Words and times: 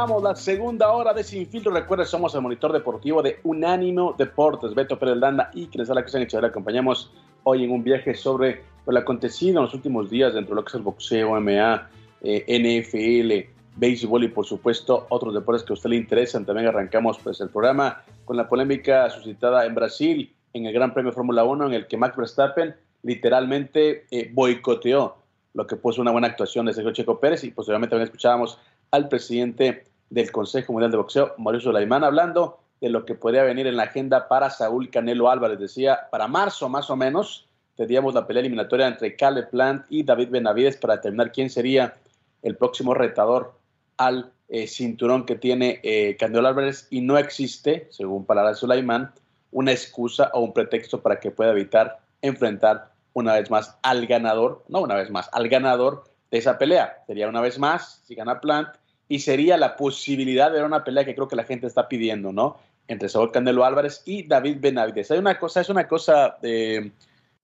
Arrancamos 0.00 0.22
la 0.22 0.34
segunda 0.34 0.92
hora 0.92 1.12
de 1.12 1.22
Sin 1.22 1.46
Filtro. 1.46 1.70
Recuerda, 1.70 2.06
somos 2.06 2.34
el 2.34 2.40
monitor 2.40 2.72
deportivo 2.72 3.22
de 3.22 3.38
Unánimo 3.44 4.14
Deportes. 4.16 4.74
Beto 4.74 4.98
Pérez 4.98 5.18
Landa 5.18 5.50
y 5.52 5.66
Cresala 5.66 6.00
Cristian 6.00 6.40
Le 6.40 6.48
acompañamos 6.48 7.12
hoy 7.42 7.64
en 7.64 7.70
un 7.70 7.84
viaje 7.84 8.14
sobre 8.14 8.62
lo 8.86 8.98
acontecido 8.98 9.58
en 9.58 9.64
los 9.66 9.74
últimos 9.74 10.08
días 10.08 10.32
dentro 10.32 10.54
de 10.54 10.60
lo 10.62 10.64
que 10.64 10.70
es 10.70 10.74
el 10.76 10.80
boxeo, 10.80 11.38
MMA, 11.38 11.90
eh, 12.22 12.46
NFL, 12.48 13.52
béisbol 13.76 14.24
y 14.24 14.28
por 14.28 14.46
supuesto 14.46 15.06
otros 15.10 15.34
deportes 15.34 15.64
que 15.64 15.74
a 15.74 15.74
usted 15.74 15.90
le 15.90 15.96
interesan. 15.96 16.46
También 16.46 16.68
arrancamos 16.68 17.18
pues 17.18 17.38
el 17.42 17.50
programa 17.50 18.02
con 18.24 18.38
la 18.38 18.48
polémica 18.48 19.10
suscitada 19.10 19.66
en 19.66 19.74
Brasil 19.74 20.34
en 20.54 20.64
el 20.64 20.72
Gran 20.72 20.94
Premio 20.94 21.12
Fórmula 21.12 21.44
1 21.44 21.66
en 21.66 21.74
el 21.74 21.86
que 21.86 21.98
Max 21.98 22.16
Verstappen 22.16 22.74
literalmente 23.02 24.06
eh, 24.10 24.30
boicoteó 24.32 25.16
lo 25.52 25.66
que 25.66 25.76
puso 25.76 26.00
una 26.00 26.10
buena 26.10 26.28
actuación 26.28 26.64
de 26.64 26.72
Sergio 26.72 26.92
Checo 26.92 27.20
Pérez 27.20 27.44
y 27.44 27.50
posteriormente 27.50 27.90
también 27.90 28.06
escuchábamos 28.06 28.58
al 28.92 29.08
presidente 29.08 29.89
del 30.10 30.30
Consejo 30.32 30.72
Mundial 30.72 30.90
de 30.90 30.96
Boxeo, 30.96 31.34
Mauricio 31.38 31.70
Sulaimán, 31.70 32.04
hablando 32.04 32.58
de 32.80 32.90
lo 32.90 33.04
que 33.04 33.14
podría 33.14 33.44
venir 33.44 33.66
en 33.66 33.76
la 33.76 33.84
agenda 33.84 34.28
para 34.28 34.50
Saúl 34.50 34.90
Canelo 34.90 35.30
Álvarez. 35.30 35.58
Decía, 35.58 36.08
para 36.10 36.28
marzo 36.28 36.68
más 36.68 36.90
o 36.90 36.96
menos, 36.96 37.46
tendríamos 37.76 38.14
la 38.14 38.26
pelea 38.26 38.40
eliminatoria 38.40 38.88
entre 38.88 39.16
Caleb 39.16 39.50
Plant 39.50 39.86
y 39.88 40.02
David 40.02 40.30
Benavides 40.30 40.76
para 40.76 40.96
determinar 40.96 41.32
quién 41.32 41.48
sería 41.48 41.94
el 42.42 42.56
próximo 42.56 42.94
retador 42.94 43.54
al 43.96 44.32
eh, 44.48 44.66
cinturón 44.66 45.26
que 45.26 45.36
tiene 45.36 45.80
eh, 45.82 46.16
Canelo 46.18 46.48
Álvarez 46.48 46.88
y 46.90 47.02
no 47.02 47.18
existe, 47.18 47.86
según 47.90 48.24
palabras 48.24 48.56
de 48.56 48.60
Sulaimán, 48.60 49.12
una 49.52 49.72
excusa 49.72 50.30
o 50.32 50.40
un 50.40 50.52
pretexto 50.52 51.00
para 51.02 51.20
que 51.20 51.30
pueda 51.30 51.52
evitar 51.52 52.00
enfrentar 52.22 52.92
una 53.12 53.34
vez 53.34 53.50
más 53.50 53.76
al 53.82 54.06
ganador, 54.06 54.64
no 54.68 54.80
una 54.80 54.94
vez 54.94 55.10
más, 55.10 55.28
al 55.32 55.48
ganador 55.48 56.04
de 56.30 56.38
esa 56.38 56.58
pelea. 56.58 57.02
Sería 57.06 57.28
una 57.28 57.40
vez 57.40 57.58
más, 57.58 58.02
si 58.06 58.14
gana 58.14 58.40
Plant, 58.40 58.68
y 59.10 59.18
sería 59.18 59.56
la 59.56 59.76
posibilidad 59.76 60.52
de 60.52 60.58
ver 60.58 60.64
una 60.64 60.84
pelea 60.84 61.04
que 61.04 61.16
creo 61.16 61.26
que 61.26 61.34
la 61.34 61.42
gente 61.42 61.66
está 61.66 61.88
pidiendo, 61.88 62.32
¿no? 62.32 62.58
Entre 62.86 63.08
Saúl 63.08 63.32
Canelo 63.32 63.64
Álvarez 63.64 64.02
y 64.06 64.22
David 64.22 64.58
Benavides. 64.60 65.10
Hay 65.10 65.18
una 65.18 65.36
cosa, 65.36 65.60
es 65.60 65.68
una 65.68 65.88
cosa, 65.88 66.38
eh, 66.42 66.92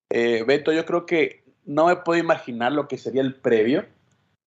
eh, 0.08 0.44
Beto, 0.46 0.72
yo 0.72 0.86
creo 0.86 1.04
que 1.04 1.42
no 1.64 1.86
me 1.86 1.96
puedo 1.96 2.20
imaginar 2.20 2.70
lo 2.70 2.86
que 2.86 2.96
sería 2.96 3.20
el 3.20 3.34
previo 3.34 3.84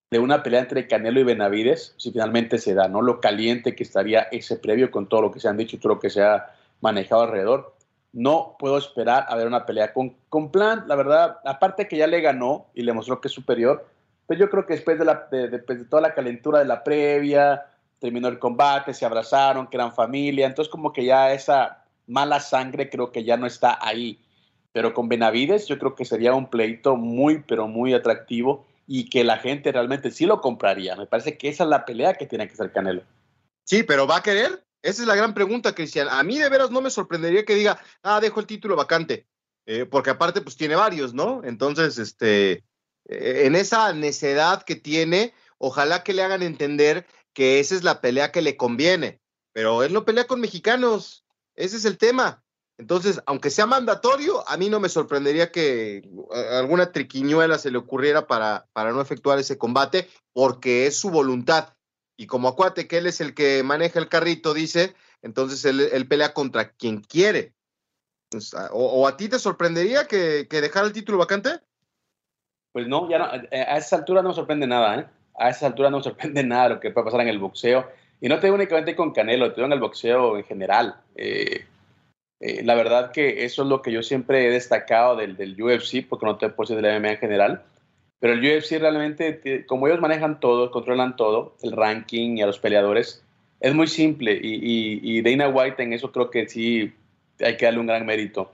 de 0.10 0.18
una 0.18 0.42
pelea 0.44 0.62
entre 0.62 0.88
Canelo 0.88 1.20
y 1.20 1.26
Benavides, 1.26 1.94
si 1.98 2.14
finalmente 2.14 2.58
se 2.58 2.74
da, 2.74 2.88
¿no? 2.88 3.02
Lo 3.02 3.20
caliente 3.20 3.76
que 3.76 3.84
estaría 3.84 4.22
ese 4.32 4.56
previo 4.56 4.90
con 4.90 5.10
todo 5.10 5.24
lo 5.24 5.32
que 5.32 5.42
se 5.42 5.50
han 5.50 5.58
dicho 5.58 5.76
y 5.76 5.80
todo 5.80 5.96
lo 5.96 6.00
que 6.00 6.10
se 6.10 6.24
ha 6.24 6.56
manejado 6.80 7.24
alrededor. 7.24 7.76
No 8.14 8.56
puedo 8.58 8.78
esperar 8.78 9.26
a 9.28 9.36
ver 9.36 9.46
una 9.46 9.66
pelea 9.66 9.92
con, 9.92 10.16
con 10.30 10.54
Plant, 10.54 10.88
la 10.88 10.96
verdad, 10.96 11.40
aparte 11.44 11.90
que 11.90 11.98
ya 11.98 12.08
le 12.08 12.22
ganó 12.22 12.68
y 12.74 12.84
le 12.84 12.94
mostró 12.94 13.20
que 13.20 13.28
es 13.28 13.34
superior, 13.34 13.86
pues 14.30 14.38
yo 14.38 14.48
creo 14.48 14.68
que 14.68 14.76
después 14.76 15.00
de, 15.00 15.06
la, 15.06 15.28
de, 15.32 15.58
toda 15.90 16.04
la 16.04 16.14
calentura 16.14 16.60
de 16.60 16.66
la 16.66 16.84
previa, 16.84 17.66
terminó 17.98 18.28
el 18.28 18.38
combate, 18.38 18.94
se 18.94 19.04
abrazaron, 19.04 19.66
que 19.66 19.76
eran 19.76 19.92
familia, 19.92 20.46
entonces 20.46 20.72
como 20.72 20.94
que 20.94 21.04
ya 21.04 21.34
esa 21.34 21.84
mala 22.06 22.40
sangre 22.40 22.92
creo 22.92 23.12
que 23.12 23.24
ya 23.24 23.38
no 23.38 23.48
está 23.48 23.80
ahí. 23.82 24.20
Pero 24.72 24.94
con 24.94 25.10
Benavides 25.10 25.68
yo 25.68 25.80
creo 25.80 25.96
que 25.96 26.06
sería 26.06 26.36
un 26.36 26.48
pleito 26.48 26.96
muy, 26.96 27.42
pero 27.48 27.68
muy 27.68 27.96
atractivo 27.96 28.68
y 28.86 29.10
que 29.10 29.24
la 29.24 29.40
gente 29.40 29.72
realmente 29.72 30.12
sí 30.12 30.28
lo 30.28 30.42
compraría. 30.42 30.96
Me 30.96 31.08
parece 31.08 31.36
que 31.36 31.50
esa 31.50 31.64
es 31.64 31.70
la 31.72 31.84
pelea 31.84 32.14
que 32.14 32.28
tiene 32.28 32.48
que 32.48 32.56
ser 32.56 32.72
Canelo. 32.72 33.02
Sí, 33.64 33.82
pero 33.82 34.06
¿va 34.06 34.18
a 34.18 34.22
querer? 34.22 34.64
Esa 34.84 35.02
es 35.02 35.08
la 35.08 35.16
gran 35.16 35.34
pregunta, 35.34 35.74
Cristian. 35.74 36.08
A 36.08 36.22
mí 36.22 36.38
de 36.38 36.50
veras 36.50 36.70
no 36.70 36.82
me 36.82 36.92
sorprendería 36.92 37.46
que 37.46 37.56
diga, 37.56 37.82
ah, 38.04 38.20
dejo 38.22 38.40
el 38.40 38.46
título 38.46 38.76
vacante, 38.76 39.26
eh, 39.66 39.88
porque 39.88 40.12
aparte 40.12 40.42
pues 40.42 40.56
tiene 40.56 40.76
varios, 40.76 41.16
¿no? 41.16 41.42
Entonces, 41.44 41.98
este, 41.98 42.64
en 43.10 43.56
esa 43.56 43.92
necedad 43.94 44.64
que 44.64 44.76
tiene, 44.76 45.34
ojalá 45.58 46.04
que 46.04 46.14
le 46.14 46.24
hagan 46.24 46.44
entender 46.44 47.08
que 47.34 47.60
esa 47.60 47.76
es 47.76 47.84
la 47.84 48.02
pelea 48.02 48.32
que 48.32 48.42
le 48.42 48.56
conviene, 48.56 49.20
pero 49.52 49.84
él 49.84 49.94
no 49.94 50.06
pelea 50.06 50.28
con 50.28 50.40
mexicanos, 50.40 51.26
ese 51.56 51.78
es 51.78 51.86
el 51.86 51.98
tema. 51.98 52.44
Entonces, 52.78 53.20
aunque 53.26 53.50
sea 53.50 53.66
mandatorio, 53.66 54.48
a 54.48 54.56
mí 54.56 54.70
no 54.70 54.80
me 54.80 54.88
sorprendería 54.88 55.52
que 55.52 55.98
eh, 55.98 56.48
alguna 56.54 56.94
triquiñuela 56.94 57.58
se 57.58 57.72
le 57.72 57.78
ocurriera 57.78 58.26
para, 58.26 58.70
para 58.72 58.94
no 58.94 59.02
efectuar 59.02 59.38
ese 59.38 59.58
combate, 59.58 60.08
porque 60.32 60.88
es 60.88 60.96
su 60.96 61.10
voluntad. 61.10 61.76
Y 62.16 62.28
como 62.28 62.48
acuate 62.48 62.88
que 62.88 63.00
él 63.00 63.08
es 63.08 63.20
el 63.20 63.34
que 63.34 63.64
maneja 63.64 64.00
el 64.00 64.08
carrito, 64.08 64.54
dice, 64.54 64.96
entonces 65.22 65.66
él, 65.66 66.08
pelea 66.08 66.34
contra 66.34 66.72
quien 66.72 67.02
quiere. 67.02 67.54
O, 68.72 69.08
a 69.08 69.18
ti 69.18 69.28
te 69.28 69.40
sorprendería 69.40 70.08
que, 70.08 70.48
que 70.50 70.62
dejara 70.62 70.88
el 70.88 70.94
título 70.94 71.18
vacante? 71.18 71.60
Pues 72.72 72.88
no, 72.88 73.10
ya 73.10 73.32
a 73.52 73.78
esa 73.78 73.98
altura 73.98 74.22
no 74.22 74.34
sorprende 74.34 74.68
nada, 74.68 75.00
¿eh? 75.00 75.06
A 75.36 75.50
esa 75.50 75.68
altura 75.68 75.90
no 75.90 76.04
sorprende 76.04 76.44
nada 76.46 76.70
lo 76.70 76.80
que 76.80 76.92
puede 76.92 77.06
pasar 77.06 77.22
en 77.22 77.30
el 77.30 77.40
boxeo. 77.40 77.88
Y 78.22 78.28
no 78.28 78.40
te 78.40 78.48
digo 78.48 78.56
únicamente 78.56 78.96
con 78.96 79.14
Canelo, 79.14 79.50
te 79.50 79.56
digo 79.56 79.68
en 79.68 79.74
el 79.74 79.80
boxeo 79.80 80.38
en 80.38 80.44
general. 80.44 80.96
Eh, 81.16 81.66
eh, 82.42 82.64
la 82.64 82.76
verdad 82.76 83.12
que 83.12 83.46
eso 83.46 83.64
es 83.64 83.70
lo 83.70 83.82
que 83.82 83.92
yo 83.92 84.04
siempre 84.04 84.48
he 84.48 84.52
destacado 84.52 85.16
del, 85.16 85.36
del 85.36 85.62
UFC, 85.62 86.08
porque 86.08 86.26
no 86.26 86.38
te 86.38 86.50
puedo 86.50 86.68
decir 86.68 86.82
de 86.82 86.92
la 86.92 87.00
MMA 87.00 87.12
en 87.12 87.18
general. 87.18 87.64
Pero 88.20 88.34
el 88.34 88.40
UFC 88.40 88.80
realmente, 88.80 89.66
como 89.66 89.88
ellos 89.88 90.02
manejan 90.02 90.40
todo, 90.40 90.72
controlan 90.72 91.16
todo, 91.16 91.56
el 91.64 91.72
ranking 91.72 92.38
y 92.38 92.42
a 92.42 92.48
los 92.48 92.60
peleadores, 92.60 93.24
es 93.62 93.74
muy 93.74 93.88
simple. 93.88 94.38
Y, 94.42 94.56
y, 94.56 95.00
y 95.04 95.22
Dana 95.22 95.48
White 95.48 95.82
en 95.82 95.94
eso 95.94 96.12
creo 96.12 96.30
que 96.30 96.48
sí 96.48 96.94
hay 97.40 97.58
que 97.58 97.66
darle 97.66 97.80
un 97.80 97.88
gran 97.88 98.06
mérito. 98.06 98.52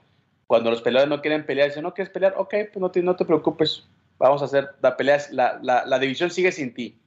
Cuando 0.47 0.69
los 0.69 0.81
peleadores 0.81 1.09
no 1.09 1.21
quieren 1.21 1.45
pelear, 1.45 1.69
dicen, 1.69 1.83
no 1.83 1.93
quieres 1.93 2.13
pelear, 2.13 2.35
ok, 2.37 2.53
pues 2.71 2.77
no 2.77 2.91
te, 2.91 3.01
no 3.01 3.15
te 3.15 3.25
preocupes, 3.25 3.87
vamos 4.17 4.41
a 4.41 4.45
hacer 4.45 4.69
la 4.81 4.97
pelea, 4.97 5.19
la, 5.31 5.59
la, 5.61 5.99
división 5.99 6.29
sigue 6.29 6.51
sin 6.51 6.73
ti. 6.73 6.97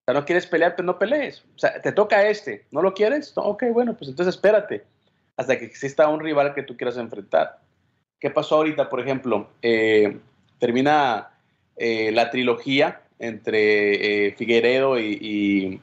O 0.00 0.04
sea, 0.04 0.14
no 0.14 0.24
quieres 0.24 0.46
pelear, 0.46 0.76
pues 0.76 0.84
no 0.84 0.98
pelees. 0.98 1.44
O 1.54 1.58
sea, 1.58 1.80
te 1.80 1.92
toca 1.92 2.28
este, 2.28 2.66
¿no 2.70 2.82
lo 2.82 2.94
quieres? 2.94 3.32
ok, 3.36 3.64
bueno, 3.72 3.96
pues 3.96 4.10
entonces 4.10 4.34
espérate 4.34 4.84
hasta 5.36 5.58
que 5.58 5.64
exista 5.64 6.08
un 6.08 6.20
rival 6.20 6.54
que 6.54 6.62
tú 6.62 6.76
quieras 6.76 6.96
enfrentar. 6.96 7.60
¿Qué 8.20 8.30
pasó 8.30 8.56
ahorita, 8.56 8.88
por 8.88 9.00
ejemplo? 9.00 9.50
Eh, 9.62 10.18
termina 10.58 11.30
eh, 11.76 12.12
la 12.12 12.30
trilogía 12.30 13.02
entre 13.18 14.28
eh, 14.28 14.32
Figueredo 14.32 14.98
y, 14.98 15.80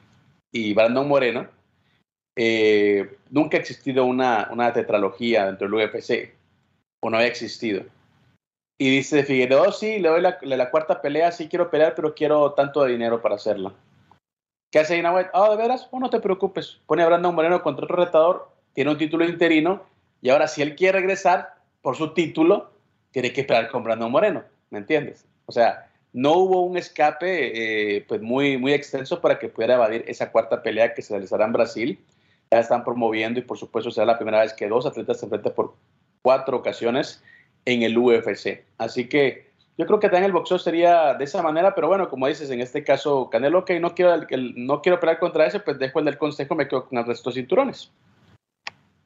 y, 0.52 0.74
Brandon 0.74 1.08
Moreno. 1.08 1.48
nunca 3.30 3.58
ha 3.58 3.60
existido 3.60 4.06
una, 4.06 4.50
una 4.52 4.74
tetralogía 4.74 5.46
dentro 5.46 5.68
del 5.68 5.88
UFC, 5.88 6.34
o 7.02 7.10
no 7.10 7.18
había 7.18 7.30
existido. 7.30 7.84
Y 8.78 8.90
dice 8.90 9.24
Figueroa, 9.24 9.68
oh, 9.68 9.72
sí, 9.72 10.00
le 10.00 10.10
doy 10.10 10.22
la, 10.22 10.72
cuarta 10.72 11.02
pelea, 11.02 11.32
sí 11.32 11.48
quiero 11.48 11.70
pelear, 11.70 11.94
pero 11.96 12.16
quiero 12.16 12.54
tanto 12.54 12.84
dinero 12.86 13.22
para 13.22 13.36
hacerla. 13.36 13.74
¿Qué 14.72 14.80
hace 14.80 14.96
Dana 14.96 15.14
White? 15.14 15.30
Ah, 15.34 15.50
¿de 15.52 15.58
veras? 15.58 15.88
Oh, 15.92 16.00
no 16.00 16.10
te 16.10 16.20
preocupes. 16.20 16.80
Pone 16.88 17.04
a 17.04 17.08
Brandon 17.08 17.36
Moreno 17.36 17.62
contra 17.62 17.86
otro 17.86 17.98
retador, 17.98 18.50
tiene 18.74 18.92
un 18.92 18.98
título 18.98 19.26
interino, 19.26 19.84
y 20.22 20.30
ahora 20.30 20.48
si 20.48 20.62
él 20.62 20.76
quiere 20.76 21.00
regresar 21.00 21.56
por 21.82 21.96
su 21.96 22.14
título, 22.14 22.72
tiene 23.12 23.34
que 23.34 23.42
esperar 23.42 23.70
con 23.70 23.84
Brandon 23.84 24.12
Moreno, 24.12 24.44
¿me 24.70 24.80
entiendes? 24.80 25.26
O 25.46 25.52
sea, 25.52 25.92
no 26.14 26.34
hubo 26.34 26.64
un 26.64 26.78
escape 26.78 27.98
eh, 27.98 28.06
pues 28.08 28.22
muy, 28.22 28.58
muy 28.58 28.74
extenso 28.74 29.22
para 29.22 29.40
que 29.40 29.48
pudiera 29.48 29.76
evadir 29.76 30.04
esa 30.08 30.32
cuarta 30.32 30.62
pelea 30.62 30.94
que 30.94 31.02
se 31.02 31.14
realizará 31.14 31.46
en 31.46 31.54
Brasil. 31.54 32.00
Ya 32.52 32.60
están 32.60 32.84
promoviendo 32.84 33.40
y 33.40 33.44
por 33.44 33.58
supuesto 33.58 33.92
será 33.92 34.06
la 34.06 34.18
primera 34.18 34.42
vez 34.42 34.54
que 34.54 34.68
dos 34.68 34.86
atletas 34.86 35.20
se 35.20 35.26
enfrentan 35.26 35.54
por 35.54 35.74
cuatro 36.22 36.58
ocasiones 36.58 37.24
en 37.66 37.84
el 37.84 37.98
UFC. 37.98 38.66
Así 38.78 39.08
que 39.08 39.52
yo 39.78 39.86
creo 39.86 40.00
que 40.00 40.10
también 40.10 40.26
el 40.26 40.32
boxeo 40.32 40.60
sería 40.60 41.14
de 41.16 41.24
esa 41.24 41.42
manera, 41.42 41.74
pero 41.74 41.88
bueno, 41.88 42.10
como 42.10 42.28
dices, 42.28 42.50
en 42.50 42.62
este 42.62 42.84
caso, 42.84 43.30
Canelo, 43.32 43.60
ok, 43.60 43.72
no 43.80 43.96
quiero, 43.96 44.26
no 44.56 44.82
quiero 44.82 45.00
pelear 45.00 45.20
contra 45.20 45.46
ese, 45.46 45.60
pues 45.60 45.80
dejo 45.80 46.00
el 46.00 46.06
del 46.06 46.18
consejo, 46.18 46.56
me 46.56 46.68
quedo 46.68 46.88
con 46.88 47.00
el 47.00 47.06
resto 47.06 47.30
de 47.30 47.36
cinturones. 47.36 47.92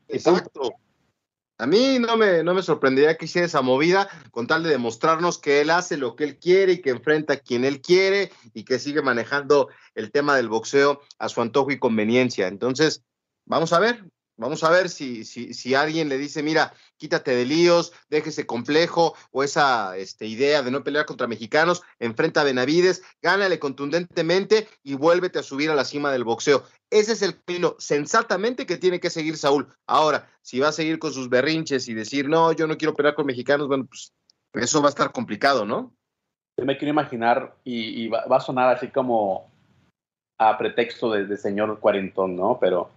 Exacto. 0.08 0.74
A 1.58 1.66
mí 1.66 1.98
no 2.00 2.18
me, 2.18 2.44
no 2.44 2.54
me 2.54 2.62
sorprendería 2.62 3.16
que 3.16 3.26
hiciera 3.26 3.46
esa 3.46 3.62
movida 3.62 4.10
con 4.32 4.46
tal 4.46 4.64
de 4.64 4.70
demostrarnos 4.70 5.38
que 5.38 5.62
él 5.62 5.70
hace 5.70 5.96
lo 5.96 6.18
que 6.18 6.26
él 6.26 6.38
quiere 6.38 6.74
y 6.74 6.82
que 6.82 6.90
enfrenta 6.90 7.36
a 7.36 7.38
quien 7.38 7.64
él 7.64 7.82
quiere 7.82 8.34
y 8.54 8.66
que 8.66 8.78
sigue 8.78 9.02
manejando 9.02 9.70
el 9.94 10.12
tema 10.12 10.36
del 10.36 10.50
boxeo 10.50 11.02
a 11.18 11.30
su 11.30 11.42
antojo 11.42 11.72
y 11.72 11.80
conveniencia. 11.80 12.48
Entonces, 12.48 13.06
vamos 13.46 13.72
a 13.72 13.80
ver, 13.80 14.04
Vamos 14.38 14.64
a 14.66 14.70
ver 14.70 14.90
si, 14.90 15.24
si, 15.24 15.54
si, 15.54 15.76
alguien 15.76 16.10
le 16.10 16.18
dice, 16.18 16.44
mira, 16.44 16.74
quítate 16.98 17.34
de 17.34 17.46
líos, 17.46 17.94
déjese 18.10 18.46
complejo 18.46 19.16
o 19.32 19.44
esa 19.44 19.96
este, 19.98 20.26
idea 20.26 20.62
de 20.62 20.72
no 20.72 20.84
pelear 20.84 21.06
contra 21.06 21.28
mexicanos, 21.28 21.84
enfrenta 22.00 22.42
a 22.42 22.44
Benavides, 22.44 23.02
gánale 23.22 23.60
contundentemente 23.60 24.68
y 24.84 24.96
vuélvete 24.96 25.40
a 25.40 25.44
subir 25.44 25.70
a 25.70 25.76
la 25.76 25.86
cima 25.86 26.12
del 26.12 26.26
boxeo. 26.26 26.64
Ese 26.90 27.14
es 27.14 27.22
el 27.22 27.42
camino 27.44 27.76
sensatamente 27.80 28.66
que 28.66 28.78
tiene 28.78 29.00
que 29.00 29.10
seguir 29.10 29.38
Saúl. 29.38 29.68
Ahora, 29.88 30.30
si 30.42 30.60
va 30.60 30.68
a 30.68 30.74
seguir 30.74 31.00
con 31.00 31.14
sus 31.14 31.30
berrinches 31.30 31.88
y 31.88 31.94
decir, 31.94 32.28
no, 32.28 32.52
yo 32.52 32.68
no 32.68 32.78
quiero 32.78 32.94
pelear 32.94 33.16
con 33.16 33.26
mexicanos, 33.26 33.68
bueno, 33.68 33.86
pues 33.86 34.14
eso 34.54 34.82
va 34.82 34.88
a 34.88 34.90
estar 34.90 35.12
complicado, 35.12 35.66
¿no? 35.66 35.94
Yo 36.58 36.66
me 36.66 36.78
quiero 36.78 36.92
imaginar 36.92 37.56
y, 37.64 38.08
va, 38.08 38.24
a 38.30 38.40
sonar 38.40 38.76
así 38.76 38.88
como 38.90 39.50
a 40.38 40.58
pretexto 40.58 41.12
de, 41.12 41.38
señor 41.38 41.80
cuarentón, 41.80 42.36
¿no? 42.36 42.58
Pero 42.60 42.90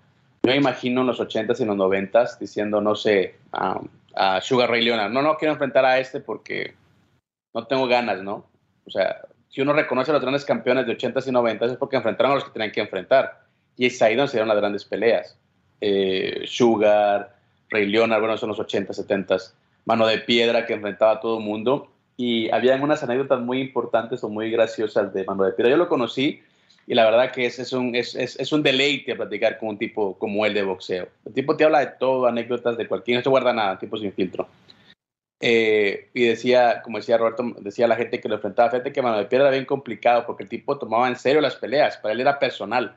yo 0.51 0.57
imagino 0.57 1.03
en 1.03 1.07
los 1.07 1.21
80s 1.21 1.61
y 1.61 1.65
los 1.65 1.77
90s 1.77 2.39
diciendo, 2.39 2.81
no 2.81 2.95
sé, 2.95 3.37
a, 3.53 3.81
Sugar 4.41 4.69
Ray 4.69 4.85
Leonard, 4.85 5.13
no, 5.13 5.23
no 5.23 5.37
quiero 5.37 5.53
enfrentar 5.53 5.85
a 5.85 6.01
este 6.01 6.19
porque 6.19 6.75
no 7.55 7.67
tengo 7.67 7.87
ganas, 7.87 8.21
¿no? 8.23 8.47
O 8.85 8.91
sea, 8.91 9.23
si 9.49 9.61
uno 9.61 9.73
reconoce 9.73 10.11
a 10.11 10.15
los 10.15 10.23
grandes 10.23 10.45
campeones 10.45 10.87
de 10.87 10.97
80s 10.97 11.27
y 11.27 11.31
90s 11.31 11.71
es 11.73 11.77
porque 11.77 11.97
enfrentaron 11.97 12.33
a 12.33 12.35
los 12.35 12.45
que 12.45 12.51
tenían 12.51 12.73
que 12.73 12.81
enfrentar. 12.81 13.43
Y 13.77 13.87
es 13.87 14.03
ahí 14.03 14.17
donde 14.17 14.31
se 14.31 14.37
dieron 14.37 14.49
las 14.49 14.57
grandes 14.57 14.85
peleas. 14.85 15.39
Eh, 15.81 16.43
Sugar, 16.47 17.37
Ray 17.71 17.87
Leonard, 17.87 18.21
bueno, 18.21 18.37
son 18.37 18.49
los 18.49 18.59
80s, 18.59 19.07
70s. 19.07 19.53
Mano 19.85 20.07
de 20.07 20.19
Piedra 20.19 20.67
que 20.67 20.75
enfrentaba 20.75 21.13
a 21.13 21.21
todo 21.21 21.39
el 21.39 21.45
mundo. 21.45 21.89
Y 22.17 22.51
habían 22.51 22.83
unas 22.83 23.03
anécdotas 23.05 23.41
muy 23.41 23.61
importantes 23.61 24.25
o 24.25 24.29
muy 24.29 24.51
graciosas 24.51 25.15
de 25.15 25.25
Mano 25.25 25.45
de 25.45 25.53
Piedra. 25.53 25.71
Yo 25.71 25.77
lo 25.77 25.89
conocí 25.89 26.43
y 26.89 26.95
la 26.95 27.05
verdad 27.05 27.31
que 27.33 27.45
es, 27.45 27.59
es, 27.59 27.75
un, 27.75 27.95
es, 27.95 28.15
es, 28.15 28.51
un 28.51 28.63
deleite 28.63 29.15
platicar 29.15 29.59
con 29.59 29.69
un 29.69 29.79
tipo 29.79 30.19
como 30.19 30.47
él 30.47 30.55
de 30.55 30.63
boxeo. 30.63 31.07
El 31.27 31.35
tipo 31.35 31.55
te 31.55 31.65
habla 31.65 31.81
de 31.81 31.93
todo, 31.99 32.27
anécdotas 32.27 32.79
de 32.79 32.89
cualquier, 32.89 33.19
no 33.19 33.23
se 33.23 33.29
guarda 33.29 33.53
nada, 33.53 33.79
tipo 33.79 33.99
sin 33.99 34.11
filtro. 34.11 34.49
Eh, 35.39 36.09
y 36.15 36.25
decía, 36.25 36.81
como 36.83 36.97
decía 36.97 37.19
Roberto, 37.19 37.45
decía 37.59 37.87
la 37.87 37.97
gente 37.97 38.23
que 38.23 38.29
lo 38.31 38.37
enfrentaba, 38.37 38.71
gente 38.71 38.91
que 38.91 39.03
Mano 39.03 39.19
de 39.19 39.27
Piedra 39.27 39.49
era 39.49 39.55
bien 39.55 39.67
complicado 39.67 40.25
porque 40.25 40.45
el 40.45 40.49
tipo 40.49 40.79
tomaba 40.79 41.07
en 41.09 41.17
serio 41.17 41.43
las 41.43 41.57
peleas, 41.57 41.99
para 41.99 42.15
él 42.15 42.23
era 42.23 42.39
personal. 42.39 42.97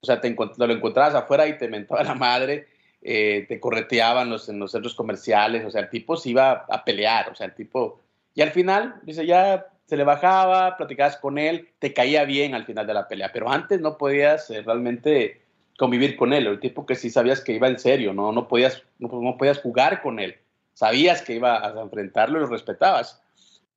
O 0.00 0.06
sea, 0.06 0.20
te 0.20 0.34
lo 0.34 0.72
encontrabas 0.72 1.14
afuera 1.14 1.46
y 1.46 1.56
te 1.56 1.68
mentaba 1.68 2.02
la 2.02 2.16
madre, 2.16 2.66
eh, 3.02 3.46
te 3.48 3.60
correteaban 3.60 4.30
los, 4.30 4.48
en 4.48 4.58
los 4.58 4.72
centros 4.72 4.96
comerciales, 4.96 5.64
o 5.64 5.70
sea, 5.70 5.82
el 5.82 5.90
tipo 5.90 6.16
se 6.16 6.30
iba 6.30 6.66
a 6.68 6.84
pelear, 6.84 7.30
o 7.30 7.36
sea, 7.36 7.46
el 7.46 7.54
tipo... 7.54 8.00
Y 8.34 8.42
al 8.42 8.50
final, 8.50 8.96
dice, 9.04 9.24
ya 9.24 9.64
se 9.88 9.96
le 9.96 10.04
bajaba, 10.04 10.76
platicabas 10.76 11.16
con 11.16 11.38
él, 11.38 11.70
te 11.78 11.94
caía 11.94 12.24
bien 12.24 12.54
al 12.54 12.66
final 12.66 12.86
de 12.86 12.92
la 12.92 13.08
pelea, 13.08 13.30
pero 13.32 13.50
antes 13.50 13.80
no 13.80 13.96
podías 13.96 14.50
eh, 14.50 14.60
realmente 14.60 15.40
convivir 15.78 16.14
con 16.14 16.34
él, 16.34 16.46
el 16.46 16.60
tipo 16.60 16.84
que 16.84 16.94
sí 16.94 17.08
sabías 17.08 17.40
que 17.40 17.54
iba 17.54 17.68
en 17.68 17.78
serio, 17.78 18.12
no, 18.12 18.30
no, 18.30 18.48
podías, 18.48 18.82
no, 18.98 19.08
podías 19.38 19.62
jugar 19.62 20.02
con 20.02 20.18
él, 20.18 20.36
sabías 20.74 21.22
que 21.22 21.36
iba 21.36 21.66
a 21.66 21.80
enfrentarlo 21.80 22.36
y 22.36 22.42
lo 22.42 22.48
respetabas. 22.48 23.22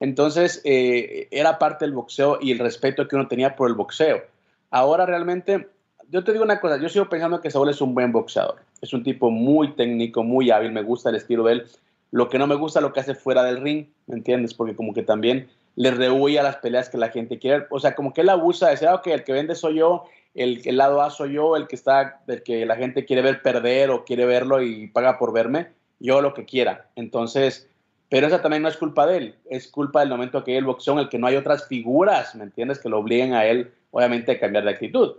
Entonces, 0.02 0.62
eh, 0.66 1.30
era 1.32 1.58
parte 1.58 1.86
del 1.86 1.94
boxeo 1.94 2.40
y 2.42 2.52
el 2.52 2.60
respeto 2.60 3.08
que 3.08 3.16
uno 3.16 3.30
tenía 3.30 3.56
por 3.56 3.70
el 3.70 3.76
boxeo. 3.76 4.22
Ahora 4.70 5.06
realmente, 5.06 5.70
yo 6.10 6.26
te 6.26 6.34
digo 6.34 6.44
una 6.44 6.60
cosa, 6.60 6.76
yo 6.78 6.90
sigo 6.90 7.08
pensando 7.08 7.40
que 7.40 7.52
Saúl 7.52 7.70
es 7.70 7.80
un 7.80 7.94
buen 7.94 8.12
boxeador, 8.12 8.56
es 8.82 8.92
un 8.92 9.04
tipo 9.04 9.32
muy 9.32 9.74
técnico, 9.76 10.24
muy 10.24 10.52
hábil, 10.52 10.74
me 10.74 10.82
gusta 10.82 11.10
el 11.10 11.16
estilo 11.16 11.46
de 11.46 11.54
él. 11.54 11.66
Lo 12.10 12.28
que 12.28 12.38
no 12.38 12.48
me 12.48 12.56
gusta 12.56 12.82
lo 12.82 12.92
que 12.92 13.00
hace 13.00 13.16
fuera 13.16 13.44
del 13.44 13.62
ring, 13.62 13.88
¿me 14.08 14.16
entiendes? 14.18 14.54
Porque 14.54 14.76
como 14.76 14.94
que 14.94 15.04
también 15.04 15.48
le 15.76 15.92
rehuye 15.92 16.40
a 16.40 16.44
las 16.44 16.58
peleas 16.58 16.90
que 16.90 16.98
la 16.98 17.10
gente 17.10 17.40
quiere. 17.40 17.66
O 17.70 17.80
sea, 17.80 17.96
como 17.96 18.14
que 18.14 18.22
él 18.22 18.30
abusa 18.30 18.68
de 18.68 18.72
decir, 18.74 18.88
ah, 18.88 18.96
ok, 18.96 19.08
el 19.08 19.24
que 19.24 19.34
vende 19.34 19.56
soy 19.56 19.76
yo, 19.76 20.06
el, 20.34 20.62
el, 20.66 20.78
lado 20.78 21.02
A 21.02 21.10
soy 21.10 21.34
yo, 21.34 21.56
el 21.56 21.68
que 21.68 21.76
está, 21.76 22.22
el 22.28 22.44
que 22.44 22.66
la 22.66 22.76
gente 22.76 23.06
quiere 23.06 23.22
ver 23.22 23.42
perder 23.42 23.90
o 23.90 24.06
quiere 24.06 24.26
verlo 24.26 24.62
y 24.62 24.88
paga 24.88 25.18
por 25.18 25.34
verme, 25.34 25.70
yo 26.00 26.22
lo 26.22 26.34
que 26.34 26.46
quiera. 26.46 26.90
Entonces, 26.96 27.70
pero 28.10 28.28
esa 28.28 28.42
también 28.42 28.64
no 28.64 28.70
es 28.70 28.78
culpa 28.78 29.08
de 29.08 29.18
él, 29.18 29.36
es 29.50 29.70
culpa 29.70 30.02
del 30.02 30.10
momento 30.10 30.44
que 30.44 30.52
hay 30.52 30.58
el 30.58 30.66
boxeo 30.66 31.00
el 31.00 31.10
que 31.10 31.18
no 31.18 31.28
hay 31.28 31.38
otras 31.38 31.68
figuras, 31.68 32.36
¿me 32.36 32.44
entiendes? 32.44 32.80
Que 32.80 32.90
lo 32.90 33.00
obliguen 33.00 33.34
a 33.34 33.46
él, 33.46 33.74
obviamente, 33.92 34.34
a 34.34 34.40
cambiar 34.40 34.66
de 34.66 34.72
actitud. 34.72 35.16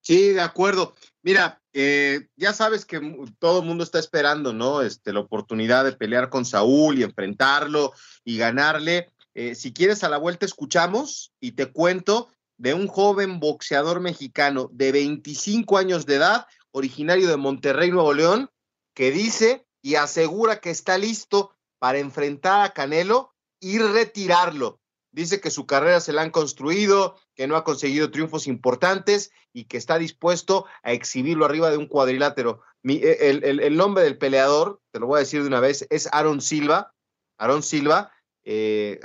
Sí, 0.00 0.32
de 0.32 0.40
acuerdo. 0.40 0.94
Mira, 1.22 1.62
eh, 1.72 2.28
ya 2.36 2.52
sabes 2.52 2.84
que 2.84 3.00
todo 3.38 3.60
el 3.60 3.66
mundo 3.66 3.84
está 3.84 3.98
esperando, 3.98 4.52
¿no? 4.52 4.82
Este, 4.82 5.12
la 5.12 5.20
oportunidad 5.20 5.84
de 5.84 5.92
pelear 5.92 6.28
con 6.28 6.44
Saúl 6.44 6.98
y 6.98 7.02
enfrentarlo 7.02 7.92
y 8.22 8.36
ganarle. 8.36 9.10
Eh, 9.34 9.54
si 9.54 9.72
quieres, 9.72 10.04
a 10.04 10.08
la 10.08 10.18
vuelta 10.18 10.46
escuchamos 10.46 11.32
y 11.40 11.52
te 11.52 11.66
cuento 11.72 12.28
de 12.56 12.72
un 12.72 12.86
joven 12.86 13.40
boxeador 13.40 14.00
mexicano 14.00 14.70
de 14.72 14.92
25 14.92 15.76
años 15.76 16.06
de 16.06 16.16
edad, 16.16 16.46
originario 16.70 17.28
de 17.28 17.36
Monterrey, 17.36 17.90
Nuevo 17.90 18.14
León, 18.14 18.50
que 18.94 19.10
dice 19.10 19.66
y 19.82 19.96
asegura 19.96 20.60
que 20.60 20.70
está 20.70 20.98
listo 20.98 21.54
para 21.78 21.98
enfrentar 21.98 22.64
a 22.64 22.70
Canelo 22.72 23.34
y 23.60 23.78
retirarlo. 23.78 24.80
Dice 25.10 25.40
que 25.40 25.50
su 25.50 25.66
carrera 25.66 26.00
se 26.00 26.12
la 26.12 26.22
han 26.22 26.30
construido, 26.30 27.16
que 27.34 27.46
no 27.46 27.56
ha 27.56 27.64
conseguido 27.64 28.10
triunfos 28.10 28.46
importantes 28.46 29.30
y 29.52 29.64
que 29.64 29.76
está 29.76 29.98
dispuesto 29.98 30.66
a 30.82 30.92
exhibirlo 30.92 31.44
arriba 31.44 31.70
de 31.70 31.76
un 31.76 31.86
cuadrilátero. 31.86 32.62
El, 32.82 33.44
el, 33.44 33.76
nombre 33.76 34.02
del 34.04 34.18
peleador, 34.18 34.80
te 34.90 34.98
lo 34.98 35.06
voy 35.06 35.18
a 35.18 35.20
decir 35.20 35.42
de 35.42 35.48
una 35.48 35.60
vez, 35.60 35.86
es 35.90 36.08
Aaron 36.12 36.40
Silva. 36.40 36.94
Aaron 37.38 37.62
Silva, 37.62 38.12
eh, 38.44 39.00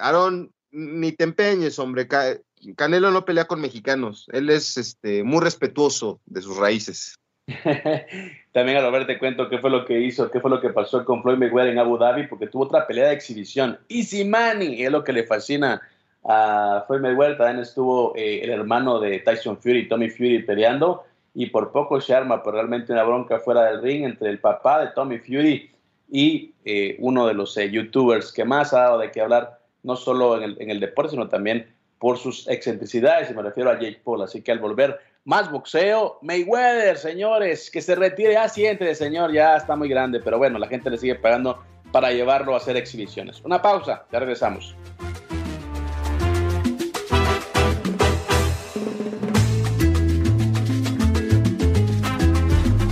ni 0.72 1.12
te 1.12 1.24
empeñes, 1.24 1.80
hombre. 1.80 2.08
Canelo 2.76 3.12
no 3.12 3.26
pelea 3.26 3.46
con 3.46 3.62
mexicanos. 3.62 4.28
Él 4.32 4.50
es 4.50 4.78
este, 4.78 5.24
muy 5.24 5.42
respetuoso 5.42 6.20
de 6.26 6.42
sus 6.42 6.58
raíces. 6.58 7.16
También 8.52 8.78
a 8.78 8.82
Robert 8.82 9.08
te 9.08 9.18
cuento 9.18 9.50
qué 9.50 9.58
fue 9.58 9.70
lo 9.70 9.86
que 9.86 10.00
hizo, 10.00 10.30
qué 10.30 10.40
fue 10.40 10.52
lo 10.52 10.62
que 10.62 10.70
pasó 10.70 11.04
con 11.04 11.24
Floyd 11.24 11.38
Mayweather 11.38 11.72
en 11.72 11.80
Abu 11.80 11.98
Dhabi, 11.98 12.28
porque 12.28 12.48
tuvo 12.48 12.66
otra 12.66 12.86
pelea 12.86 13.08
de 13.08 13.16
exhibición. 13.16 13.80
Easy 13.90 14.24
Money 14.24 14.84
es 14.84 14.92
lo 14.92 15.04
que 15.04 15.14
le 15.14 15.24
fascina 15.24 15.82
a 16.24 16.84
Floyd 16.86 17.02
Mayweather. 17.02 17.38
También 17.38 17.60
estuvo 17.60 18.14
eh, 18.16 18.42
el 18.44 18.52
hermano 18.52 19.00
de 19.00 19.20
Tyson 19.20 19.58
Fury, 19.58 19.88
Tommy 19.88 20.10
Fury, 20.10 20.44
peleando. 20.44 21.04
Y 21.34 21.48
por 21.48 21.72
poco 21.72 22.02
se 22.02 22.14
arma, 22.14 22.42
pero 22.44 22.54
realmente 22.54 22.92
una 22.92 23.04
bronca 23.04 23.40
fuera 23.40 23.66
del 23.66 23.82
ring 23.82 24.04
entre 24.04 24.30
el 24.30 24.40
papá 24.40 24.82
de 24.82 24.92
Tommy 24.92 25.20
Fury 25.20 25.70
y 26.12 26.54
eh, 26.66 26.96
uno 27.00 27.28
de 27.28 27.34
los 27.34 27.56
eh, 27.58 27.70
youtubers 27.70 28.32
que 28.32 28.46
más 28.46 28.74
ha 28.74 28.82
dado 28.82 29.00
de 29.00 29.12
qué 29.12 29.22
hablar, 29.22 29.60
no 29.84 29.96
solo 29.96 30.38
en 30.38 30.44
el, 30.44 30.58
en 30.60 30.72
el, 30.72 30.80
deporte, 30.80 31.12
sino 31.12 31.28
también 31.30 31.74
por 32.00 32.18
sus 32.18 32.48
excentricidades, 32.48 33.30
y 33.30 33.34
me 33.34 33.42
refiero 33.42 33.70
a 33.70 33.80
Jake 33.80 34.02
Paul. 34.04 34.22
Así 34.22 34.42
que 34.42 34.52
al 34.52 34.60
volver 34.60 35.00
más 35.26 35.52
boxeo, 35.52 36.18
Mayweather, 36.22 36.98
señores, 36.98 37.70
que 37.70 37.82
se 37.82 37.96
retire, 37.96 38.34
ya 38.34 38.48
siente, 38.50 38.94
señor, 38.96 39.32
ya 39.32 39.58
está 39.58 39.76
muy 39.76 39.90
grande, 39.90 40.20
pero 40.20 40.38
bueno, 40.38 40.58
la 40.58 40.68
gente 40.68 40.90
le 40.90 40.98
sigue 40.98 41.16
pagando 41.16 41.64
para 41.92 42.12
llevarlo 42.12 42.54
a 42.54 42.58
hacer 42.58 42.78
exhibiciones. 42.78 43.42
Una 43.44 43.62
pausa, 43.62 44.06
ya 44.12 44.20
regresamos. 44.20 44.76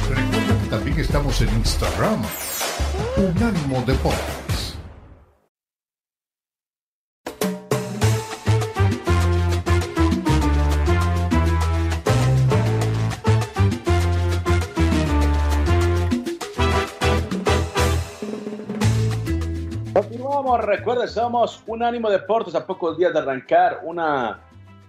Recuerda 0.09 0.63
que 0.63 0.69
también 0.69 0.99
estamos 0.99 1.41
en 1.41 1.49
Instagram 1.49 2.21
Unánimo 3.17 3.83
Deportes. 3.87 4.77
Continuamos, 19.93 20.63
recuerden, 20.63 21.07
somos 21.07 21.63
Unánimo 21.65 22.11
Deportes 22.11 22.53
a 22.53 22.67
pocos 22.67 22.99
días 22.99 23.13
de 23.13 23.19
arrancar 23.19 23.81
una 23.83 24.41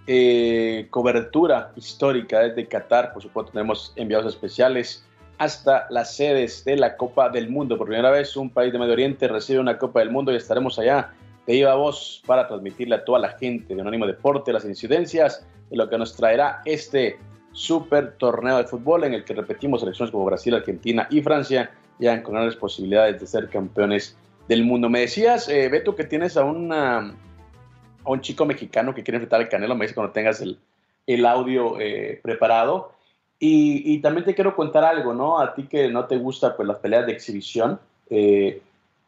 eh, 0.05 0.85
cobertura 0.91 1.71
histórica 1.75 2.41
desde 2.41 2.67
Qatar. 2.67 3.11
Por 3.11 3.23
supuesto, 3.23 3.53
tenemos 3.53 3.91
enviados 3.95 4.31
especiales 4.31 5.03
hasta 5.39 5.87
las 5.89 6.15
sedes 6.15 6.63
de 6.65 6.75
la 6.75 6.97
Copa 6.97 7.29
del 7.29 7.49
Mundo. 7.49 7.77
Por 7.77 7.87
primera 7.87 8.11
vez 8.11 8.35
un 8.35 8.49
país 8.49 8.71
de 8.71 8.77
Medio 8.77 8.93
Oriente 8.93 9.27
recibe 9.27 9.59
una 9.59 9.77
Copa 9.77 10.01
del 10.01 10.11
Mundo 10.11 10.31
y 10.31 10.35
estaremos 10.35 10.77
allá 10.77 11.13
de 11.47 11.53
viva 11.53 11.75
voz 11.75 12.21
para 12.25 12.47
transmitirle 12.47 12.95
a 12.95 13.05
toda 13.05 13.19
la 13.19 13.29
gente 13.29 13.73
de 13.73 13.81
Anónimo 13.81 14.05
Deporte 14.05 14.53
las 14.53 14.65
incidencias 14.65 15.47
de 15.69 15.77
lo 15.77 15.89
que 15.89 15.97
nos 15.97 16.15
traerá 16.15 16.61
este 16.65 17.17
super 17.53 18.17
torneo 18.17 18.57
de 18.57 18.65
fútbol 18.65 19.05
en 19.05 19.13
el 19.13 19.23
que 19.23 19.33
repetimos 19.33 19.79
selecciones 19.79 20.11
como 20.11 20.25
Brasil, 20.25 20.53
Argentina 20.53 21.07
y 21.09 21.21
Francia 21.21 21.71
ya 21.99 22.21
con 22.21 22.33
grandes 22.33 22.57
posibilidades 22.57 23.19
de 23.19 23.25
ser 23.25 23.49
campeones 23.49 24.17
del 24.49 24.65
mundo. 24.65 24.89
Me 24.89 25.01
decías, 25.01 25.47
eh, 25.47 25.69
Beto, 25.69 25.95
que 25.95 26.03
tienes 26.03 26.35
a, 26.35 26.43
una, 26.43 26.99
a 26.99 28.11
un 28.11 28.21
chico 28.21 28.45
mexicano 28.45 28.93
que 28.93 29.03
quiere 29.03 29.17
enfrentar 29.17 29.39
al 29.41 29.49
Canelo. 29.49 29.75
Me 29.75 29.85
dice 29.85 29.95
cuando 29.95 30.11
tengas 30.11 30.41
el, 30.41 30.59
el 31.07 31.25
audio 31.25 31.79
eh, 31.79 32.19
preparado. 32.21 32.93
Y, 33.41 33.99
también 33.99 34.25
te 34.25 34.35
quiero 34.35 34.53
contar 34.53 34.83
algo, 34.83 35.13
¿no? 35.13 35.39
A 35.39 35.53
ti 35.53 35.63
que 35.63 35.87
no 35.89 36.05
te 36.05 36.17
gusta 36.17 36.57
pues, 36.57 36.67
las 36.67 36.79
peleas 36.79 37.05
de 37.05 37.13
exhibición. 37.13 37.79
Eh, 38.09 38.61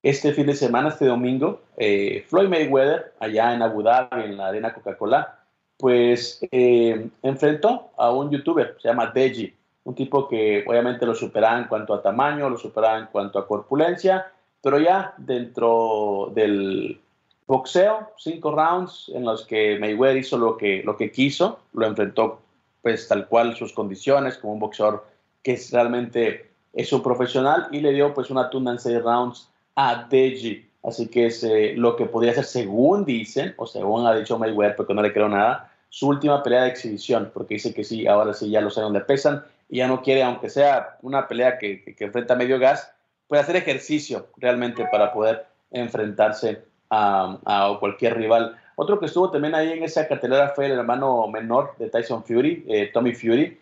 este 0.03 0.33
fin 0.33 0.47
de 0.47 0.55
semana, 0.55 0.89
este 0.89 1.05
domingo, 1.05 1.61
eh, 1.77 2.25
Floyd 2.27 2.47
Mayweather, 2.47 3.13
allá 3.19 3.53
en 3.53 3.61
Abu 3.61 3.83
Dhabi, 3.83 4.23
en 4.23 4.37
la 4.37 4.47
arena 4.47 4.73
Coca-Cola, 4.73 5.37
pues 5.77 6.39
eh, 6.51 7.09
enfrentó 7.21 7.91
a 7.97 8.11
un 8.11 8.31
youtuber, 8.31 8.77
se 8.79 8.87
llama 8.87 9.11
Deji. 9.13 9.53
un 9.83 9.95
tipo 9.95 10.27
que 10.27 10.63
obviamente 10.65 11.05
lo 11.05 11.13
superaba 11.13 11.57
en 11.57 11.65
cuanto 11.65 11.93
a 11.93 12.01
tamaño, 12.01 12.49
lo 12.49 12.57
superaba 12.57 12.99
en 12.99 13.07
cuanto 13.07 13.37
a 13.37 13.47
corpulencia, 13.47 14.31
pero 14.61 14.79
ya 14.79 15.13
dentro 15.17 16.31
del 16.33 16.99
boxeo, 17.47 18.11
cinco 18.17 18.51
rounds 18.51 19.11
en 19.13 19.25
los 19.25 19.45
que 19.45 19.77
Mayweather 19.79 20.17
hizo 20.17 20.37
lo 20.37 20.55
que, 20.55 20.83
lo 20.83 20.95
que 20.95 21.11
quiso, 21.11 21.59
lo 21.73 21.85
enfrentó 21.85 22.39
pues 22.81 23.07
tal 23.07 23.27
cual 23.27 23.55
sus 23.55 23.73
condiciones, 23.73 24.37
como 24.37 24.53
un 24.53 24.59
boxeador 24.59 25.05
que 25.43 25.53
es 25.53 25.71
realmente 25.71 26.51
es 26.73 26.91
un 26.93 27.03
profesional 27.03 27.67
y 27.71 27.79
le 27.79 27.91
dio 27.91 28.13
pues 28.13 28.29
una 28.29 28.49
tunda 28.49 28.71
en 28.71 28.79
seis 28.79 29.01
rounds 29.01 29.49
a 29.75 30.07
Deji. 30.09 30.67
Así 30.83 31.07
que 31.07 31.27
es 31.27 31.43
eh, 31.43 31.73
lo 31.75 31.95
que 31.95 32.05
podría 32.05 32.33
ser, 32.33 32.45
según 32.45 33.05
dicen, 33.05 33.53
o 33.57 33.67
según 33.67 34.07
ha 34.07 34.15
dicho 34.15 34.39
Mayweather, 34.39 34.75
porque 34.75 34.93
no 34.93 35.01
le 35.01 35.13
creo 35.13 35.29
nada, 35.29 35.71
su 35.89 36.07
última 36.07 36.41
pelea 36.41 36.63
de 36.63 36.69
exhibición, 36.69 37.31
porque 37.33 37.55
dice 37.55 37.73
que 37.73 37.83
sí, 37.83 38.07
ahora 38.07 38.33
sí 38.33 38.49
ya 38.49 38.61
lo 38.61 38.69
sé 38.69 38.81
dónde 38.81 39.01
pesan 39.01 39.43
y 39.69 39.77
ya 39.77 39.87
no 39.87 40.01
quiere, 40.01 40.23
aunque 40.23 40.49
sea 40.49 40.97
una 41.01 41.27
pelea 41.27 41.59
que, 41.59 41.83
que, 41.83 42.05
enfrenta 42.05 42.35
medio 42.35 42.57
gas, 42.59 42.91
puede 43.27 43.41
hacer 43.41 43.57
ejercicio 43.57 44.27
realmente 44.37 44.85
para 44.91 45.13
poder 45.13 45.45
enfrentarse 45.69 46.63
a, 46.89 47.37
a, 47.45 47.77
cualquier 47.79 48.17
rival. 48.17 48.57
Otro 48.75 48.99
que 48.99 49.05
estuvo 49.05 49.29
también 49.29 49.55
ahí 49.55 49.71
en 49.71 49.83
esa 49.83 50.07
cartelera 50.07 50.49
fue 50.55 50.65
el 50.67 50.73
hermano 50.73 51.27
menor 51.27 51.75
de 51.77 51.89
Tyson 51.89 52.23
Fury, 52.23 52.65
eh, 52.67 52.89
Tommy 52.93 53.13
Fury, 53.13 53.59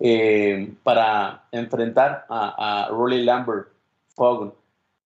eh, 0.00 0.72
para 0.82 1.44
enfrentar 1.52 2.26
a, 2.28 2.86
a 2.86 2.88
Rolly 2.88 3.24
Lambert 3.24 3.68
Fogun. 4.14 4.52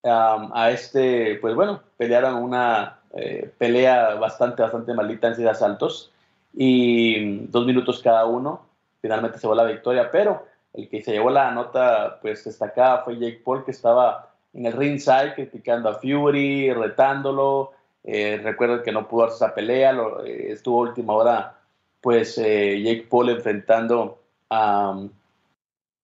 Um, 0.02 0.52
a 0.54 0.70
este, 0.70 1.36
pues 1.40 1.56
bueno, 1.56 1.82
pelearon 1.96 2.36
una 2.36 3.00
eh, 3.12 3.50
pelea 3.58 4.14
bastante, 4.14 4.62
bastante 4.62 4.94
maldita 4.94 5.28
en 5.28 5.34
seis 5.34 5.48
asaltos 5.48 6.12
y 6.54 7.38
dos 7.46 7.66
minutos 7.66 8.00
cada 8.02 8.25
uno. 8.25 8.60
Finalmente 9.02 9.38
se 9.38 9.42
llevó 9.42 9.56
la 9.56 9.64
victoria, 9.64 10.10
pero 10.12 10.46
el 10.75 10.88
que 10.88 11.02
se 11.02 11.10
llevó 11.10 11.30
la 11.30 11.50
nota 11.50 12.18
pues 12.22 12.44
destacada 12.44 13.02
fue 13.02 13.18
Jake 13.18 13.42
Paul, 13.44 13.64
que 13.64 13.72
estaba 13.72 14.30
en 14.54 14.66
el 14.66 14.75
ringside 14.75 15.34
criticando 15.34 15.88
a 15.88 15.94
Fury, 15.94 16.72
retándolo. 16.72 17.72
Eh, 18.06 18.40
que 18.84 18.92
no 18.92 19.08
pudo 19.08 19.25
hacer 19.25 19.36
esa 19.36 19.54
pelea, 19.54 19.92
eh, 20.25 20.52
estuvo 20.52 20.78
última 20.80 21.12
hora 21.12 21.58
pues 22.00 22.38
eh, 22.38 22.80
Jake 22.82 23.08
Paul 23.10 23.30
enfrentando 23.30 24.20
a, 24.48 24.96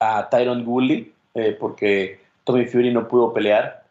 a 0.00 0.28
Tyron 0.28 0.66
Woodley, 0.66 1.14
porque 1.60 2.18
Tommy 2.44 2.66
Fury 2.66 2.92
no 2.92 3.06
pudo 3.06 3.32
pelear. 3.32 3.84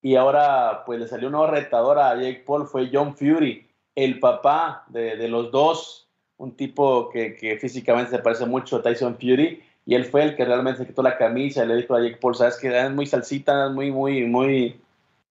Y 0.00 0.16
ahora 0.16 0.82
pues 0.86 0.98
le 0.98 1.08
salió 1.08 1.28
una 1.28 1.46
retadora 1.46 2.10
a 2.10 2.16
Jake 2.16 2.42
Paul, 2.46 2.66
fue 2.66 2.88
John 2.90 3.14
Fury, 3.14 3.66
el 3.94 4.18
papá 4.18 4.84
de, 4.88 5.16
de 5.16 5.28
los 5.28 5.50
dos 5.50 6.08
un 6.38 6.52
tipo 6.52 7.10
que, 7.10 7.34
que, 7.34 7.58
físicamente 7.58 8.12
se 8.12 8.20
parece 8.20 8.46
mucho 8.46 8.76
a 8.76 8.82
Tyson 8.82 9.16
Fury, 9.16 9.62
y 9.84 9.94
él 9.94 10.04
fue 10.04 10.22
el 10.22 10.36
que 10.36 10.44
realmente 10.44 10.80
se 10.80 10.86
quitó 10.86 11.02
la 11.02 11.18
camisa 11.18 11.64
y 11.64 11.68
le 11.68 11.76
dijo 11.76 11.94
a 11.94 12.00
Jake 12.00 12.18
Paul, 12.20 12.34
sabes 12.34 12.56
que 12.56 12.68
es 12.68 12.90
muy 12.90 13.06
salsita, 13.06 13.68
muy, 13.70 13.90
muy, 13.90 14.24
muy, 14.24 14.80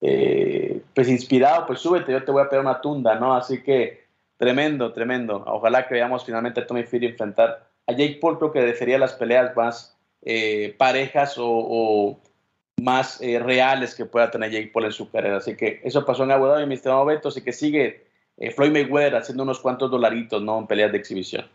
eh, 0.01 0.81
pues 0.93 1.09
inspirado, 1.09 1.65
pues 1.65 1.79
súbete, 1.79 2.11
yo 2.11 2.23
te 2.23 2.31
voy 2.31 2.43
a 2.43 2.49
pegar 2.49 2.65
una 2.65 2.81
tunda, 2.81 3.15
¿no? 3.15 3.33
Así 3.33 3.63
que 3.63 4.05
tremendo, 4.37 4.93
tremendo. 4.93 5.43
Ojalá 5.47 5.87
que 5.87 5.95
veamos 5.95 6.25
finalmente 6.25 6.61
a 6.61 6.67
Tommy 6.67 6.83
Fury 6.83 7.07
enfrentar 7.07 7.69
a 7.87 7.91
Jake 7.93 8.19
Paul, 8.21 8.37
creo 8.37 8.51
que 8.51 8.75
sería 8.75 8.97
las 8.97 9.13
peleas 9.13 9.55
más 9.55 9.97
eh, 10.23 10.75
parejas 10.77 11.35
o, 11.37 12.19
más 12.79 13.19
eh, 13.21 13.39
reales 13.39 13.95
que 13.95 14.05
pueda 14.05 14.29
tener 14.29 14.51
Jake 14.51 14.71
Paul 14.71 14.85
en 14.85 14.91
su 14.91 15.09
carrera. 15.09 15.37
Así 15.37 15.55
que 15.55 15.81
eso 15.83 16.05
pasó 16.05 16.23
en 16.23 16.31
Abu 16.31 16.45
Dhabi, 16.45 16.67
mi 16.67 16.75
estimado 16.75 17.05
Beto, 17.05 17.29
así 17.29 17.41
que 17.41 17.53
sigue 17.53 18.05
Floyd 18.55 18.71
Mayweather 18.71 19.15
haciendo 19.15 19.41
unos 19.41 19.59
cuantos 19.59 19.89
dolaritos, 19.89 20.43
¿no? 20.43 20.59
En 20.59 20.67
peleas 20.67 20.91
de 20.91 20.99
exhibición. 20.99 21.45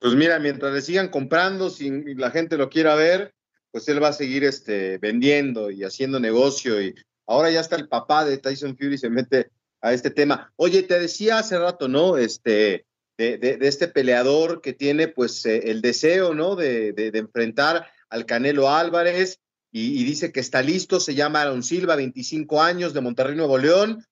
Pues 0.00 0.14
mira, 0.14 0.38
mientras 0.38 0.72
le 0.72 0.80
sigan 0.80 1.08
comprando, 1.08 1.68
si 1.68 1.90
la 2.14 2.30
gente 2.30 2.56
lo 2.56 2.68
quiera 2.68 2.94
ver, 2.94 3.32
pues 3.70 3.86
él 3.88 4.02
va 4.02 4.08
a 4.08 4.12
seguir 4.14 4.44
este, 4.44 4.98
vendiendo 4.98 5.70
y 5.70 5.84
haciendo 5.84 6.18
negocio. 6.18 6.80
Y 6.82 6.94
ahora 7.30 7.50
ya 7.50 7.60
está 7.60 7.76
el 7.76 7.88
papá 7.88 8.24
de 8.24 8.38
Tyson 8.38 8.76
Fury, 8.76 8.98
se 8.98 9.08
mete 9.08 9.50
a 9.80 9.92
este 9.92 10.10
tema. 10.10 10.52
Oye, 10.56 10.82
te 10.82 10.98
decía 10.98 11.38
hace 11.38 11.58
rato, 11.58 11.86
¿no? 11.86 12.16
Este, 12.18 12.86
de, 13.16 13.38
de, 13.38 13.58
este 13.60 13.86
peleador 13.86 14.60
que 14.60 14.72
tiene 14.72 15.06
pues 15.06 15.46
eh, 15.46 15.70
el 15.70 15.80
deseo, 15.80 16.34
¿no? 16.34 16.56
De, 16.56 16.92
de, 16.92 17.16
enfrentar 17.18 17.86
al 18.08 18.26
Canelo 18.26 18.68
Álvarez 18.68 19.38
y, 19.70 20.00
y, 20.00 20.04
dice 20.04 20.32
que 20.32 20.40
está 20.40 20.60
listo, 20.62 20.98
se 20.98 21.14
llama 21.14 21.42
Aaron 21.42 21.62
Silva, 21.62 21.94
25 21.94 22.60
años, 22.60 22.92
de 22.92 23.00
Monterrey, 23.00 23.36
Nuevo 23.36 23.58
León, 23.58 24.04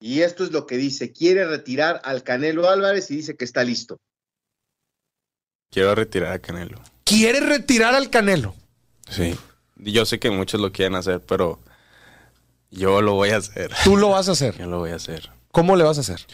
y 0.00 0.22
esto 0.22 0.42
es 0.42 0.50
lo 0.50 0.66
que 0.66 0.76
dice, 0.76 1.12
quiere 1.12 1.46
retirar 1.46 2.00
al 2.04 2.24
Canelo 2.24 2.68
Álvarez 2.68 3.08
y 3.12 3.16
dice 3.16 3.36
que 3.36 3.44
está 3.44 3.62
listo. 3.62 4.00
Quiero 5.70 5.94
retirar 5.94 6.32
al 6.32 6.40
Canelo. 6.40 6.80
¿Quiere 7.04 7.38
retirar 7.38 7.94
al 7.94 8.10
Canelo? 8.10 8.56
Sí. 9.08 9.36
Yo 9.76 10.04
sé 10.04 10.18
que 10.18 10.30
muchos 10.30 10.60
lo 10.60 10.72
quieren 10.72 10.96
hacer, 10.96 11.20
pero 11.20 11.60
yo 12.74 13.00
lo 13.00 13.14
voy 13.14 13.30
a 13.30 13.38
hacer. 13.38 13.72
¿Tú 13.84 13.96
lo 13.96 14.10
vas 14.10 14.28
a 14.28 14.32
hacer? 14.32 14.58
Yo 14.58 14.66
lo 14.66 14.78
voy 14.78 14.90
a 14.90 14.96
hacer. 14.96 15.30
¿Cómo 15.52 15.76
le 15.76 15.84
vas 15.84 15.98
a 15.98 16.00
hacer? 16.00 16.26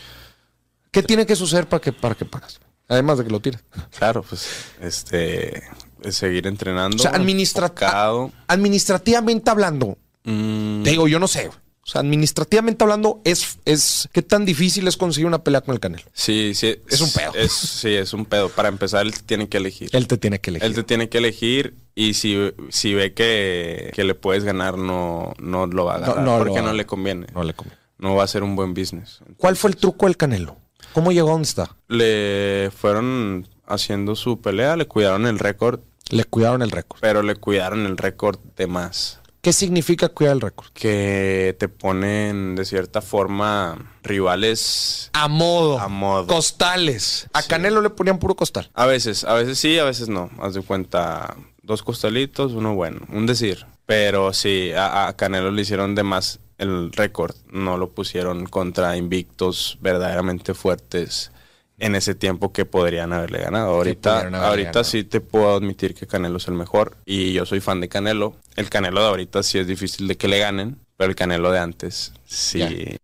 ¿Qué 0.90 1.02
tiene 1.02 1.26
que 1.26 1.36
suceder 1.36 1.68
para 1.68 1.80
que, 1.80 1.92
para 1.92 2.14
que 2.14 2.24
pagas? 2.24 2.60
Además 2.88 3.18
de 3.18 3.24
que 3.24 3.30
lo 3.30 3.40
tires. 3.40 3.62
Claro, 3.96 4.22
pues, 4.22 4.48
este, 4.80 5.62
seguir 6.10 6.46
entrenando. 6.46 6.96
O 6.96 7.00
sea, 7.00 7.12
administrativamente 7.12 9.50
hablando, 9.50 9.98
mm. 10.24 10.82
digo, 10.82 11.06
yo 11.06 11.20
no 11.20 11.28
sé. 11.28 11.50
O 11.82 11.86
sea, 11.90 12.02
administrativamente 12.02 12.84
hablando, 12.84 13.20
es, 13.24 13.58
es 13.64 14.08
¿qué 14.12 14.22
tan 14.22 14.44
difícil 14.44 14.86
es 14.86 14.96
conseguir 14.96 15.26
una 15.26 15.42
pelea 15.42 15.62
con 15.62 15.74
el 15.74 15.80
Canelo? 15.80 16.04
Sí, 16.12 16.52
sí. 16.54 16.76
Es, 16.88 17.00
un 17.00 17.10
pedo. 17.10 17.32
sí, 17.48 17.94
es 17.94 18.12
un 18.12 18.26
pedo. 18.26 18.48
Para 18.50 18.68
empezar, 18.68 19.04
él 19.06 19.12
te 19.12 19.22
tiene 19.22 19.48
que 19.48 19.56
elegir. 19.56 19.88
Él 19.92 20.06
te 20.06 20.18
tiene 20.18 20.40
que 20.40 20.50
elegir. 20.50 20.66
Él 20.66 20.74
te 20.74 20.82
tiene 20.82 21.08
que 21.08 21.18
elegir 21.18 21.74
y 21.94 22.14
si, 22.14 22.52
si 22.68 22.94
ve 22.94 23.14
que, 23.14 23.90
que 23.94 24.04
le 24.04 24.14
puedes 24.14 24.44
ganar, 24.44 24.78
no, 24.78 25.32
no 25.40 25.66
lo 25.66 25.84
va 25.86 25.96
a 25.96 25.98
ganar. 26.00 26.18
No, 26.22 26.38
porque 26.38 26.62
no 26.62 26.72
le 26.72 26.86
conviene. 26.86 27.26
No 27.34 27.42
le 27.42 27.54
conviene. 27.54 27.80
No 27.98 28.14
va 28.14 28.24
a 28.24 28.26
ser 28.26 28.42
un 28.42 28.56
buen 28.56 28.72
business. 28.72 29.20
¿Cuál 29.36 29.56
fue 29.56 29.70
el 29.70 29.76
truco 29.76 30.06
del 30.06 30.16
Canelo? 30.16 30.56
¿Cómo 30.92 31.12
llegó 31.12 31.28
a 31.28 31.32
donde 31.32 31.48
está? 31.48 31.76
Le 31.88 32.70
fueron 32.76 33.46
haciendo 33.66 34.16
su 34.16 34.40
pelea, 34.40 34.76
le 34.76 34.86
cuidaron 34.86 35.26
el 35.26 35.38
récord. 35.38 35.80
Le 36.08 36.24
cuidaron 36.24 36.62
el 36.62 36.70
récord. 36.70 37.00
Pero 37.00 37.22
le 37.22 37.36
cuidaron 37.36 37.86
el 37.86 37.96
récord 37.96 38.38
de 38.56 38.66
más. 38.66 39.19
¿Qué 39.40 39.54
significa 39.54 40.10
cuidar 40.10 40.34
el 40.34 40.42
récord? 40.42 40.68
Que 40.74 41.56
te 41.58 41.68
ponen 41.68 42.56
de 42.56 42.66
cierta 42.66 43.00
forma 43.00 43.94
rivales 44.02 45.10
a 45.14 45.28
modo, 45.28 45.78
a 45.78 45.88
modo. 45.88 46.26
costales. 46.26 47.26
A 47.32 47.42
Canelo 47.42 47.80
le 47.80 47.88
ponían 47.88 48.18
puro 48.18 48.34
costal. 48.34 48.70
A 48.74 48.84
veces, 48.84 49.24
a 49.24 49.32
veces 49.32 49.58
sí, 49.58 49.78
a 49.78 49.84
veces 49.84 50.08
no. 50.10 50.30
Haz 50.40 50.52
de 50.52 50.60
cuenta 50.60 51.36
dos 51.62 51.82
costalitos, 51.82 52.52
uno 52.52 52.74
bueno, 52.74 53.00
un 53.08 53.24
decir. 53.24 53.64
Pero 53.86 54.34
sí, 54.34 54.72
a, 54.76 55.12
Canelo 55.16 55.50
le 55.50 55.62
hicieron 55.62 55.94
de 55.94 56.02
más 56.02 56.40
el 56.58 56.92
récord, 56.92 57.34
no 57.50 57.78
lo 57.78 57.90
pusieron 57.92 58.44
contra 58.44 58.98
invictos 58.98 59.78
verdaderamente 59.80 60.52
fuertes 60.52 61.32
en 61.80 61.94
ese 61.94 62.14
tiempo 62.14 62.52
que 62.52 62.64
podrían 62.64 63.12
haberle 63.12 63.40
ganado. 63.40 63.74
Ahorita, 63.74 64.28
ahorita 64.46 64.84
sí 64.84 65.02
te 65.02 65.20
puedo 65.20 65.56
admitir 65.56 65.94
que 65.94 66.06
Canelo 66.06 66.36
es 66.36 66.46
el 66.46 66.54
mejor 66.54 66.96
y 67.04 67.32
yo 67.32 67.46
soy 67.46 67.60
fan 67.60 67.80
de 67.80 67.88
Canelo. 67.88 68.36
El 68.54 68.68
Canelo 68.70 69.00
de 69.00 69.08
ahorita 69.08 69.42
sí 69.42 69.58
es 69.58 69.66
difícil 69.66 70.06
de 70.06 70.16
que 70.16 70.28
le 70.28 70.38
ganen, 70.38 70.78
pero 70.96 71.10
el 71.10 71.16
Canelo 71.16 71.50
de 71.50 71.58
antes 71.58 72.12
sí. 72.26 72.98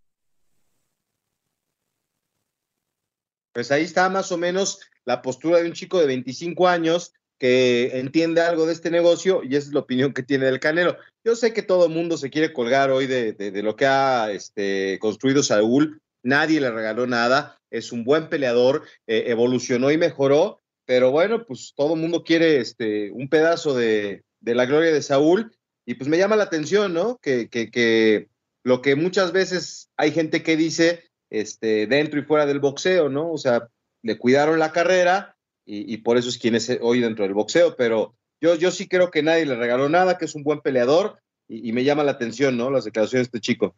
Pues 3.53 3.73
ahí 3.73 3.85
está 3.85 4.11
más 4.11 4.31
o 4.31 4.37
menos 4.37 4.81
la 5.07 5.23
postura 5.23 5.59
de 5.59 5.67
un 5.67 5.73
chico 5.73 5.99
de 5.99 6.07
25 6.07 6.69
años 6.69 7.15
que 7.39 7.99
entiende 7.99 8.41
algo 8.41 8.67
de 8.67 8.73
este 8.73 8.91
negocio 8.91 9.43
y 9.43 9.57
esa 9.57 9.69
es 9.69 9.73
la 9.73 9.81
opinión 9.81 10.13
que 10.13 10.23
tiene 10.23 10.47
del 10.47 10.61
Canelo. 10.61 10.97
Yo 11.25 11.35
sé 11.35 11.53
que 11.53 11.63
todo 11.63 11.87
el 11.87 11.93
mundo 11.93 12.19
se 12.19 12.31
quiere 12.31 12.53
colgar 12.53 12.91
hoy 12.91 13.07
de, 13.07 13.33
de, 13.33 13.63
lo 13.63 13.77
que 13.77 13.87
ha 13.87 14.31
este, 14.31 14.99
construido 15.01 15.43
Saúl, 15.43 16.01
nadie 16.27 16.61
le 16.61 16.71
regaló 16.71 17.07
nada, 17.07 17.59
es 17.71 17.93
un 17.93 18.05
buen 18.05 18.29
peleador, 18.29 18.83
eh, 19.07 19.25
evolucionó 19.29 19.91
y 19.91 19.99
mejoró, 19.99 20.61
pero 20.85 21.11
bueno, 21.11 21.47
pues 21.47 21.73
todo 21.75 21.95
el 21.95 22.01
mundo 22.01 22.25
quiere 22.25 22.59
este, 22.59 23.11
un 23.13 23.29
pedazo 23.29 23.75
de, 23.75 24.25
la 24.41 24.67
gloria 24.67 24.93
de 24.93 25.03
Saúl 25.03 25.57
y 25.85 25.95
pues 25.95 26.09
me 26.09 26.19
llama 26.19 26.37
la 26.37 26.45
atención, 26.45 26.93
¿no? 26.93 27.19
Que, 27.21 28.29
lo 28.63 28.83
que 28.83 28.97
muchas 28.97 29.33
veces 29.33 29.91
hay 29.97 30.11
gente 30.11 30.43
que 30.43 30.57
dice 30.57 31.05
este, 31.31 31.87
dentro 31.87 32.19
y 32.19 32.25
fuera 32.25 32.47
del 32.47 32.61
boxeo, 32.61 33.09
¿no? 33.09 33.31
O 33.31 33.39
sea, 33.39 33.69
le 34.03 34.19
cuidaron 34.19 34.59
la 34.59 34.73
carrera 34.73 35.37
y, 35.65 35.97
por 35.99 36.17
eso 36.17 36.29
es 36.29 36.39
quien 36.39 36.55
es 36.55 36.79
hoy 36.81 37.01
dentro 37.01 37.25
del 37.25 37.35
boxeo, 37.35 37.75
pero 37.77 38.15
yo, 38.41 38.71
sí 38.71 38.87
creo 38.87 39.11
que 39.11 39.23
nadie 39.23 39.47
le 39.47 39.57
regaló 39.57 39.89
nada, 39.89 40.17
que 40.17 40.27
es 40.27 40.35
un 40.37 40.45
buen 40.45 40.61
peleador 40.61 41.19
y 41.49 41.73
me 41.73 41.83
llama 41.83 42.05
la 42.05 42.13
atención, 42.13 42.57
¿no? 42.57 42.71
Las 42.71 42.85
declaraciones 42.85 43.31
de 43.31 43.39
este 43.39 43.41
chico. 43.41 43.77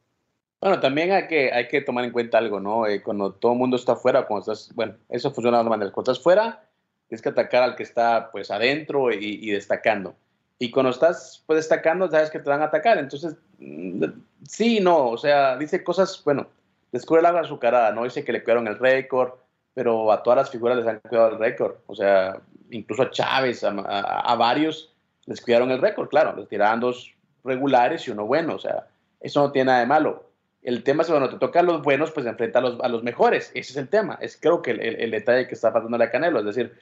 Bueno, 0.60 0.80
también 0.80 1.12
hay 1.12 1.28
que, 1.28 1.52
hay 1.52 1.68
que 1.68 1.80
tomar 1.82 2.04
en 2.04 2.10
cuenta 2.10 2.38
algo, 2.38 2.58
¿no? 2.58 2.86
Eh, 2.86 3.02
cuando 3.02 3.32
todo 3.32 3.52
el 3.52 3.58
mundo 3.58 3.76
está 3.76 3.92
afuera, 3.92 4.26
cuando 4.26 4.52
estás, 4.52 4.74
bueno, 4.74 4.94
eso 5.08 5.30
funciona 5.30 5.58
de 5.58 5.64
dos 5.64 5.70
maneras. 5.70 5.92
Cuando 5.92 6.10
estás 6.10 6.22
fuera, 6.22 6.64
tienes 7.08 7.22
que 7.22 7.28
atacar 7.28 7.62
al 7.62 7.76
que 7.76 7.84
está, 7.84 8.30
pues, 8.32 8.50
adentro 8.50 9.12
y, 9.12 9.50
destacando. 9.50 10.14
Y 10.58 10.70
cuando 10.72 10.90
estás, 10.90 11.44
pues, 11.46 11.58
destacando, 11.58 12.10
sabes 12.10 12.30
que 12.30 12.40
te 12.40 12.50
van 12.50 12.62
a 12.62 12.66
atacar. 12.66 12.98
Entonces, 12.98 13.36
mm, 13.58 14.04
sí, 14.48 14.80
no, 14.80 15.08
o 15.10 15.16
sea, 15.16 15.56
dice 15.56 15.84
cosas, 15.84 16.22
bueno, 16.24 16.48
descubre 16.90 17.22
la 17.22 17.30
azucarada, 17.38 17.92
¿no? 17.92 18.04
Dice 18.04 18.24
que 18.24 18.32
le 18.32 18.42
cuidaron 18.42 18.66
el 18.66 18.78
récord, 18.78 19.34
pero 19.74 20.10
a 20.10 20.22
todas 20.24 20.38
las 20.38 20.50
figuras 20.50 20.76
les 20.76 20.86
han 20.88 21.00
cuidado 21.00 21.30
el 21.30 21.38
récord. 21.38 21.76
O 21.86 21.94
sea, 21.94 22.40
incluso 22.70 23.02
a 23.02 23.10
Chávez, 23.10 23.62
a, 23.62 23.70
a 23.70 24.34
varios, 24.34 24.92
les 25.26 25.40
cuidaron 25.40 25.70
el 25.70 25.80
récord, 25.80 26.08
claro, 26.08 26.34
les 26.36 26.48
tiraban 26.48 26.80
dos 26.80 27.14
regulares 27.44 28.08
y 28.08 28.10
uno 28.10 28.26
bueno, 28.26 28.56
o 28.56 28.58
sea, 28.58 28.88
eso 29.20 29.40
no 29.40 29.52
tiene 29.52 29.66
nada 29.66 29.80
de 29.80 29.86
malo. 29.86 30.27
El 30.68 30.82
tema 30.82 31.02
es 31.02 31.08
cuando 31.08 31.30
te 31.30 31.38
tocan 31.38 31.64
los 31.64 31.80
buenos, 31.80 32.10
pues 32.10 32.26
enfrenta 32.26 32.58
a 32.58 32.62
los, 32.62 32.78
a 32.80 32.88
los 32.88 33.02
mejores. 33.02 33.50
Ese 33.54 33.72
es 33.72 33.76
el 33.78 33.88
tema. 33.88 34.18
Es 34.20 34.36
creo 34.36 34.60
que 34.60 34.72
el, 34.72 35.10
detalle 35.12 35.48
que 35.48 35.54
está 35.54 35.72
faltando 35.72 35.96
a 35.96 36.10
Canelo. 36.10 36.40
Es 36.40 36.44
decir, 36.44 36.74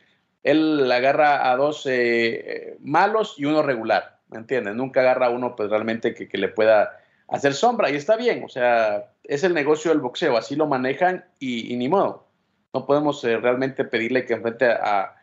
él 0.42 0.90
agarra 0.90 1.52
a 1.52 1.56
dos 1.56 1.86
eh, 1.86 2.78
malos 2.80 3.36
y 3.38 3.44
uno 3.44 3.62
regular. 3.62 4.18
¿Me 4.28 4.38
entiendes? 4.38 4.74
Nunca 4.74 5.02
agarra 5.02 5.26
a 5.26 5.30
uno 5.30 5.54
pues 5.54 5.70
realmente 5.70 6.14
que, 6.14 6.36
le 6.36 6.48
pueda 6.48 6.98
hacer 7.28 7.54
sombra. 7.54 7.88
Y 7.88 7.94
está 7.94 8.16
bien. 8.16 8.42
O 8.42 8.48
sea, 8.48 9.12
es 9.22 9.44
el 9.44 9.54
negocio 9.54 9.92
del 9.92 10.00
boxeo. 10.00 10.36
Así 10.36 10.56
lo 10.56 10.66
manejan 10.66 11.24
y, 11.38 11.76
ni 11.76 11.88
modo. 11.88 12.26
No 12.74 12.86
podemos 12.86 13.22
eh, 13.22 13.36
realmente 13.36 13.84
pedirle 13.84 14.24
que 14.24 14.34
enfrente 14.34 14.68
a, 14.68 15.14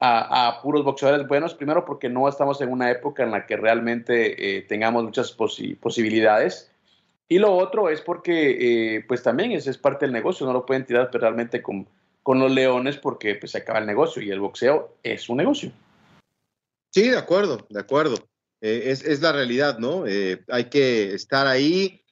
a, 0.00 0.48
a, 0.48 0.60
puros 0.60 0.82
boxeadores 0.82 1.28
buenos. 1.28 1.54
Primero 1.54 1.84
porque 1.84 2.08
no 2.08 2.28
estamos 2.28 2.60
en 2.62 2.72
una 2.72 2.90
época 2.90 3.22
en 3.22 3.30
la 3.30 3.46
que 3.46 3.56
realmente 3.56 4.56
eh, 4.56 4.62
tengamos 4.62 5.04
muchas 5.04 5.30
posi 5.30 5.76
posibilidades 5.76 6.72
y 7.28 7.38
lo 7.38 7.54
otro 7.54 7.90
es 7.90 8.00
porque, 8.00 8.96
eh, 8.96 9.04
pues 9.06 9.22
también 9.22 9.52
ese 9.52 9.70
es 9.70 9.78
parte 9.78 10.06
del 10.06 10.12
negocio, 10.12 10.46
no 10.46 10.52
lo 10.52 10.64
pueden 10.64 10.86
tirar 10.86 11.10
realmente 11.12 11.60
con, 11.62 11.86
con 12.22 12.38
los 12.38 12.50
leones 12.50 12.96
porque 12.96 13.34
pues 13.34 13.52
se 13.52 13.58
acaba 13.58 13.78
el 13.78 13.86
negocio 13.86 14.22
y 14.22 14.30
el 14.30 14.40
boxeo 14.40 14.96
es 15.02 15.28
un 15.28 15.36
negocio. 15.38 15.70
Sí, 16.92 17.08
de 17.08 17.18
acuerdo, 17.18 17.66
de 17.68 17.80
acuerdo. 17.80 18.16
Eh, 18.60 18.84
es, 18.86 19.04
es, 19.04 19.20
la 19.20 19.32
realidad, 19.32 19.78
¿no? 19.78 20.06
Eh, 20.06 20.42
hay 20.48 20.64
que 20.64 21.14
estar 21.14 21.46
ahí, 21.46 22.02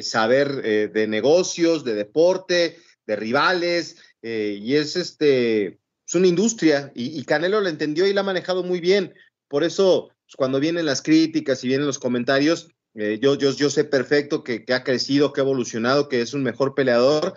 saber 0.00 0.90
de 0.92 1.06
negocios, 1.06 1.84
de 1.84 1.94
deporte, 1.94 2.78
de 3.06 3.16
rivales, 3.16 3.96
y 4.22 4.74
es 4.76 4.96
este, 4.96 5.78
es 6.08 6.14
una 6.14 6.26
industria, 6.26 6.90
y, 6.94 7.22
Canelo 7.24 7.60
lo 7.60 7.68
entendió 7.68 8.06
y 8.06 8.14
la 8.14 8.22
ha 8.22 8.24
manejado 8.24 8.62
muy 8.62 8.80
bien. 8.80 9.12
Por 9.46 9.62
eso, 9.62 10.08
pues, 10.24 10.36
cuando 10.36 10.58
vienen 10.58 10.86
las 10.86 11.02
críticas 11.02 11.62
y 11.62 11.68
vienen 11.68 11.86
los 11.86 11.98
comentarios, 11.98 12.70
eh, 13.00 13.20
yo, 13.20 13.70
sé 13.70 13.84
perfecto 13.84 14.42
que, 14.42 14.64
ha 14.74 14.82
crecido, 14.82 15.32
que 15.32 15.40
ha 15.40 15.44
evolucionado, 15.44 16.08
que 16.08 16.20
es 16.20 16.34
un 16.34 16.42
mejor 16.42 16.74
peleador, 16.74 17.34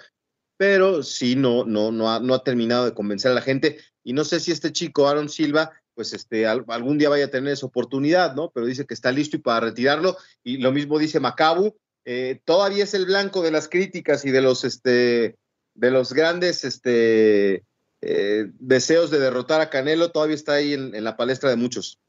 pero 0.58 1.03
sí 1.03 1.36
no, 1.36 1.65
no, 1.65 1.91
no, 1.91 2.12
ha, 2.12 2.20
no 2.20 2.34
ha 2.34 2.44
terminado 2.44 2.86
de 2.86 2.96
convencer 2.96 3.30
a 3.32 3.36
la 3.36 3.41
gente. 3.41 3.77
Y 4.03 4.13
no 4.13 4.24
sé 4.24 4.39
si 4.39 4.51
este 4.51 4.72
chico, 4.72 5.08
Aaron 5.08 5.30
Silva, 5.30 5.72
pues 5.94 6.13
este, 6.13 6.48
al, 6.48 6.65
algún 6.68 6.98
día 6.98 7.10
vaya 7.10 7.25
a 7.25 7.32
tener 7.32 7.53
esa 7.53 7.68
oportunidad, 7.68 8.34
¿no? 8.34 8.50
Pero 8.50 8.65
dice 8.65 8.88
que 8.88 8.96
está 8.96 9.12
listo 9.12 9.38
y 9.38 9.39
para 9.39 9.68
retirarlo. 9.68 10.18
Y 10.44 10.58
lo 10.58 10.72
mismo 10.72 10.98
dice 10.98 11.20
Macabu. 11.20 11.77
Eh, 12.06 12.41
todavía 12.44 12.84
es 12.84 12.96
el 12.96 13.06
blanco 13.06 13.44
de 13.44 13.51
las 13.51 13.70
críticas 13.70 14.25
y 14.25 14.32
de 14.32 14.41
los, 14.41 14.63
este, 14.63 15.38
de 15.75 15.91
los 15.91 16.13
grandes 16.13 16.63
este, 16.63 17.63
eh, 18.01 18.48
deseos 18.58 19.12
de 19.12 19.20
derrotar 19.20 19.62
a 19.62 19.70
Canelo. 19.70 20.12
Todavía 20.12 20.36
está 20.36 20.53
ahí 20.53 20.74
en 20.74 21.03
la 21.03 21.18
palestra 21.18 21.51
de 21.51 21.58
muchos. 21.58 22.00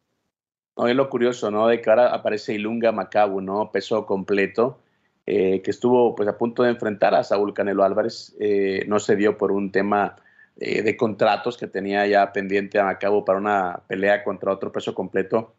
No, 0.76 0.88
es 0.88 0.96
lo 0.96 1.10
curioso, 1.10 1.50
¿no? 1.50 1.66
De 1.68 1.82
ahora 1.86 2.14
aparece 2.14 2.54
Ilunga 2.54 2.92
Macabu, 2.92 3.40
¿no? 3.40 3.70
Peso 3.70 4.06
completo, 4.06 4.80
eh, 5.26 5.60
que 5.62 5.70
estuvo 5.70 6.14
pues 6.14 6.28
a 6.28 6.38
punto 6.38 6.62
de 6.62 6.70
enfrentar 6.70 7.14
a 7.14 7.24
Saúl 7.24 7.52
Canelo 7.52 7.84
Álvarez. 7.84 8.34
Eh, 8.40 8.84
no 8.88 8.98
se 8.98 9.16
dio 9.16 9.36
por 9.36 9.52
un 9.52 9.70
tema 9.70 10.16
eh, 10.56 10.82
de 10.82 10.96
contratos 10.96 11.58
que 11.58 11.66
tenía 11.66 12.06
ya 12.06 12.32
pendiente 12.32 12.78
a 12.78 12.84
Macabu 12.84 13.24
para 13.24 13.38
una 13.38 13.82
pelea 13.86 14.24
contra 14.24 14.52
otro 14.52 14.72
peso 14.72 14.94
completo 14.94 15.54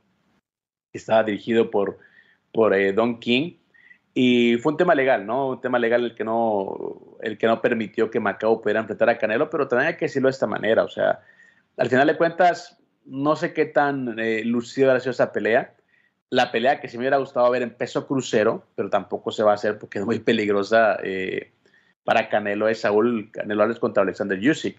que 0.92 0.98
estaba 0.98 1.24
dirigido 1.24 1.70
por, 1.70 2.00
por 2.52 2.76
Don 2.96 3.20
King. 3.20 3.58
Y 4.16 4.58
fue 4.58 4.74
un 4.74 4.78
tema 4.78 4.96
legal, 4.96 5.26
¿no? 5.26 5.50
Un 5.50 5.62
tema 5.62 5.80
legal 5.80 6.04
el 6.06 6.16
que 6.16 6.24
no, 6.24 7.18
el 7.22 7.38
que 7.38 7.48
no 7.48 7.62
permitió 7.62 8.12
que 8.12 8.20
Macabu 8.20 8.62
pudiera 8.62 8.80
enfrentar 8.82 9.10
a 9.10 9.18
Canelo, 9.18 9.50
pero 9.50 9.68
también 9.68 9.90
hay 9.90 9.98
que 9.98 10.06
decirlo 10.06 10.28
de 10.28 10.34
esta 10.34 10.48
manera. 10.48 10.84
O 10.84 10.90
sea, 10.90 11.20
al 11.78 11.90
final 11.90 12.08
de 12.08 12.18
cuentas, 12.18 12.83
no 13.06 13.36
sé 13.36 13.54
qué 13.54 13.66
tan 13.66 14.20
eh, 14.20 14.44
lucida 14.44 14.96
ha 14.96 15.00
sido 15.00 15.12
esa 15.12 15.32
pelea. 15.32 15.76
La 16.30 16.52
pelea 16.52 16.80
que 16.80 16.88
sí 16.88 16.98
me 16.98 17.02
hubiera 17.02 17.18
gustado 17.18 17.50
ver 17.52 17.62
en 17.62 17.76
peso 17.76 18.08
crucero, 18.08 18.66
pero 18.76 18.90
tampoco 18.90 19.32
se 19.32 19.44
va 19.44 19.52
a 19.52 19.56
hacer 19.56 19.78
porque 19.78 20.00
es 20.00 20.06
muy 20.06 20.20
peligrosa 20.20 20.98
eh, 21.04 21.52
para 22.04 22.30
Canelo, 22.30 22.68
es 22.68 22.82
Saúl 22.82 23.30
Canelo 23.32 23.64
Álvarez 23.64 23.80
contra 23.80 24.04
Alexander 24.04 24.40
Usyk. 24.40 24.78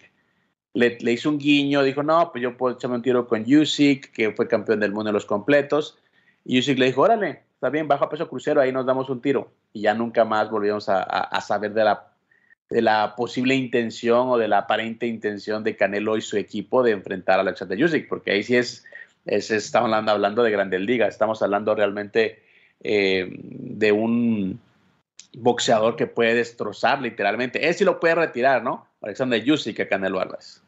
Le, 0.73 0.97
le, 0.99 1.11
hizo 1.13 1.29
un 1.29 1.37
guiño, 1.37 1.83
dijo, 1.83 2.03
no, 2.03 2.31
pues 2.31 2.41
yo 2.41 2.57
puedo 2.57 2.75
echarme 2.75 2.97
un 2.97 3.01
tiro 3.01 3.27
con 3.27 3.41
Usyk, 3.43 4.11
que 4.11 4.31
fue 4.33 4.47
campeón 4.47 4.81
del 4.81 4.91
mundo 4.91 5.09
en 5.09 5.13
los 5.13 5.25
completos. 5.25 5.97
Y 6.43 6.59
Usyk 6.59 6.77
le 6.77 6.87
dijo, 6.87 7.01
órale, 7.01 7.43
está 7.53 7.69
bien, 7.69 7.87
bajo 7.87 8.03
a 8.03 8.09
peso 8.09 8.27
crucero, 8.27 8.59
ahí 8.59 8.73
nos 8.73 8.85
damos 8.85 9.09
un 9.09 9.21
tiro. 9.21 9.53
Y 9.71 9.81
ya 9.81 9.93
nunca 9.93 10.25
más 10.25 10.49
volvimos 10.49 10.89
a, 10.89 11.01
a, 11.01 11.21
a 11.21 11.41
saber 11.41 11.73
de 11.73 11.85
la 11.85 12.14
de 12.69 12.81
la 12.81 13.15
posible 13.15 13.55
intención 13.55 14.29
o 14.29 14.37
de 14.37 14.47
la 14.47 14.59
aparente 14.59 15.05
intención 15.05 15.63
de 15.63 15.75
Canelo 15.75 16.17
y 16.17 16.21
su 16.21 16.37
equipo 16.37 16.83
de 16.83 16.91
enfrentar 16.91 17.37
a 17.37 17.41
Alexander 17.41 17.83
Usyk, 17.83 18.07
porque 18.07 18.31
ahí 18.31 18.43
sí 18.43 18.55
es, 18.55 18.85
es 19.25 19.51
estamos 19.51 19.87
hablando, 19.87 20.11
hablando 20.11 20.43
de 20.43 20.51
grandes 20.51 20.81
ligas, 20.81 21.09
estamos 21.09 21.41
hablando 21.41 21.75
realmente 21.75 22.41
eh, 22.81 23.29
de 23.39 23.91
un 23.91 24.59
boxeador 25.37 25.95
que 25.95 26.07
puede 26.07 26.33
destrozar 26.35 27.01
literalmente. 27.01 27.67
Él 27.67 27.73
sí 27.75 27.83
lo 27.83 27.99
puede 27.99 28.15
retirar, 28.15 28.63
¿no? 28.63 28.87
Alexander 29.01 29.51
Usyk 29.51 29.81
a 29.81 29.87
Canelo 29.87 30.19
Álvarez. 30.19 30.61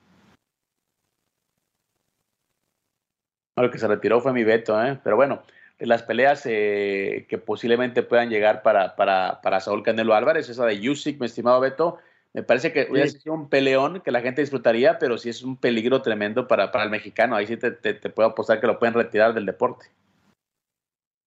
Lo 3.55 3.71
que 3.71 3.79
se 3.79 3.87
retiró 3.87 4.21
fue 4.21 4.33
mi 4.33 4.43
veto, 4.43 4.79
¿eh? 4.83 4.99
pero 5.03 5.15
bueno, 5.15 5.41
las 5.79 6.03
peleas 6.03 6.43
eh, 6.45 7.25
que 7.29 7.37
posiblemente 7.37 8.03
puedan 8.03 8.29
llegar 8.29 8.63
para, 8.63 8.95
para, 8.95 9.41
para 9.41 9.59
Saúl 9.59 9.83
Canelo 9.83 10.15
Álvarez, 10.15 10.49
esa 10.49 10.65
de 10.65 10.89
Usyk, 10.89 11.19
mi 11.19 11.27
estimado 11.27 11.59
Beto, 11.59 11.97
me 12.33 12.43
parece 12.43 12.71
que 12.71 12.87
hubiera 12.89 13.09
sido 13.09 13.33
un 13.33 13.49
peleón 13.49 14.01
que 14.01 14.11
la 14.11 14.21
gente 14.21 14.41
disfrutaría, 14.41 14.99
pero 14.99 15.17
sí 15.17 15.29
es 15.29 15.41
un 15.41 15.57
peligro 15.57 16.01
tremendo 16.01 16.47
para, 16.47 16.71
para 16.71 16.83
el 16.83 16.91
mexicano. 16.91 17.35
Ahí 17.35 17.47
sí 17.47 17.57
te, 17.57 17.71
te, 17.71 17.93
te, 17.95 18.09
puedo 18.09 18.29
apostar 18.29 18.59
que 18.59 18.67
lo 18.67 18.77
pueden 18.77 18.93
retirar 18.93 19.33
del 19.33 19.45
deporte. 19.45 19.87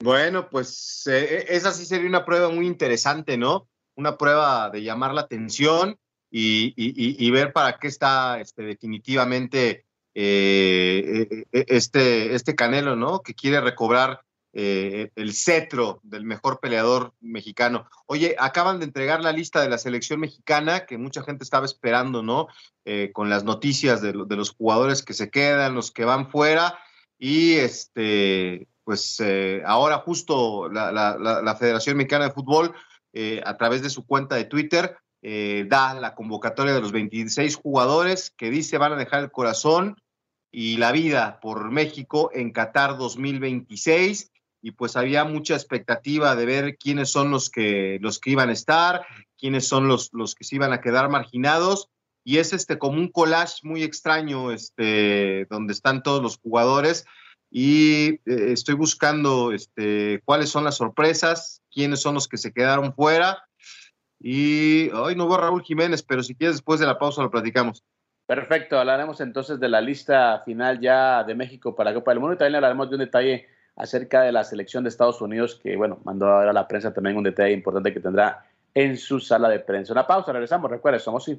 Bueno, 0.02 0.48
pues 0.48 1.06
eh, 1.10 1.46
esa 1.48 1.72
sí 1.72 1.84
sería 1.84 2.08
una 2.08 2.24
prueba 2.24 2.48
muy 2.48 2.66
interesante, 2.66 3.36
¿no? 3.36 3.68
Una 3.96 4.16
prueba 4.16 4.70
de 4.70 4.82
llamar 4.82 5.12
la 5.12 5.22
atención 5.22 5.98
y, 6.30 6.72
y, 6.76 7.26
y 7.26 7.30
ver 7.30 7.52
para 7.52 7.78
qué 7.78 7.88
está 7.88 8.40
este, 8.40 8.62
definitivamente 8.62 9.84
eh, 10.14 11.44
este, 11.50 12.34
este 12.34 12.54
Canelo, 12.54 12.94
¿no? 12.94 13.20
Que 13.20 13.34
quiere 13.34 13.60
recobrar 13.60 14.22
eh, 14.52 15.10
el 15.14 15.32
cetro 15.32 16.00
del 16.02 16.24
mejor 16.24 16.58
peleador 16.60 17.14
mexicano. 17.20 17.88
Oye, 18.06 18.34
acaban 18.38 18.80
de 18.80 18.84
entregar 18.86 19.22
la 19.22 19.32
lista 19.32 19.60
de 19.60 19.68
la 19.68 19.78
selección 19.78 20.18
mexicana 20.20 20.86
que 20.86 20.98
mucha 20.98 21.22
gente 21.22 21.44
estaba 21.44 21.66
esperando, 21.66 22.22
¿no? 22.22 22.48
Eh, 22.84 23.10
con 23.12 23.30
las 23.30 23.44
noticias 23.44 24.02
de, 24.02 24.12
los 24.12 24.50
jugadores 24.50 25.04
que 25.04 25.14
se 25.14 25.30
quedan, 25.30 25.74
los 25.74 25.92
que 25.92 26.04
van 26.04 26.30
fuera. 26.30 26.78
Y 27.18 27.54
este, 27.54 28.66
pues 28.82 29.20
eh, 29.20 29.62
ahora 29.64 29.98
justo 29.98 30.68
la, 30.68 30.90
la, 30.90 31.16
la, 31.18 31.56
Federación 31.56 31.96
Mexicana 31.96 32.24
de 32.24 32.32
Fútbol, 32.32 32.74
eh, 33.12 33.42
a 33.44 33.56
través 33.56 33.82
de 33.82 33.90
su 33.90 34.04
cuenta 34.06 34.34
de 34.34 34.44
Twitter, 34.44 34.96
da 35.22 35.92
la 35.92 36.14
convocatoria 36.14 36.72
de 36.72 36.80
los 36.80 36.92
26 36.92 37.54
jugadores 37.56 38.30
que 38.30 38.48
dice 38.48 38.78
van 38.78 38.94
a 38.94 38.96
dejar 38.96 39.22
el 39.22 39.30
corazón 39.30 40.00
y 40.50 40.78
la 40.78 40.92
vida 40.92 41.40
por 41.40 41.70
México 41.70 42.30
en 42.32 42.52
Qatar 42.52 42.96
2026 42.96 44.30
y 44.62 44.72
pues 44.72 44.96
había 44.96 45.24
mucha 45.24 45.54
expectativa 45.54 46.36
de 46.36 46.46
ver 46.46 46.76
quiénes 46.76 47.10
son 47.10 47.30
los 47.30 47.50
que, 47.50 47.98
los 48.00 48.18
que 48.18 48.30
iban 48.30 48.50
a 48.50 48.52
estar, 48.52 49.06
quiénes 49.38 49.66
son 49.66 49.88
los, 49.88 50.10
los 50.12 50.34
que 50.34 50.44
se 50.44 50.56
iban 50.56 50.72
a 50.72 50.80
quedar 50.80 51.08
marginados, 51.08 51.88
y 52.24 52.38
es 52.38 52.52
este 52.52 52.78
como 52.78 52.98
un 52.98 53.08
collage 53.08 53.60
muy 53.62 53.82
extraño, 53.82 54.52
este, 54.52 55.46
donde 55.48 55.72
están 55.72 56.02
todos 56.02 56.22
los 56.22 56.38
jugadores, 56.38 57.06
y 57.50 58.20
eh, 58.26 58.52
estoy 58.52 58.74
buscando 58.74 59.52
este, 59.52 60.20
cuáles 60.24 60.50
son 60.50 60.64
las 60.64 60.76
sorpresas, 60.76 61.62
quiénes 61.70 62.00
son 62.00 62.14
los 62.14 62.28
que 62.28 62.36
se 62.36 62.52
quedaron 62.52 62.94
fuera, 62.94 63.42
y 64.20 64.90
hoy 64.90 65.16
no 65.16 65.26
veo 65.26 65.38
a 65.38 65.40
Raúl 65.40 65.62
Jiménez, 65.62 66.02
pero 66.02 66.22
si 66.22 66.34
quieres 66.34 66.56
después 66.56 66.78
de 66.78 66.86
la 66.86 66.98
pausa 66.98 67.22
lo 67.22 67.30
platicamos. 67.30 67.82
Perfecto, 68.26 68.78
hablaremos 68.78 69.20
entonces 69.22 69.58
de 69.58 69.68
la 69.68 69.80
lista 69.80 70.42
final 70.44 70.78
ya 70.78 71.24
de 71.24 71.34
México 71.34 71.74
para 71.74 71.90
la 71.90 71.94
Copa 71.94 72.12
del 72.12 72.20
Mundo 72.20 72.34
y 72.34 72.38
también 72.38 72.56
hablaremos 72.56 72.88
de 72.88 72.96
un 72.96 73.00
detalle 73.00 73.48
acerca 73.76 74.22
de 74.22 74.32
la 74.32 74.44
selección 74.44 74.84
de 74.84 74.88
Estados 74.90 75.20
Unidos, 75.20 75.60
que 75.62 75.76
bueno, 75.76 75.98
mandó 76.04 76.26
ahora 76.28 76.50
a 76.50 76.54
la 76.54 76.68
prensa 76.68 76.92
también 76.92 77.16
un 77.16 77.24
detalle 77.24 77.52
importante 77.52 77.92
que 77.92 78.00
tendrá 78.00 78.44
en 78.74 78.96
su 78.96 79.20
sala 79.20 79.48
de 79.48 79.60
prensa. 79.60 79.92
Una 79.92 80.06
pausa, 80.06 80.32
regresamos, 80.32 80.70
recuerden, 80.70 81.00
somos 81.00 81.24
Sin 81.24 81.38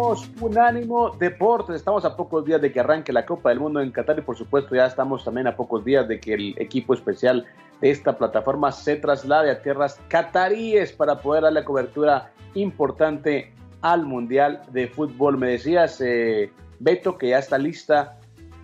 Somos 0.00 0.30
Unánimo 0.40 1.10
Deportes. 1.10 1.76
Estamos 1.76 2.06
a 2.06 2.16
pocos 2.16 2.42
días 2.46 2.58
de 2.62 2.72
que 2.72 2.80
arranque 2.80 3.12
la 3.12 3.26
Copa 3.26 3.50
del 3.50 3.60
Mundo 3.60 3.82
en 3.82 3.90
Qatar 3.90 4.18
y 4.18 4.22
por 4.22 4.34
supuesto 4.34 4.74
ya 4.74 4.86
estamos 4.86 5.22
también 5.22 5.46
a 5.46 5.54
pocos 5.54 5.84
días 5.84 6.08
de 6.08 6.18
que 6.18 6.32
el 6.32 6.54
equipo 6.56 6.94
especial 6.94 7.44
de 7.82 7.90
esta 7.90 8.16
plataforma 8.16 8.72
se 8.72 8.96
traslade 8.96 9.50
a 9.50 9.60
tierras 9.60 10.00
cataríes 10.08 10.92
para 10.92 11.20
poder 11.20 11.42
dar 11.42 11.52
la 11.52 11.66
cobertura 11.66 12.32
importante 12.54 13.52
al 13.82 14.06
Mundial 14.06 14.62
de 14.72 14.88
Fútbol. 14.88 15.36
Me 15.36 15.50
decías, 15.50 16.00
eh, 16.00 16.50
Beto, 16.78 17.18
que 17.18 17.28
ya 17.28 17.38
está 17.38 17.58
lista, 17.58 18.18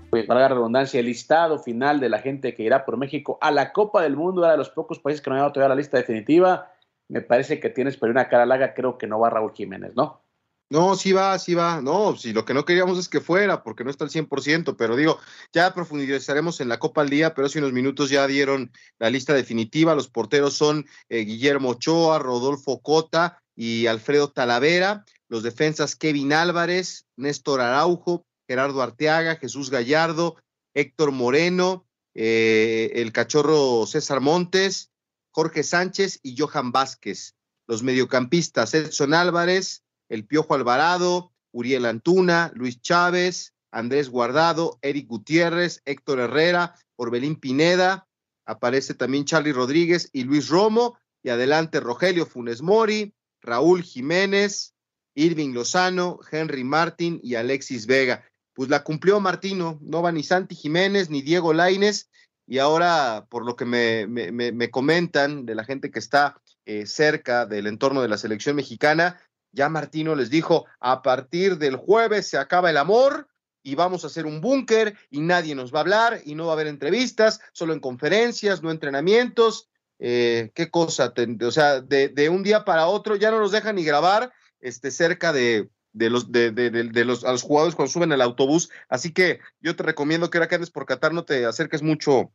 pues, 0.08 0.24
para 0.24 0.40
la 0.40 0.48
redundancia, 0.48 1.00
el 1.00 1.06
listado 1.06 1.58
final 1.58 2.00
de 2.00 2.08
la 2.08 2.20
gente 2.20 2.54
que 2.54 2.62
irá 2.62 2.86
por 2.86 2.96
México 2.96 3.36
a 3.42 3.50
la 3.50 3.74
Copa 3.74 4.00
del 4.00 4.16
Mundo, 4.16 4.42
era 4.42 4.52
de 4.52 4.58
los 4.58 4.70
pocos 4.70 5.00
países 5.00 5.20
que 5.20 5.28
no 5.28 5.34
han 5.34 5.40
llegado 5.40 5.52
todavía 5.52 5.74
la 5.74 5.80
lista 5.80 5.98
definitiva. 5.98 6.72
Me 7.08 7.20
parece 7.20 7.60
que 7.60 7.68
tienes 7.68 7.98
pero 7.98 8.10
una 8.10 8.30
cara 8.30 8.46
larga, 8.46 8.72
creo 8.72 8.96
que 8.96 9.06
no 9.06 9.20
va 9.20 9.28
Raúl 9.28 9.52
Jiménez, 9.52 9.94
¿no? 9.94 10.25
No, 10.68 10.96
sí 10.96 11.12
va, 11.12 11.38
sí 11.38 11.54
va. 11.54 11.80
No, 11.80 12.16
si 12.16 12.32
lo 12.32 12.44
que 12.44 12.52
no 12.52 12.64
queríamos 12.64 12.98
es 12.98 13.08
que 13.08 13.20
fuera, 13.20 13.62
porque 13.62 13.84
no 13.84 13.90
está 13.90 14.04
al 14.04 14.10
100%, 14.10 14.74
pero 14.76 14.96
digo, 14.96 15.20
ya 15.52 15.72
profundizaremos 15.72 16.60
en 16.60 16.68
la 16.68 16.80
Copa 16.80 17.02
al 17.02 17.08
día, 17.08 17.34
pero 17.34 17.46
hace 17.46 17.60
unos 17.60 17.72
minutos 17.72 18.10
ya 18.10 18.26
dieron 18.26 18.72
la 18.98 19.08
lista 19.10 19.32
definitiva. 19.32 19.94
Los 19.94 20.08
porteros 20.08 20.54
son 20.54 20.86
eh, 21.08 21.20
Guillermo 21.20 21.70
Ochoa, 21.70 22.18
Rodolfo 22.18 22.80
Cota 22.80 23.40
y 23.54 23.86
Alfredo 23.86 24.32
Talavera. 24.32 25.04
Los 25.28 25.44
defensas 25.44 25.94
Kevin 25.94 26.32
Álvarez, 26.32 27.06
Néstor 27.16 27.60
Araujo, 27.60 28.26
Gerardo 28.48 28.82
Arteaga, 28.82 29.36
Jesús 29.36 29.70
Gallardo, 29.70 30.36
Héctor 30.74 31.12
Moreno, 31.12 31.86
eh, 32.14 32.90
el 32.94 33.12
cachorro 33.12 33.86
César 33.86 34.20
Montes, 34.20 34.90
Jorge 35.30 35.62
Sánchez 35.62 36.18
y 36.22 36.36
Johan 36.36 36.72
Vázquez. 36.72 37.34
Los 37.68 37.82
mediocampistas 37.82 38.74
Edson 38.74 39.14
Álvarez, 39.14 39.84
el 40.08 40.26
Piojo 40.26 40.54
Alvarado, 40.54 41.32
Uriel 41.52 41.86
Antuna, 41.86 42.52
Luis 42.54 42.80
Chávez, 42.80 43.54
Andrés 43.70 44.08
Guardado, 44.08 44.78
Eric 44.82 45.06
Gutiérrez, 45.08 45.82
Héctor 45.84 46.20
Herrera, 46.20 46.74
Orbelín 46.96 47.36
Pineda, 47.36 48.06
aparece 48.44 48.94
también 48.94 49.24
Charlie 49.24 49.52
Rodríguez 49.52 50.08
y 50.12 50.24
Luis 50.24 50.48
Romo, 50.48 50.98
y 51.22 51.30
adelante 51.30 51.80
Rogelio 51.80 52.24
Funes 52.24 52.62
Mori, 52.62 53.12
Raúl 53.42 53.82
Jiménez, 53.82 54.74
Irving 55.14 55.52
Lozano, 55.52 56.20
Henry 56.30 56.62
Martín 56.62 57.18
y 57.22 57.34
Alexis 57.34 57.86
Vega. 57.86 58.24
Pues 58.54 58.68
la 58.68 58.84
cumplió 58.84 59.18
Martino, 59.18 59.78
no 59.82 60.02
va 60.02 60.12
ni 60.12 60.22
Santi 60.22 60.54
Jiménez 60.54 61.10
ni 61.10 61.22
Diego 61.22 61.52
Laines, 61.52 62.08
y 62.46 62.58
ahora, 62.58 63.26
por 63.28 63.44
lo 63.44 63.56
que 63.56 63.64
me, 63.64 64.06
me, 64.06 64.70
comentan 64.70 65.46
de 65.46 65.56
la 65.56 65.64
gente 65.64 65.90
que 65.90 65.98
está 65.98 66.40
eh, 66.64 66.86
cerca 66.86 67.44
del 67.44 67.66
entorno 67.66 68.02
de 68.02 68.08
la 68.08 68.18
selección 68.18 68.54
mexicana, 68.54 69.20
ya 69.52 69.68
Martino 69.68 70.14
les 70.14 70.30
dijo, 70.30 70.66
a 70.80 71.02
partir 71.02 71.58
del 71.58 71.76
jueves 71.76 72.26
se 72.28 72.38
acaba 72.38 72.70
el 72.70 72.76
amor 72.76 73.28
y 73.62 73.74
vamos 73.74 74.04
a 74.04 74.06
hacer 74.06 74.26
un 74.26 74.40
búnker 74.40 74.96
y 75.10 75.20
nadie 75.20 75.54
nos 75.54 75.74
va 75.74 75.78
a 75.78 75.82
hablar 75.82 76.20
y 76.24 76.34
no 76.34 76.46
va 76.46 76.52
a 76.52 76.54
haber 76.54 76.68
entrevistas, 76.68 77.40
solo 77.52 77.72
en 77.72 77.80
conferencias, 77.80 78.62
no 78.62 78.70
entrenamientos. 78.70 79.68
Eh, 79.98 80.52
qué 80.54 80.70
cosa, 80.70 81.12
o 81.42 81.50
sea, 81.50 81.80
de, 81.80 82.28
un 82.28 82.42
día 82.42 82.64
para 82.64 82.86
otro 82.86 83.16
ya 83.16 83.30
no 83.30 83.40
nos 83.40 83.50
dejan 83.50 83.76
ni 83.76 83.84
grabar 83.84 84.30
este, 84.60 84.90
cerca 84.90 85.32
de, 85.32 85.70
de 85.92 86.10
los, 86.10 86.30
de, 86.30 86.52
de, 86.52 87.04
los, 87.06 87.24
a 87.24 87.32
los 87.32 87.42
jugadores 87.42 87.74
cuando 87.74 87.92
suben 87.92 88.12
al 88.12 88.20
autobús. 88.20 88.70
Así 88.88 89.12
que 89.12 89.40
yo 89.60 89.74
te 89.74 89.82
recomiendo 89.82 90.28
que 90.28 90.36
ahora 90.36 90.48
que 90.48 90.56
andes 90.56 90.70
por 90.70 90.84
Qatar 90.84 91.14
no 91.14 91.24
te 91.24 91.46
acerques 91.46 91.82
mucho 91.82 92.32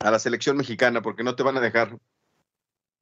a 0.00 0.10
la 0.10 0.18
selección 0.18 0.56
mexicana 0.56 1.02
porque 1.02 1.22
no 1.22 1.36
te 1.36 1.42
van 1.42 1.58
a 1.58 1.60
dejar. 1.60 1.98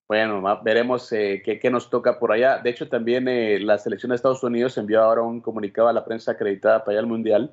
Bueno, 0.09 0.43
veremos 0.62 1.11
eh, 1.12 1.43
qué, 1.45 1.71
nos 1.71 1.88
toca 1.88 2.19
por 2.19 2.33
allá. 2.33 2.59
De 2.59 2.71
hecho, 2.71 2.88
también 2.88 3.29
eh, 3.29 3.59
la 3.61 3.79
selección 3.79 4.11
de 4.11 4.17
Estados 4.17 4.43
Unidos 4.43 4.77
envió 4.77 5.03
ahora 5.03 5.23
un 5.23 5.41
comunicado 5.41 5.88
a 5.88 5.93
la 5.93 6.05
prensa 6.05 6.33
acreditada 6.33 6.81
para 6.81 6.93
allá 6.93 7.01
al 7.01 7.07
Mundial, 7.07 7.53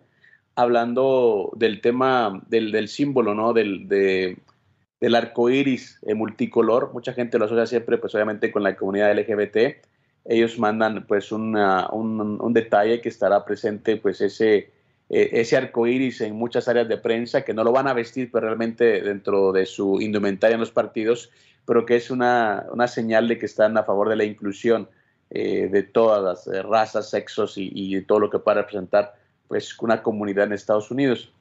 hablando 0.55 1.51
del 1.55 1.79
tema 1.79 2.41
del, 2.47 2.87
símbolo, 2.89 3.33
¿no? 3.33 3.53
Del, 3.53 3.87
del 3.87 5.15
arco 5.15 5.49
iris 5.49 5.99
eh, 6.05 6.15
multicolor. 6.15 6.91
Mucha 6.93 7.13
gente 7.13 7.39
lo 7.39 7.45
asocia 7.45 7.65
siempre, 7.65 7.97
pues 7.97 8.13
obviamente, 8.15 8.51
con 8.51 8.63
la 8.63 8.75
comunidad 8.75 9.17
LGBT. 9.17 9.85
Ellos 10.25 10.59
mandan, 10.59 11.05
pues, 11.07 11.31
un, 11.31 11.55
un, 11.55 12.53
detalle 12.53 12.99
que 12.99 13.09
estará 13.09 13.45
presente, 13.45 13.95
pues, 13.95 14.19
ese, 14.19 14.71
ese 15.07 15.55
arco 15.55 15.87
iris 15.87 16.19
en 16.21 16.35
muchas 16.35 16.67
áreas 16.67 16.89
de 16.89 16.97
prensa, 16.97 17.43
que 17.43 17.53
no 17.53 17.63
lo 17.63 17.71
van 17.71 17.87
a 17.87 17.93
vestir, 17.93 18.29
pero 18.31 18.47
realmente 18.47 19.01
dentro 19.01 19.53
de 19.53 19.65
su 19.65 20.01
indumentaria 20.01 20.55
en 20.55 20.59
los 20.59 20.71
partidos 20.71 21.31
pero 21.69 21.85
que 21.85 21.97
es 21.97 22.09
una, 22.09 22.65
señal 22.87 23.27
de 23.27 23.37
que 23.37 23.45
están 23.45 23.77
a 23.77 23.83
favor 23.83 24.09
de 24.09 24.15
la 24.15 24.23
inclusión 24.23 24.89
eh, 25.29 25.69
de 25.71 25.83
todas 25.83 26.23
las 26.23 26.47
eh, 26.47 26.63
razas, 26.63 27.11
sexos 27.11 27.59
y, 27.59 27.93
de 27.93 28.01
todo 28.01 28.19
lo 28.19 28.31
que 28.31 28.39
pueda 28.39 28.61
representar 28.61 29.13
pues, 29.47 29.79
una 29.79 30.01
comunidad 30.01 30.45
en 30.45 30.53
Estados 30.53 30.89
Unidos. 30.89 31.31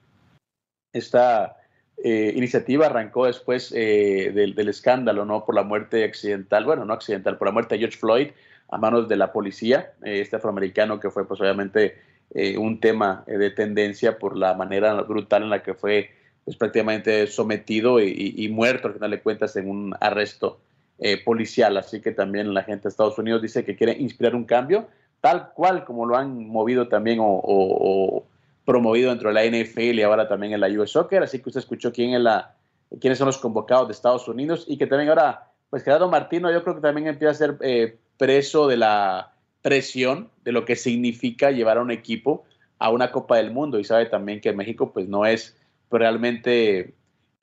Esta 0.93 1.57
eh, 2.05 2.35
iniciativa 2.37 2.85
arrancó 2.85 3.25
después 3.25 3.71
del, 3.71 4.69
escándalo, 4.69 5.25
¿no? 5.25 5.47
Por 5.47 5.55
la 5.55 5.63
muerte 5.63 6.05
accidental, 6.05 6.67
bueno, 6.67 6.85
no 6.85 6.93
accidental, 6.93 7.39
por 7.39 7.49
la 7.49 7.53
muerte 7.53 7.77
de 7.77 7.79
George 7.79 7.97
Floyd 7.97 8.29
a 8.69 8.77
manos 8.77 9.09
de 9.09 9.17
la 9.17 9.33
policía, 9.33 9.95
este 10.03 10.37
afroamericano 10.37 11.01
que 11.01 11.09
fue 11.09 11.27
pues 11.27 11.41
obviamente 11.41 11.97
un 12.59 12.81
tema 12.81 13.25
de 13.27 13.49
tendencia 13.49 14.19
por 14.19 14.37
la 14.37 14.53
manera 14.53 14.93
brutal 15.01 15.45
en 15.45 15.49
la 15.49 15.63
que 15.63 15.73
fue 15.73 16.18
pues 16.49 16.57
prácticamente 16.57 17.27
sometido 17.27 18.01
y, 18.01 18.49
muerto 18.49 18.89
al 18.89 18.95
final 18.95 19.11
de 19.11 19.21
cuentas 19.21 19.55
en 19.57 19.69
un 19.69 19.95
arresto 20.01 20.59
eh, 20.99 21.23
policial. 21.23 21.77
Así 21.77 22.01
que 22.01 22.13
también 22.13 22.55
la 22.55 22.63
gente 22.63 22.85
de 22.85 22.89
Estados 22.89 23.19
Unidos 23.19 23.43
dice 23.43 23.67
que 23.67 23.77
quiere 23.77 23.93
inspirar 23.93 24.35
un 24.35 24.47
cambio, 24.47 24.89
tal 25.21 25.53
cual 25.53 25.85
como 25.85 26.07
lo 26.07 26.17
han 26.17 26.49
movido 26.49 26.89
también 26.89 27.19
o, 27.21 28.25
promovido 28.65 29.11
dentro 29.11 29.29
de 29.29 29.35
la 29.35 29.45
NFL 29.45 29.99
y 29.99 30.03
ahora 30.03 30.27
también 30.27 30.55
en 30.55 30.61
la 30.61 30.69
US 30.69 30.93
Soccer. 30.93 31.23
Así 31.23 31.39
que 31.39 31.51
usted 31.51 31.59
escuchó 31.59 31.93
quién 31.93 32.15
es 32.15 32.21
la, 32.23 32.55
quiénes 32.99 33.19
son 33.19 33.27
los 33.27 33.37
convocados 33.37 33.87
de 33.87 33.93
Estados 33.93 34.27
Unidos 34.27 34.65
y 34.67 34.79
que 34.79 34.87
también 34.87 35.11
ahora, 35.11 35.51
pues 35.69 35.83
Gerardo 35.83 36.09
Martino, 36.09 36.51
yo 36.51 36.63
creo 36.63 36.77
que 36.77 36.81
también 36.81 37.09
empieza 37.09 37.33
a 37.33 37.35
ser 37.35 37.59
eh, 37.61 37.99
preso 38.17 38.67
de 38.69 38.79
la 38.79 39.35
presión 39.61 40.31
de 40.45 40.53
lo 40.53 40.65
que 40.65 40.77
significa 40.77 41.51
llevar 41.51 41.77
a 41.77 41.83
un 41.83 41.91
equipo 41.91 42.45
a 42.79 42.89
una 42.89 43.13
Copa 43.13 43.37
del 43.37 43.51
Mundo 43.51 43.79
y 43.79 43.85
sabe 43.85 44.07
también 44.07 44.41
que 44.41 44.55
México 44.55 44.95
pues 44.95 45.07
no 45.09 45.27
es 45.27 45.58
realmente 45.91 46.95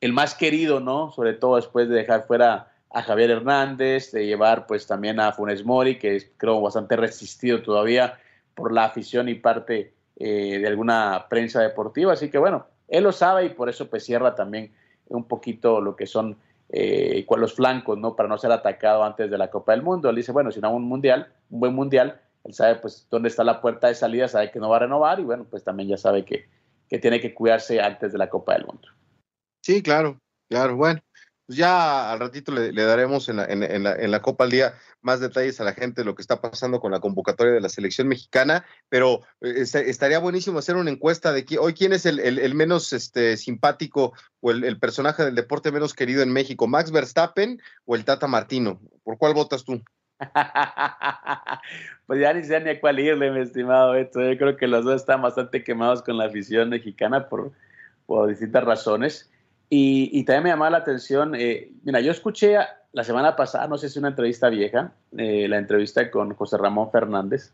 el 0.02 0.14
más 0.14 0.36
querido, 0.36 0.80
¿no? 0.80 1.12
Sobre 1.12 1.34
todo 1.34 1.56
después 1.56 1.90
de 1.90 1.96
dejar 1.96 2.28
fuera 2.28 2.72
a 2.92 3.02
Javier 3.02 3.32
Hernández, 3.32 4.12
de 4.12 4.26
llevar 4.26 4.68
pues 4.68 4.88
también 4.88 5.20
a 5.20 5.32
Funes 5.34 5.66
Mori, 5.66 5.98
que 5.98 6.16
es 6.16 6.32
creo 6.38 6.62
bastante 6.62 6.96
resistido 6.96 7.62
todavía 7.62 8.20
por 8.54 8.72
la 8.72 8.86
afición 8.86 9.28
y 9.28 9.36
parte 9.36 9.94
eh, 10.16 10.60
de 10.60 10.68
alguna 10.68 11.26
prensa 11.30 11.62
deportiva. 11.62 12.14
Así 12.14 12.30
que 12.30 12.38
bueno, 12.38 12.68
él 12.88 13.04
lo 13.04 13.12
sabe 13.12 13.46
y 13.46 13.50
por 13.50 13.70
eso 13.70 13.90
pues 13.90 14.06
cierra 14.06 14.36
también 14.36 14.72
un 15.10 15.26
poquito 15.26 15.82
lo 15.82 15.96
que 15.96 16.08
son 16.08 16.38
eh, 16.70 17.26
los 17.38 17.54
flancos, 17.54 17.98
¿no? 17.98 18.16
Para 18.16 18.30
no 18.30 18.38
ser 18.38 18.52
atacado 18.52 19.04
antes 19.04 19.30
de 19.30 19.38
la 19.38 19.50
Copa 19.50 19.74
del 19.74 19.82
Mundo. 19.82 20.10
Él 20.10 20.16
dice, 20.16 20.32
bueno, 20.32 20.52
si 20.52 20.60
no 20.60 20.72
un 20.72 20.84
mundial, 20.84 21.28
un 21.50 21.60
buen 21.60 21.74
mundial, 21.74 22.22
él 22.44 22.54
sabe 22.54 22.76
pues 22.76 23.08
dónde 23.10 23.30
está 23.30 23.44
la 23.44 23.60
puerta 23.60 23.88
de 23.88 23.96
salida, 23.96 24.28
sabe 24.28 24.52
que 24.52 24.60
no 24.60 24.70
va 24.70 24.78
a 24.78 24.80
renovar 24.80 25.20
y 25.20 25.24
bueno, 25.24 25.46
pues 25.50 25.64
también 25.64 25.90
ya 25.90 25.98
sabe 25.98 26.24
que 26.24 26.48
que 26.90 27.00
tiene 27.00 27.20
que 27.20 27.34
cuidarse 27.34 27.82
antes 27.82 28.12
de 28.12 28.18
la 28.18 28.30
Copa 28.30 28.54
del 28.54 28.66
Mundo. 28.66 28.88
Sí, 29.62 29.82
claro, 29.82 30.20
claro. 30.50 30.76
Bueno, 30.76 31.02
pues 31.46 31.60
ya 31.60 32.12
al 32.12 32.20
ratito 32.20 32.52
le, 32.52 32.72
daremos 32.74 33.30
en 33.30 33.38
la, 33.38 33.46
en, 33.46 33.84
la, 33.84 33.96
en 33.96 34.12
la, 34.12 34.22
Copa 34.22 34.46
al 34.46 34.50
Día 34.50 34.74
más 35.02 35.20
detalles 35.20 35.62
a 35.62 35.64
la 35.64 35.74
gente 35.74 36.02
de 36.02 36.06
lo 36.06 36.16
que 36.16 36.24
está 36.24 36.42
pasando 36.42 36.80
con 36.80 36.92
la 36.92 37.00
convocatoria 37.00 37.54
de 37.54 37.62
la 37.62 37.70
selección 37.70 38.08
mexicana, 38.08 38.66
pero 38.90 39.22
eh, 39.42 39.62
estaría 39.62 40.18
buenísimo 40.18 40.58
hacer 40.58 40.76
una 40.76 40.90
encuesta 40.90 41.32
de 41.34 41.46
hoy 41.60 41.76
quién 41.76 41.94
es 41.94 42.08
el, 42.08 42.20
el, 42.20 42.56
menos 42.56 42.94
este, 42.94 43.38
simpático 43.38 44.14
o 44.42 44.52
el, 44.52 44.80
personaje 44.80 45.24
del 45.24 45.36
deporte 45.36 45.72
menos 45.72 45.94
querido 45.94 46.24
en 46.24 46.34
México, 46.34 46.68
Max 46.68 46.92
Verstappen 46.92 47.62
o 47.86 47.96
el 47.96 48.06
Tata 48.06 48.26
Martino. 48.26 48.82
¿Por 49.04 49.20
cuál 49.20 49.36
votas 49.36 49.64
tú? 49.64 49.84
pues 52.08 52.20
ya 52.20 52.34
ni 52.34 52.44
sé 52.44 52.60
ni 52.62 52.70
a 52.70 52.80
cuál 52.80 53.00
irle, 53.00 53.32
mi 53.32 53.42
estimado 53.42 53.98
Yo 53.98 54.10
creo 54.12 54.56
que 54.58 54.68
los 54.68 54.86
dos 54.86 54.96
están 54.96 55.22
bastante 55.22 55.64
quemados 55.64 56.02
con 56.02 56.18
la 56.18 56.26
afición 56.26 56.70
mexicana 56.70 57.28
por, 57.28 57.52
por 58.06 58.30
distintas 58.30 58.64
razones. 58.64 59.30
Y, 59.70 60.24
también 60.26 60.44
me 60.44 60.50
llamaba 60.52 60.70
la 60.72 60.78
atención, 60.78 61.34
eh, 61.36 61.72
mira, 61.84 62.00
yo 62.00 62.12
escuché 62.12 62.58
la 62.94 63.04
semana 63.04 63.36
pasada, 63.36 63.68
no 63.68 63.78
sé 63.78 63.90
si 63.90 64.00
una 64.00 64.10
entrevista 64.10 64.48
vieja, 64.50 64.94
eh, 65.18 65.48
la 65.50 65.58
entrevista 65.58 66.10
con 66.12 66.34
José 66.36 66.58
Ramón 66.58 66.92
Fernández, 66.92 67.52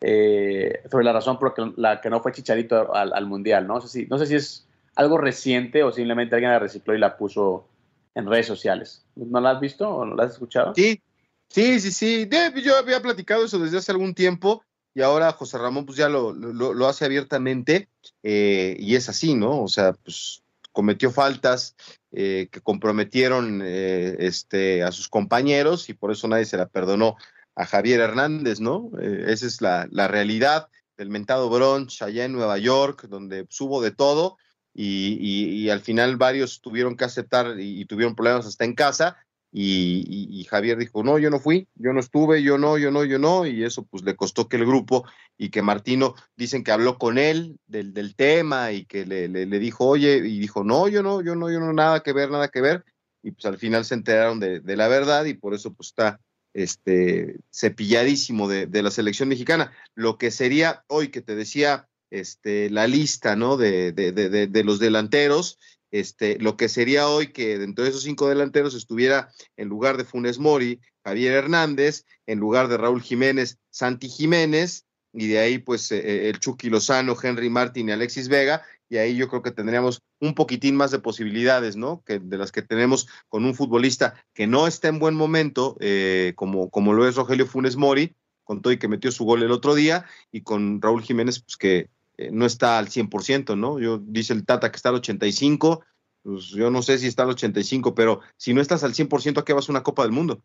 eh, 0.00 0.82
sobre 0.90 1.04
la 1.04 1.12
razón 1.12 1.38
por 1.38 1.54
la 1.78 2.00
que 2.00 2.10
no 2.10 2.20
fue 2.20 2.32
Chicharito 2.32 2.94
al, 2.94 3.26
Mundial, 3.26 3.66
¿no? 3.66 3.80
sé, 3.80 3.88
si, 3.88 4.06
no 4.06 4.18
sé 4.18 4.26
si 4.26 4.36
es 4.36 4.68
algo 4.94 5.18
reciente 5.18 5.82
o 5.82 5.90
simplemente 5.90 6.36
alguien 6.36 6.52
la 6.52 6.58
recicló 6.58 6.94
y 6.94 6.98
la 6.98 7.16
puso 7.16 7.66
en 8.14 8.26
redes 8.26 8.46
sociales. 8.46 9.04
¿No 9.16 9.40
la 9.40 9.52
has 9.52 9.60
visto 9.60 9.88
o 9.88 10.04
no 10.04 10.14
la 10.14 10.24
has 10.24 10.32
escuchado? 10.32 10.74
Sí, 10.74 11.00
Sí, 11.48 11.80
sí, 11.80 11.92
sí. 11.92 12.28
yo 12.62 12.76
había 12.76 13.00
platicado 13.00 13.44
eso 13.44 13.58
desde 13.58 13.78
hace 13.78 13.92
algún 13.92 14.14
tiempo 14.14 14.62
y 14.94 15.00
ahora 15.00 15.32
José 15.32 15.58
Ramón 15.58 15.86
pues 15.86 15.96
ya 15.96 16.08
lo, 16.08 16.32
lo, 16.32 16.86
hace 16.86 17.04
abiertamente 17.04 17.88
eh, 18.22 18.76
y 18.78 18.96
es 18.96 19.08
así, 19.08 19.34
¿no? 19.34 19.62
O 19.62 19.68
sea, 19.68 19.92
pues 19.92 20.42
cometió 20.72 21.10
faltas 21.10 21.74
eh, 22.12 22.48
que 22.50 22.60
comprometieron 22.60 23.62
eh, 23.64 24.16
este, 24.18 24.82
a 24.82 24.92
sus 24.92 25.08
compañeros 25.08 25.88
y 25.88 25.94
por 25.94 26.12
eso 26.12 26.28
nadie 26.28 26.44
se 26.44 26.56
la 26.56 26.66
perdonó 26.66 27.16
a 27.54 27.64
Javier 27.64 28.00
Hernández, 28.00 28.60
¿no? 28.60 28.90
esa 29.00 29.46
es 29.46 29.60
la, 29.60 29.88
la, 29.90 30.06
realidad 30.06 30.68
del 30.96 31.10
mentado 31.10 31.50
Bronx 31.50 32.02
allá 32.02 32.24
en 32.24 32.32
Nueva 32.32 32.58
York, 32.58 33.06
donde 33.08 33.46
subo 33.50 33.82
de 33.82 33.90
todo 33.90 34.36
y, 34.74 35.18
y, 35.20 35.70
al 35.70 35.80
final 35.80 36.16
varios 36.16 36.60
tuvieron 36.60 36.96
que 36.96 37.04
aceptar 37.04 37.58
y, 37.58 37.80
y 37.80 37.84
tuvieron 37.84 38.14
problemas 38.14 38.46
hasta 38.46 38.64
en 38.64 38.74
casa 38.74 39.16
y, 39.50 40.44
Javier 40.44 40.76
dijo, 40.76 41.02
no, 41.02 41.18
yo 41.18 41.30
no 41.30 41.40
fui, 41.40 41.68
yo 41.74 41.92
no 41.92 42.00
estuve, 42.00 42.42
yo 42.42 42.58
no, 42.58 42.76
yo 42.76 42.90
no, 42.90 43.04
yo 43.04 43.18
no, 43.18 43.46
y 43.46 43.64
eso 43.64 43.84
pues 43.86 44.02
le 44.04 44.14
costó 44.14 44.48
que 44.48 44.56
el 44.56 44.66
grupo 44.66 45.04
y 45.38 45.50
que 45.50 45.62
Martino 45.62 46.14
dicen 46.36 46.62
que 46.62 46.72
habló 46.72 46.98
con 46.98 47.16
él 47.16 47.58
del, 47.66 47.94
del 47.94 48.14
tema 48.14 48.72
y 48.72 48.84
que 48.84 49.06
le, 49.06 49.28
le, 49.28 49.58
dijo, 49.58 49.86
oye, 49.86 50.16
y 50.18 50.38
dijo, 50.38 50.64
no, 50.64 50.88
yo 50.88 51.02
no, 51.02 51.22
yo 51.22 51.34
no, 51.34 51.50
yo 51.50 51.60
no, 51.60 51.72
nada 51.72 52.02
que 52.02 52.12
ver, 52.12 52.30
nada 52.30 52.48
que 52.48 52.60
ver, 52.60 52.84
y 53.22 53.30
pues 53.30 53.46
al 53.46 53.56
final 53.56 53.84
se 53.84 53.94
enteraron 53.94 54.38
de, 54.38 54.60
la 54.76 54.88
verdad 54.88 55.24
y 55.24 55.34
por 55.34 55.54
eso 55.54 55.72
pues 55.72 55.88
está 55.88 56.20
este 56.52 57.36
cepilladísimo 57.50 58.48
de, 58.48 58.66
de, 58.66 58.82
la 58.82 58.90
selección 58.90 59.28
mexicana. 59.28 59.72
Lo 59.94 60.18
que 60.18 60.30
sería 60.30 60.84
hoy 60.88 61.08
que 61.08 61.22
te 61.22 61.34
decía 61.34 61.88
este, 62.10 62.70
la 62.70 62.86
lista, 62.86 63.36
¿no? 63.36 63.56
De, 63.56 63.92
de 63.92 64.64
los 64.64 64.78
delanteros 64.78 65.58
este, 65.90 66.38
lo 66.38 66.56
que 66.56 66.68
sería 66.68 67.08
hoy 67.08 67.32
que 67.32 67.58
dentro 67.58 67.84
de 67.84 67.90
esos 67.90 68.02
cinco 68.02 68.28
delanteros 68.28 68.74
estuviera 68.74 69.30
en 69.56 69.68
lugar 69.68 69.96
de 69.96 70.04
Funes 70.04 70.38
Mori, 70.38 70.80
Javier 71.04 71.32
Hernández, 71.32 72.04
en 72.26 72.38
lugar 72.38 72.68
de 72.68 72.76
Raúl 72.76 73.02
Jiménez, 73.02 73.58
Santi 73.70 74.08
Jiménez, 74.08 74.84
y 75.12 75.28
de 75.28 75.38
ahí 75.38 75.58
pues 75.58 75.90
eh, 75.90 76.28
el 76.28 76.38
Chucky 76.38 76.70
Lozano, 76.70 77.16
Henry 77.20 77.50
Martin 77.50 77.88
y 77.88 77.92
Alexis 77.92 78.28
Vega, 78.28 78.62
y 78.88 78.96
ahí 78.96 79.16
yo 79.16 79.28
creo 79.28 79.42
que 79.42 79.50
tendríamos 79.50 80.02
un 80.20 80.34
poquitín 80.34 80.76
más 80.76 80.90
de 80.90 80.98
posibilidades, 80.98 81.76
¿no? 81.76 82.02
Que 82.06 82.18
de 82.18 82.38
las 82.38 82.52
que 82.52 82.62
tenemos 82.62 83.08
con 83.28 83.44
un 83.44 83.54
futbolista 83.54 84.14
que 84.34 84.46
no 84.46 84.66
está 84.66 84.88
en 84.88 84.98
buen 84.98 85.14
momento, 85.14 85.76
eh, 85.80 86.32
como, 86.36 86.70
como 86.70 86.92
lo 86.94 87.06
es 87.06 87.16
Rogelio 87.16 87.46
Funes 87.46 87.76
Mori, 87.76 88.14
con 88.44 88.62
todo 88.62 88.72
y 88.72 88.78
que 88.78 88.88
metió 88.88 89.12
su 89.12 89.24
gol 89.24 89.42
el 89.42 89.50
otro 89.50 89.74
día, 89.74 90.06
y 90.32 90.42
con 90.42 90.80
Raúl 90.80 91.02
Jiménez, 91.02 91.40
pues 91.40 91.56
que 91.56 91.90
eh, 92.18 92.30
no 92.32 92.44
está 92.44 92.78
al 92.78 92.88
100%, 92.88 93.56
¿no? 93.56 93.78
Yo 93.78 93.98
dice 93.98 94.32
el 94.32 94.44
Tata 94.44 94.70
que 94.70 94.76
está 94.76 94.90
al 94.90 94.96
85, 94.96 95.84
pues 96.22 96.48
yo 96.48 96.70
no 96.70 96.82
sé 96.82 96.98
si 96.98 97.06
está 97.06 97.22
al 97.22 97.30
85, 97.30 97.94
pero 97.94 98.20
si 98.36 98.52
no 98.52 98.60
estás 98.60 98.82
al 98.84 98.92
100%, 98.92 99.38
¿a 99.38 99.44
qué 99.44 99.52
vas 99.52 99.68
a 99.68 99.72
una 99.72 99.84
Copa 99.84 100.02
del 100.02 100.12
Mundo? 100.12 100.42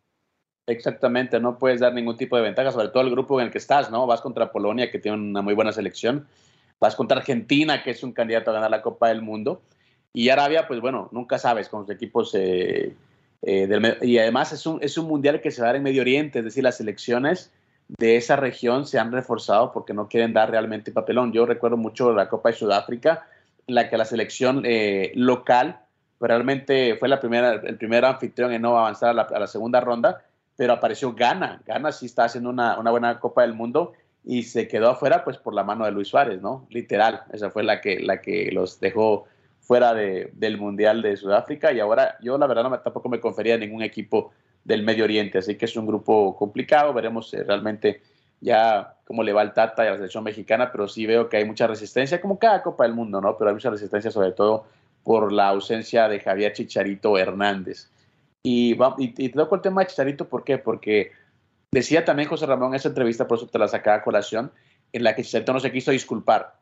Exactamente, 0.68 1.40
no 1.40 1.58
puedes 1.58 1.82
dar 1.82 1.94
ningún 1.94 2.16
tipo 2.16 2.38
de 2.38 2.44
ventaja, 2.44 2.72
sobre 2.72 2.88
todo 2.90 3.04
el 3.04 3.12
grupo 3.12 3.42
en 3.42 3.48
el 3.48 3.52
que 3.52 3.58
estás, 3.58 3.92
¿no? 3.92 4.08
Vas 4.08 4.22
contra 4.22 4.52
Polonia, 4.52 4.92
que 4.92 5.00
tiene 5.00 5.18
una 5.18 5.42
muy 5.42 5.56
buena 5.56 5.74
selección, 5.74 6.28
vas 6.80 6.96
contra 6.96 7.18
Argentina, 7.18 7.84
que 7.84 7.92
es 7.92 8.04
un 8.04 8.14
candidato 8.14 8.52
a 8.52 8.54
ganar 8.54 8.72
la 8.72 8.82
Copa 8.82 9.10
del 9.10 9.22
Mundo, 9.22 9.62
y 10.14 10.30
Arabia, 10.30 10.68
pues 10.68 10.80
bueno, 10.80 11.10
nunca 11.12 11.40
sabes 11.40 11.68
con 11.68 11.82
los 11.82 11.90
equipos. 11.90 12.34
Eh, 12.36 12.96
eh, 13.42 13.98
y 14.04 14.20
además 14.20 14.54
es 14.54 14.66
un, 14.66 14.78
es 14.82 14.98
un 14.98 15.08
mundial 15.08 15.42
que 15.42 15.50
se 15.50 15.62
va 15.62 15.68
a 15.68 15.70
dar 15.70 15.76
en 15.78 15.84
Medio 15.84 16.02
Oriente, 16.02 16.40
es 16.40 16.46
decir, 16.46 16.64
las 16.64 16.78
selecciones 16.78 17.52
de 17.88 18.16
esa 18.16 18.36
región 18.36 18.86
se 18.86 19.00
han 19.00 19.12
reforzado 19.12 19.72
porque 19.72 19.94
no 19.94 20.08
quieren 20.08 20.34
dar 20.34 20.52
realmente 20.52 20.92
papelón. 20.92 21.32
Yo 21.32 21.46
recuerdo 21.46 21.78
mucho 21.78 22.14
la 22.14 22.30
Copa 22.30 22.50
de 22.50 22.56
Sudáfrica, 22.56 23.28
en 23.68 23.76
la 23.76 23.90
que 23.90 23.98
la 23.98 24.06
selección 24.06 24.64
eh, 24.66 25.12
local 25.16 25.80
pues 26.18 26.30
realmente 26.30 26.96
fue 26.96 27.10
la 27.10 27.20
primera, 27.20 27.54
el 27.54 27.78
primer 27.78 28.06
anfitrión 28.06 28.54
en 28.54 28.62
no 28.62 28.78
avanzar 28.78 29.10
a 29.10 29.40
la, 29.40 29.48
segunda 29.48 29.82
ronda, 29.82 30.22
pero 30.56 30.72
apareció 30.72 31.14
Ghana. 31.14 31.62
Ghana 31.66 31.92
sí 31.92 32.06
está 32.06 32.24
haciendo 32.24 32.50
una, 32.50 32.78
buena 32.92 33.20
Copa 33.20 33.42
del 33.42 33.54
Mundo 33.54 33.92
y 34.24 34.44
se 34.44 34.70
quedó 34.70 34.92
afuera 34.92 35.26
pues 35.26 35.38
por 35.38 35.54
la 35.54 35.66
mano 35.66 35.84
de 35.84 35.92
Luis 35.92 36.08
Suárez, 36.08 36.42
¿no? 36.42 36.66
Literal, 36.70 37.24
esa 37.34 37.52
fue 37.52 37.64
la 37.64 37.82
que, 37.82 38.00
la 38.00 38.22
que 38.22 38.52
los 38.54 38.80
dejó 38.80 39.26
fuera 39.60 39.94
del 39.94 40.58
Mundial 40.58 41.02
de 41.02 41.18
Sudáfrica 41.18 41.74
y 41.74 41.82
ahora 41.82 42.18
yo 42.22 42.38
la 42.38 42.48
verdad 42.48 42.70
no 42.70 42.80
tampoco 42.80 43.10
me 43.10 43.20
confería 43.20 43.58
ningún 43.58 43.82
equipo 43.82 44.32
del 44.64 44.84
Medio 44.84 45.04
Oriente. 45.04 45.38
Así 45.38 45.56
que 45.56 45.66
es 45.66 45.76
un 45.76 45.86
grupo 45.86 46.36
complicado. 46.36 46.94
Veremos 46.94 47.34
eh, 47.34 47.44
realmente 47.44 48.02
ya 48.40 48.98
cómo 49.06 49.24
le 49.24 49.34
va 49.34 49.42
el 49.42 49.54
Tata 49.54 49.84
y 49.84 49.88
a 49.88 49.92
la 49.92 49.98
selección 49.98 50.24
mexicana, 50.24 50.72
pero 50.72 50.88
sí 50.88 51.06
veo 51.06 51.30
que 51.30 51.38
hay 51.38 51.46
mucha 51.46 51.68
resistencia, 51.68 52.20
como 52.20 52.40
cada 52.40 52.62
Copa 52.62 52.84
del 52.84 52.94
Mundo, 52.94 53.22
¿no? 53.22 53.38
Pero 53.38 53.50
hay 53.50 53.56
mucha 53.56 53.70
resistencia 53.70 54.12
sobre 54.12 54.32
todo 54.32 54.66
por 55.04 55.32
la 55.32 55.50
ausencia 55.50 56.08
de 56.08 56.20
Javier 56.20 56.54
Chicharito 56.54 57.18
Hernández. 57.18 57.90
Y, 58.44 58.78
y, 58.98 59.08
te 59.14 59.30
toco 59.30 59.56
el 59.56 59.62
tema 59.62 59.82
de 59.82 59.88
Chicharito, 59.88 60.28
¿por 60.28 60.44
qué? 60.44 60.58
Porque 60.58 61.12
decía 61.72 62.04
también 62.04 62.28
José 62.28 62.46
Ramón 62.46 62.70
en 62.70 62.76
esa 62.76 62.90
entrevista, 62.90 63.28
por 63.28 63.38
eso 63.38 63.48
te 63.48 63.60
la 63.60 63.68
sacaba 63.68 63.98
a 63.98 64.04
colación, 64.04 64.52
en 64.92 65.04
la 65.04 65.16
que 65.16 65.24
Chicharito 65.24 65.54
no 65.54 65.60
se 65.60 65.72
quiso 65.72 65.92
disculpar 65.92 66.56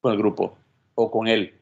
con 0.00 0.12
el 0.12 0.18
grupo 0.18 0.56
o 0.94 1.10
con 1.10 1.28
él 1.28 1.59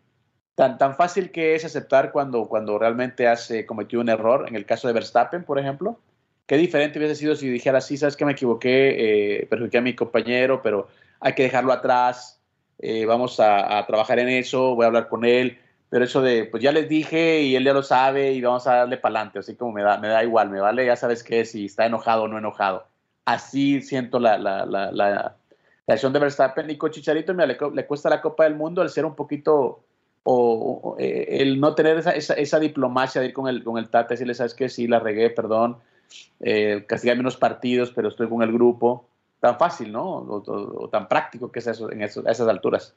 tan, 0.59 0.77
tan 0.77 0.97
fácil 0.97 1.31
que 1.31 1.55
es 1.55 1.65
aceptar 1.65 2.11
cuando, 2.11 2.49
cuando 2.49 2.81
realmente 2.81 3.29
has 3.29 3.49
eh, 3.53 3.65
cometido 3.65 4.03
un 4.03 4.09
error, 4.09 4.45
en 4.49 4.57
el 4.57 4.67
caso 4.67 4.89
de 4.89 4.93
Verstappen, 4.93 5.45
por 5.45 5.57
ejemplo. 5.57 6.01
Qué 6.49 6.57
diferente 6.57 6.99
hubiese 6.99 7.15
sido 7.15 7.37
si 7.37 7.49
dijera, 7.49 7.81
sí, 7.81 7.97
sabes 7.97 8.17
que 8.17 8.25
me 8.25 8.33
equivoqué, 8.33 9.43
eh, 9.43 9.47
perjudiqué 9.47 9.79
a 9.79 9.83
mi 9.83 9.95
compañero, 9.95 10.61
pero 10.61 10.89
hay 11.21 11.35
que 11.35 11.45
dejarlo 11.45 11.73
atrás, 11.73 12.41
eh, 12.81 13.07
vamos 13.07 13.39
a, 13.39 13.87
trabajar 13.87 14.19
en 14.19 14.31
eso, 14.31 14.75
voy 14.75 14.83
a 14.83 14.89
hablar 14.89 15.09
con 15.09 15.25
él. 15.25 15.61
Pero 15.91 16.05
eso 16.05 16.23
de, 16.23 16.47
pues 16.47 16.61
ya 16.61 16.73
les 16.73 16.89
dije 16.89 17.41
y 17.43 17.55
él 17.55 17.63
ya 17.63 17.73
lo 17.73 17.85
sabe 17.85 18.33
y 18.33 18.41
vamos 18.41 18.67
a 18.67 18.79
darle 18.79 18.97
para 18.97 19.15
adelante, 19.15 19.39
así 19.39 19.55
como 19.55 19.71
me 19.71 19.85
da, 19.85 19.99
me 19.99 20.09
da 20.09 20.25
igual, 20.25 20.51
me 20.51 20.59
vale, 20.59 20.85
ya 20.85 20.97
sabes 20.97 21.23
qué, 21.23 21.45
si 21.45 21.67
está 21.67 21.87
enojado 21.87 22.25
o 22.25 22.29
no 22.29 22.37
enojado. 22.37 22.89
Así 23.25 23.81
siento 23.81 24.19
la, 24.19 24.37
la, 24.39 24.67
la, 24.67 24.91
la, 24.91 25.37
acción 25.87 26.13
de 26.13 26.19
Verstappen 26.19 26.69
y 26.69 26.77
con 26.77 26.91
Chicharito 26.91 27.33
le, 27.33 27.47
le, 27.47 27.87
cuesta 27.87 28.11
la 28.11 28.21
Copa 28.21 28.43
del 28.43 28.57
Mundo 28.57 28.83
al 28.83 28.91
ser 28.91 29.05
un 29.05 29.15
poquito 29.15 29.85
o, 30.25 30.97
eh, 30.99 31.39
el 31.41 31.61
no 31.61 31.75
tener 31.75 31.99
esa, 31.99 32.13
esa, 32.13 32.59
diplomacia 32.59 33.21
de 33.21 33.29
ir 33.29 33.33
con 33.33 33.49
el, 33.49 33.65
con 33.65 33.79
el 33.79 33.89
Tata, 33.89 34.15
decirle, 34.15 34.35
sabes 34.35 34.55
que 34.55 34.69
sí, 34.69 34.87
la 34.87 34.99
regué, 34.99 35.31
perdón, 35.31 35.79
eh, 36.41 36.87
menos 37.05 37.37
partidos, 37.37 37.93
pero 37.95 38.09
estoy 38.09 38.29
con 38.29 38.43
el 38.43 38.53
grupo. 38.53 39.09
Tan 39.41 39.57
fácil, 39.59 39.93
¿no? 39.93 40.05
O, 40.05 40.89
tan 40.91 41.09
práctico 41.09 41.53
que 41.53 41.61
es 41.61 41.67
eso 41.69 41.93
en 41.93 42.03
a 42.03 42.07
esas 42.07 42.41
alturas. 42.41 42.95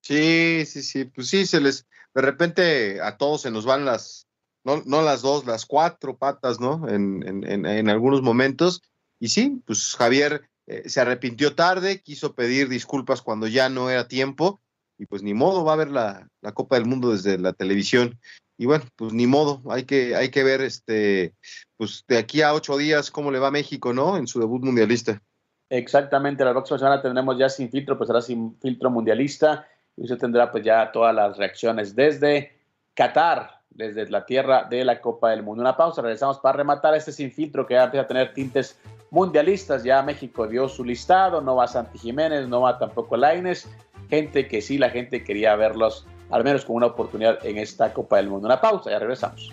Sí, 0.00 0.64
sí, 0.66 0.82
sí, 0.82 1.04
pues 1.06 1.28
sí, 1.28 1.46
se 1.46 1.60
les, 1.60 1.86
de 2.14 2.22
repente 2.22 3.00
a 3.00 3.16
todos 3.16 3.42
se 3.42 3.50
nos 3.50 3.66
van 3.66 3.84
las, 3.84 4.28
no, 4.62 4.82
no 4.86 5.02
las 5.02 5.22
dos, 5.22 5.46
las 5.46 5.66
cuatro 5.66 6.16
patas, 6.16 6.60
¿no? 6.60 6.88
En, 6.88 7.26
en, 7.26 7.66
en, 7.66 7.88
algunos 7.88 8.22
momentos. 8.22 8.82
Y 9.18 9.28
sí, 9.28 9.60
pues 9.66 9.94
Javier 9.96 10.48
eh, 10.66 10.88
se 10.88 11.00
arrepintió 11.00 11.54
tarde, 11.54 12.02
quiso 12.02 12.34
pedir 12.34 12.68
disculpas 12.68 13.22
cuando 13.22 13.46
ya 13.48 13.68
no 13.68 13.90
era 13.90 14.06
tiempo 14.06 14.60
y 14.98 15.06
pues 15.06 15.22
ni 15.22 15.34
modo, 15.34 15.64
va 15.64 15.74
a 15.74 15.76
ver 15.76 15.90
la, 15.90 16.28
Copa 16.54 16.76
del 16.76 16.86
Mundo 16.86 17.10
desde 17.10 17.38
la 17.38 17.52
televisión. 17.52 18.18
Y 18.56 18.66
bueno, 18.66 18.84
pues 18.96 19.12
ni 19.12 19.26
modo, 19.26 19.62
hay 19.68 19.84
que, 19.84 20.14
hay 20.14 20.30
que 20.30 20.44
ver 20.44 20.60
este, 20.60 21.34
pues 21.76 22.04
de 22.06 22.18
aquí 22.18 22.42
a 22.42 22.54
ocho 22.54 22.76
días 22.76 23.10
cómo 23.10 23.30
le 23.30 23.40
va 23.40 23.48
a 23.48 23.52
México, 23.52 23.92
¿no? 23.92 24.16
En 24.16 24.26
su 24.26 24.38
debut 24.38 24.62
mundialista. 24.62 25.20
Exactamente, 25.68 26.44
la 26.44 26.52
próxima 26.52 26.78
semana 26.78 27.02
tendremos 27.02 27.36
ya 27.36 27.48
sin 27.48 27.70
filtro, 27.70 27.98
pues 27.98 28.06
será 28.06 28.22
sin 28.22 28.56
filtro 28.60 28.90
mundialista 28.90 29.66
y 29.96 30.04
usted 30.04 30.18
tendrá 30.18 30.52
pues 30.52 30.62
ya 30.62 30.92
todas 30.92 31.14
las 31.14 31.36
reacciones 31.36 31.96
desde 31.96 32.52
Qatar, 32.94 33.62
desde 33.70 34.08
la 34.08 34.24
tierra 34.24 34.64
de 34.70 34.84
la 34.84 35.00
Copa 35.00 35.30
del 35.30 35.42
Mundo. 35.42 35.62
Una 35.62 35.76
pausa, 35.76 36.02
regresamos 36.02 36.38
para 36.38 36.58
rematar 36.58 36.94
este 36.94 37.10
sin 37.10 37.32
filtro 37.32 37.66
que 37.66 37.74
ya 37.74 37.84
empieza 37.84 38.04
a 38.04 38.06
tener 38.06 38.32
tintes 38.32 38.78
mundialistas. 39.10 39.82
Ya 39.82 40.00
México 40.02 40.46
dio 40.46 40.68
su 40.68 40.84
listado, 40.84 41.40
no 41.40 41.56
va 41.56 41.66
Santi 41.66 41.98
Jiménez, 41.98 42.46
no 42.46 42.60
va 42.60 42.78
tampoco 42.78 43.16
Laines 43.16 43.68
gente 44.14 44.48
que 44.48 44.60
sí 44.60 44.78
la 44.78 44.90
gente 44.90 45.24
quería 45.24 45.56
verlos 45.56 46.06
al 46.30 46.42
menos 46.44 46.64
con 46.64 46.76
una 46.76 46.86
oportunidad 46.86 47.44
en 47.44 47.58
esta 47.58 47.92
Copa 47.92 48.16
del 48.16 48.28
Mundo. 48.28 48.46
Una 48.46 48.60
pausa, 48.60 48.90
ya 48.90 48.98
regresamos. 48.98 49.52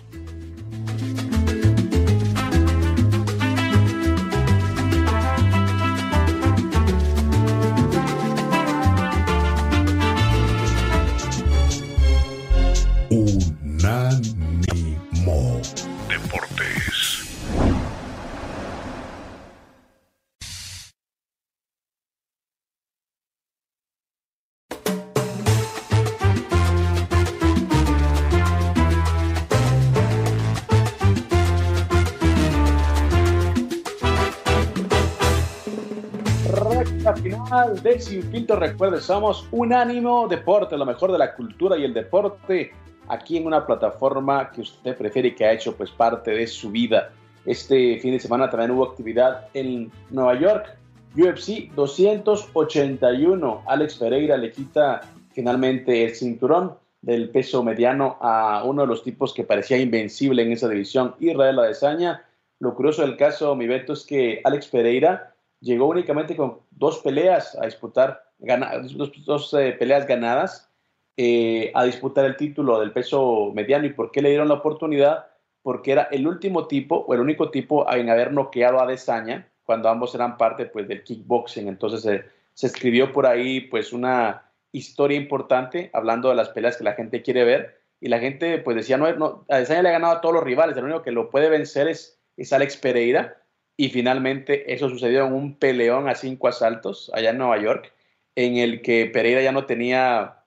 De 37.80 38.00
Sin 38.00 38.22
Filtro. 38.24 38.60
Somos 39.00 39.48
Unánimo 39.50 40.28
Deporte, 40.28 40.76
lo 40.76 40.84
mejor 40.84 41.10
de 41.10 41.18
la 41.18 41.34
cultura 41.34 41.78
y 41.78 41.84
el 41.84 41.94
deporte, 41.94 42.72
aquí 43.08 43.38
en 43.38 43.46
una 43.46 43.64
plataforma 43.64 44.50
que 44.50 44.60
usted 44.60 44.96
prefiere 44.96 45.28
y 45.28 45.34
que 45.34 45.46
ha 45.46 45.52
hecho 45.52 45.74
pues 45.74 45.90
parte 45.90 46.32
de 46.32 46.46
su 46.46 46.70
vida. 46.70 47.10
Este 47.46 47.98
fin 48.00 48.12
de 48.12 48.20
semana 48.20 48.50
también 48.50 48.72
hubo 48.72 48.84
actividad 48.84 49.48
en 49.54 49.90
Nueva 50.10 50.38
York, 50.38 50.76
UFC 51.16 51.72
281. 51.74 53.62
Alex 53.66 53.96
Pereira 53.96 54.36
le 54.36 54.50
quita 54.50 55.00
finalmente 55.32 56.04
el 56.04 56.14
cinturón 56.14 56.74
del 57.00 57.30
peso 57.30 57.62
mediano 57.62 58.18
a 58.20 58.64
uno 58.64 58.82
de 58.82 58.88
los 58.88 59.02
tipos 59.02 59.32
que 59.32 59.44
parecía 59.44 59.78
invencible 59.78 60.42
en 60.42 60.52
esa 60.52 60.68
división, 60.68 61.14
Israel 61.20 61.58
Adesanya. 61.58 62.22
Lo 62.60 62.74
curioso 62.74 63.02
del 63.02 63.16
caso, 63.16 63.56
mi 63.56 63.66
Beto, 63.66 63.94
es 63.94 64.04
que 64.04 64.40
Alex 64.44 64.68
Pereira 64.68 65.31
llegó 65.62 65.86
únicamente 65.86 66.36
con 66.36 66.58
dos 66.70 66.98
peleas 66.98 67.56
a 67.58 67.64
disputar, 67.64 68.22
dos, 68.38 69.54
eh, 69.54 69.72
peleas 69.78 70.06
ganadas 70.06 70.68
eh, 71.16 71.72
a 71.74 71.84
disputar 71.84 72.26
el 72.26 72.36
título 72.36 72.80
del 72.80 72.92
peso 72.92 73.50
mediano. 73.54 73.86
¿Y 73.86 73.94
por 73.94 74.10
qué 74.10 74.20
le 74.20 74.28
dieron 74.28 74.48
la 74.48 74.54
oportunidad? 74.54 75.26
porque 75.62 75.92
era 75.92 76.02
el 76.10 76.26
último 76.26 76.66
tipo 76.66 76.96
o 76.96 77.14
el 77.14 77.20
único 77.20 77.50
tipo 77.50 77.90
en 77.92 78.10
haber 78.10 78.32
noqueado 78.32 78.80
a 78.80 78.86
Desaña 78.86 79.48
cuando 79.64 79.88
ambos 79.88 80.14
eran 80.14 80.36
parte 80.36 80.66
pues, 80.66 80.88
del 80.88 81.04
kickboxing. 81.04 81.68
Entonces 81.68 82.24
se 82.54 82.66
escribió 82.66 83.12
por 83.12 83.26
ahí 83.26 83.60
pues 83.62 83.92
una 83.92 84.50
historia 84.72 85.16
importante 85.16 85.90
hablando 85.92 86.28
de 86.28 86.34
las 86.34 86.48
peleas 86.48 86.76
que 86.76 86.84
la 86.84 86.94
gente 86.94 87.22
quiere 87.22 87.44
ver 87.44 87.80
y 88.00 88.08
la 88.08 88.18
gente 88.18 88.58
pues 88.58 88.76
decía, 88.76 88.96
no, 88.96 89.10
no 89.14 89.44
a 89.48 89.58
Desaña 89.58 89.82
le 89.82 89.88
ha 89.90 89.92
ganado 89.92 90.14
a 90.14 90.20
todos 90.20 90.34
los 90.34 90.44
rivales, 90.44 90.76
el 90.76 90.84
único 90.84 91.02
que 91.02 91.12
lo 91.12 91.30
puede 91.30 91.48
vencer 91.48 91.88
es, 91.88 92.18
es 92.36 92.52
Alex 92.52 92.76
Pereira 92.76 93.36
y 93.82 93.88
finalmente 93.88 94.72
eso 94.72 94.88
sucedió 94.88 95.26
en 95.26 95.32
un 95.32 95.56
peleón 95.56 96.08
a 96.08 96.14
cinco 96.14 96.46
asaltos 96.46 97.10
allá 97.14 97.30
en 97.30 97.38
Nueva 97.38 97.60
York 97.60 97.92
en 98.36 98.58
el 98.58 98.80
que 98.80 99.06
Pereira 99.06 99.42
ya 99.42 99.50
no 99.50 99.66
tenía 99.66 100.44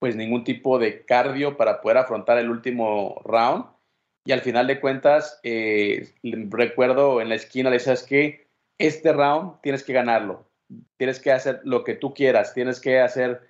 pues 0.00 0.16
ningún 0.16 0.42
tipo 0.42 0.80
de 0.80 1.04
cardio 1.04 1.56
para 1.56 1.80
poder 1.80 1.98
afrontar 1.98 2.38
el 2.38 2.50
último 2.50 3.22
round. 3.24 3.66
Y 4.24 4.32
al 4.32 4.40
final 4.40 4.66
de 4.66 4.80
cuentas 4.80 5.38
eh, 5.44 6.12
recuerdo 6.24 7.20
en 7.20 7.28
la 7.28 7.36
esquina 7.36 7.70
le 7.70 7.76
decías 7.76 8.02
que 8.02 8.48
este 8.78 9.12
round 9.12 9.60
tienes 9.60 9.84
que 9.84 9.92
ganarlo, 9.92 10.50
tienes 10.96 11.20
que 11.20 11.30
hacer 11.30 11.60
lo 11.62 11.84
que 11.84 11.94
tú 11.94 12.14
quieras, 12.14 12.52
tienes 12.52 12.80
que 12.80 12.98
hacer 12.98 13.42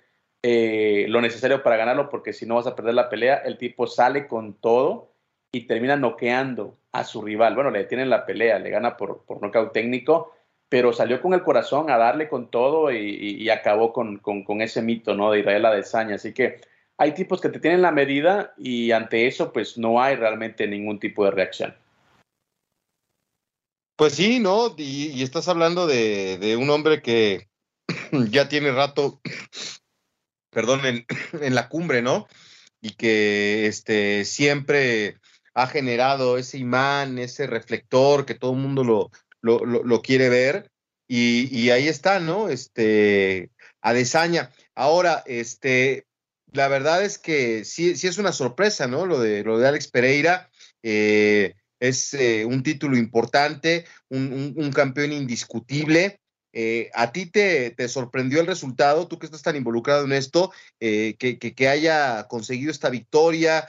eh, 0.43 1.07
lo 1.09 1.21
necesario 1.21 1.63
para 1.63 1.77
ganarlo 1.77 2.07
porque 2.07 2.33
si 2.33 2.45
no 2.45 2.53
vas 2.53 2.67
a 2.67 2.75
perder 2.75 2.93
la 2.93 3.09
pelea, 3.09 3.37
el 3.37 3.57
tipo 3.57 3.87
sale 3.87 4.27
con 4.27 4.53
todo 4.53 5.11
y 5.51 5.65
termina 5.65 5.95
noqueando 5.95 6.77
a 6.91 7.03
su 7.03 7.21
rival. 7.21 7.55
Bueno, 7.55 7.71
le 7.71 7.79
detienen 7.79 8.09
la 8.09 8.25
pelea, 8.25 8.59
le 8.59 8.69
gana 8.69 8.97
por, 8.97 9.23
por 9.25 9.41
nocaut 9.41 9.71
técnico, 9.71 10.33
pero 10.71 10.93
salió 10.93 11.21
con 11.21 11.33
el 11.33 11.43
corazón 11.43 11.89
a 11.89 11.97
darle 11.97 12.29
con 12.29 12.49
todo 12.49 12.93
y, 12.93 13.49
acabó 13.49 13.91
con, 13.91 14.61
ese 14.61 14.81
mito 14.81 15.13
¿no? 15.15 15.29
de 15.29 15.39
Israel 15.39 15.65
Adesanya. 15.65 16.15
Así 16.15 16.33
que 16.33 16.61
hay 16.97 17.13
tipos 17.13 17.41
que 17.41 17.49
te 17.49 17.59
tienen 17.59 17.81
la 17.81 17.91
medida 17.91 18.53
y 18.57 18.91
ante 18.91 19.27
eso 19.27 19.51
pues 19.51 19.77
no 19.77 20.01
hay 20.01 20.15
realmente 20.15 20.67
ningún 20.67 20.97
tipo 20.97 21.25
de 21.25 21.31
reacción. 21.31 21.75
Pues 23.97 24.13
sí, 24.13 24.39
¿no? 24.39 24.73
Y, 24.77 25.21
estás 25.21 25.49
hablando 25.49 25.87
de, 25.87 26.55
un 26.57 26.69
hombre 26.69 27.01
que 27.01 27.49
ya 28.29 28.47
tiene 28.47 28.71
rato, 28.71 29.19
perdón, 30.51 30.85
en, 30.85 31.05
en, 31.41 31.53
la 31.53 31.67
cumbre, 31.67 32.01
¿no? 32.01 32.27
Y 32.81 32.91
que 32.91 33.67
este, 33.67 34.23
siempre 34.23 35.17
ha 35.53 35.67
generado 35.67 36.37
ese 36.37 36.57
imán, 36.57 37.19
ese 37.19 37.47
reflector, 37.47 38.25
que 38.25 38.35
todo 38.35 38.53
el 38.53 38.59
mundo 38.59 38.83
lo, 38.83 39.09
lo, 39.41 40.01
quiere 40.01 40.29
ver. 40.29 40.71
Y, 41.07 41.69
ahí 41.71 41.87
está, 41.87 42.19
¿no? 42.19 42.49
Este, 42.49 43.51
Adesanya. 43.81 44.51
Ahora, 44.75 45.23
este, 45.25 46.05
la 46.53 46.67
verdad 46.69 47.03
es 47.03 47.17
que 47.17 47.65
sí, 47.65 47.95
sí 47.95 48.07
es 48.07 48.17
una 48.17 48.31
sorpresa, 48.31 48.87
¿no? 48.87 49.05
Lo 49.05 49.19
de, 49.19 49.43
lo 49.43 49.59
de 49.59 49.67
Alex 49.67 49.89
Pereira. 49.89 50.49
Eh, 50.83 51.55
es 51.81 52.13
eh, 52.13 52.45
un 52.45 52.63
título 52.63 52.95
importante, 52.95 53.85
un, 54.07 54.71
campeón 54.73 55.11
indiscutible. 55.11 56.20
Eh, 56.53 56.89
¿A 56.93 57.11
ti 57.11 57.25
te, 57.25 57.71
te, 57.71 57.87
sorprendió 57.87 58.41
el 58.41 58.47
resultado, 58.47 59.07
tú 59.07 59.19
que 59.19 59.25
estás 59.25 59.41
tan 59.41 59.55
involucrado 59.55 60.05
en 60.05 60.11
esto, 60.11 60.51
que, 60.79 61.15
que, 61.17 61.67
haya 61.67 62.27
conseguido 62.27 62.71
esta 62.71 62.89
victoria? 62.89 63.67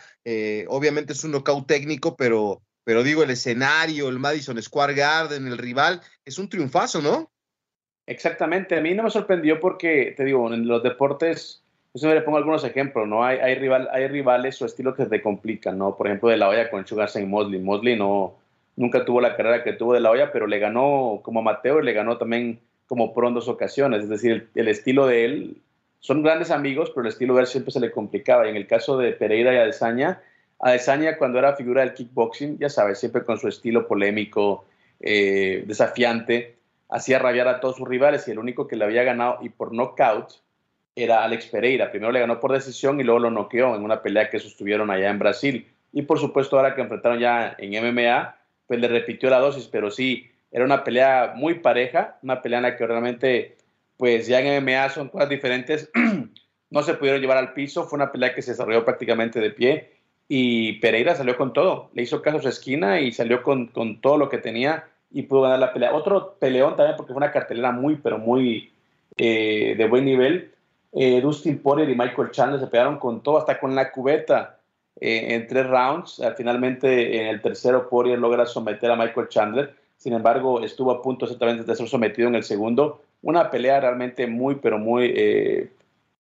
obviamente 0.69 1.13
es 1.13 1.25
un 1.25 1.33
knockout 1.33 1.67
técnico, 1.67 2.17
pero, 2.17 2.63
pero 2.85 3.03
digo, 3.03 3.23
el 3.23 3.31
escenario, 3.31 4.09
el 4.09 4.19
Madison 4.19 4.61
Square 4.61 4.95
Garden, 4.95 5.47
el 5.47 5.59
rival, 5.59 6.01
es 6.25 6.39
un 6.39 6.49
triunfazo, 6.49 7.01
¿no? 7.01 7.33
Exactamente, 8.07 8.77
a 8.77 8.81
mí 8.81 8.95
no 8.95 9.05
me 9.05 9.11
sorprendió 9.11 9.61
porque, 9.61 10.15
te 10.17 10.25
digo, 10.25 10.53
en 10.53 10.67
los 10.67 10.83
deportes, 10.83 11.63
yo 11.95 12.01
siempre 12.01 12.19
le 12.19 12.25
pongo 12.25 12.39
algunos 12.39 12.65
ejemplos, 12.65 13.07
¿no? 13.07 13.25
Hay, 13.25 13.39
hay, 13.39 13.55
rival, 13.55 13.89
hay 13.93 14.09
rivales 14.09 14.61
o 14.61 14.67
estilos 14.67 14.97
que 14.97 15.07
te 15.07 15.23
complican, 15.23 15.79
¿no? 15.79 15.97
Por 15.97 16.09
ejemplo, 16.09 16.29
de 16.29 16.37
la 16.37 16.49
olla 16.49 16.71
con 16.71 16.87
Sugar 16.87 17.09
Saint 17.09 17.29
Mosley. 17.29 17.61
Mosley 17.61 17.97
no, 17.97 18.35
nunca 18.77 19.05
tuvo 19.05 19.21
la 19.21 19.37
carrera 19.37 19.63
que 19.63 19.75
tuvo 19.75 19.95
de 19.95 20.01
la 20.01 20.11
olla, 20.11 20.33
pero 20.33 20.47
le 20.47 20.59
ganó 20.59 21.21
como 21.23 21.41
amateur 21.41 21.83
y 21.83 21.87
le 21.87 21.93
ganó 21.93 22.19
también 22.19 22.61
como 22.93 23.27
en 23.27 23.33
dos 23.33 23.49
ocasiones. 23.49 24.03
Es 24.03 24.11
decir, 24.11 24.51
el, 24.55 24.69
estilo 24.69 25.07
de 25.07 25.25
él, 25.25 25.57
son 26.01 26.23
grandes 26.23 26.51
amigos, 26.51 26.91
pero 26.91 27.07
el 27.07 27.11
estilo 27.11 27.35
de 27.35 27.41
él 27.41 27.47
siempre 27.47 27.73
se 27.73 27.81
le 27.81 27.91
complicaba. 27.91 28.47
Y 28.47 28.51
en 28.51 28.57
el 28.57 28.67
caso 28.67 28.99
de 28.99 29.13
Pereira 29.13 29.55
y 29.55 29.57
Adesanya, 29.57 30.21
Adesanya 30.59 31.17
cuando 31.17 31.39
era 31.39 31.57
figura 31.57 31.81
del 31.81 31.95
kickboxing, 31.95 32.59
ya 32.59 32.69
sabes, 32.69 32.99
siempre 32.99 33.25
con 33.25 33.39
su 33.39 33.49
estilo 33.49 33.89
polémico, 33.89 34.67
eh, 35.01 35.65
desafiante, 35.67 36.57
hacía 36.91 37.19
rabiar 37.19 37.49
a 37.49 37.61
todos 37.61 37.77
sus 37.77 37.89
rivales 37.89 38.29
y 38.29 38.33
el 38.33 38.39
único 38.39 38.69
que 38.69 38.77
le 38.77 38.85
había 38.85 39.05
ganado 39.05 39.39
y 39.41 39.49
por 39.49 39.73
knockout 39.73 40.43
era 40.95 41.25
Alex 41.25 41.47
Pereira. 41.47 41.91
Primero 41.91 42.13
le 42.13 42.21
ganó 42.21 42.41
por 42.41 42.53
decisión 42.53 43.01
y 43.01 43.05
luego 43.05 43.21
lo 43.21 43.31
noqueó 43.31 43.75
en 43.75 43.85
una 43.85 44.03
pelea 44.03 44.29
que 44.29 44.39
sostuvieron 44.39 44.91
allá 44.91 45.09
en 45.09 45.19
Brasil. 45.19 45.67
Y 45.95 46.03
por 46.03 46.19
supuesto 46.19 46.59
ahora 46.59 46.75
que 46.75 46.83
enfrentaron 46.83 47.19
ya 47.19 47.57
en 47.57 47.71
MMA, 47.71 48.37
pues 48.67 48.79
le 48.79 48.89
repitió 48.89 49.31
la 49.31 49.39
dosis, 49.39 49.67
pero 49.67 49.91
sí, 49.91 50.31
era 50.53 50.65
una 50.65 50.85
pelea 50.85 51.33
muy 51.35 51.55
pareja, 51.55 52.19
una 52.23 52.43
pelea 52.43 52.59
en 52.59 52.65
la 52.65 52.77
que 52.77 52.87
realmente, 52.87 53.57
pues 53.97 54.27
ya 54.27 54.41
en 54.41 54.63
MMA 54.63 54.91
son 54.91 55.09
cosas 55.09 55.29
diferentes, 55.29 55.91
no 56.71 56.83
se 56.83 56.95
pudieron 56.95 57.21
llevar 57.21 57.39
al 57.39 57.55
piso, 57.55 57.85
fue 57.85 57.97
una 57.97 58.13
pelea 58.13 58.35
que 58.35 58.43
se 58.43 58.53
desarrolló 58.53 58.85
prácticamente 58.85 59.41
de 59.41 59.51
pie 59.51 59.93
y 60.29 60.75
Pereira 60.75 61.15
salió 61.15 61.37
con 61.37 61.53
todo, 61.53 61.91
le 61.95 62.03
hizo 62.03 62.23
caso 62.23 62.39
a 62.39 62.43
su 62.43 62.49
esquina 62.49 63.01
y 63.01 63.13
salió 63.13 63.43
con, 63.43 63.67
con, 63.67 64.01
todo 64.01 64.17
lo 64.17 64.29
que 64.29 64.39
tenía 64.39 64.85
y 65.11 65.23
pudo 65.23 65.43
ganar 65.43 65.59
la 65.59 65.73
pelea. 65.73 65.95
Otro 65.95 66.37
peleón 66.39 66.77
también 66.77 66.97
porque 66.97 67.13
fue 67.13 67.19
una 67.19 67.33
cartelera 67.33 67.73
muy, 67.73 67.97
pero 67.97 68.19
muy 68.19 68.73
eh, 69.17 69.75
de 69.77 69.89
buen 69.89 70.05
nivel. 70.05 70.53
Eh, 70.93 71.21
Dustin 71.21 71.59
Poirier 71.59 71.91
y 71.91 71.95
Michael 71.95 72.31
Chandler 72.31 72.61
se 72.61 72.67
pegaron 72.67 72.99
con 72.99 73.23
todo, 73.23 73.39
hasta 73.39 73.59
con 73.59 73.75
la 73.75 73.91
cubeta 73.93 74.59
eh, 75.01 75.35
en 75.35 75.47
tres 75.47 75.67
rounds. 75.67 76.23
finalmente, 76.37 77.21
en 77.21 77.27
el 77.27 77.41
tercero, 77.41 77.89
Poirier 77.89 78.19
logra 78.19 78.47
someter 78.47 78.91
a 78.91 78.97
Michael 78.97 79.29
Chandler. 79.29 79.75
Sin 80.03 80.15
embargo, 80.15 80.65
estuvo 80.65 80.91
a 80.91 81.01
punto 81.01 81.27
exactamente 81.27 81.63
de 81.63 81.77
ser 81.77 81.87
sometido 81.87 82.27
en 82.27 82.35
el 82.35 82.43
segundo. 82.43 83.03
Una 83.23 83.53
pelea 83.53 83.79
realmente 83.79 84.27
muy, 84.27 84.57
pero 84.57 84.77
muy 84.77 85.71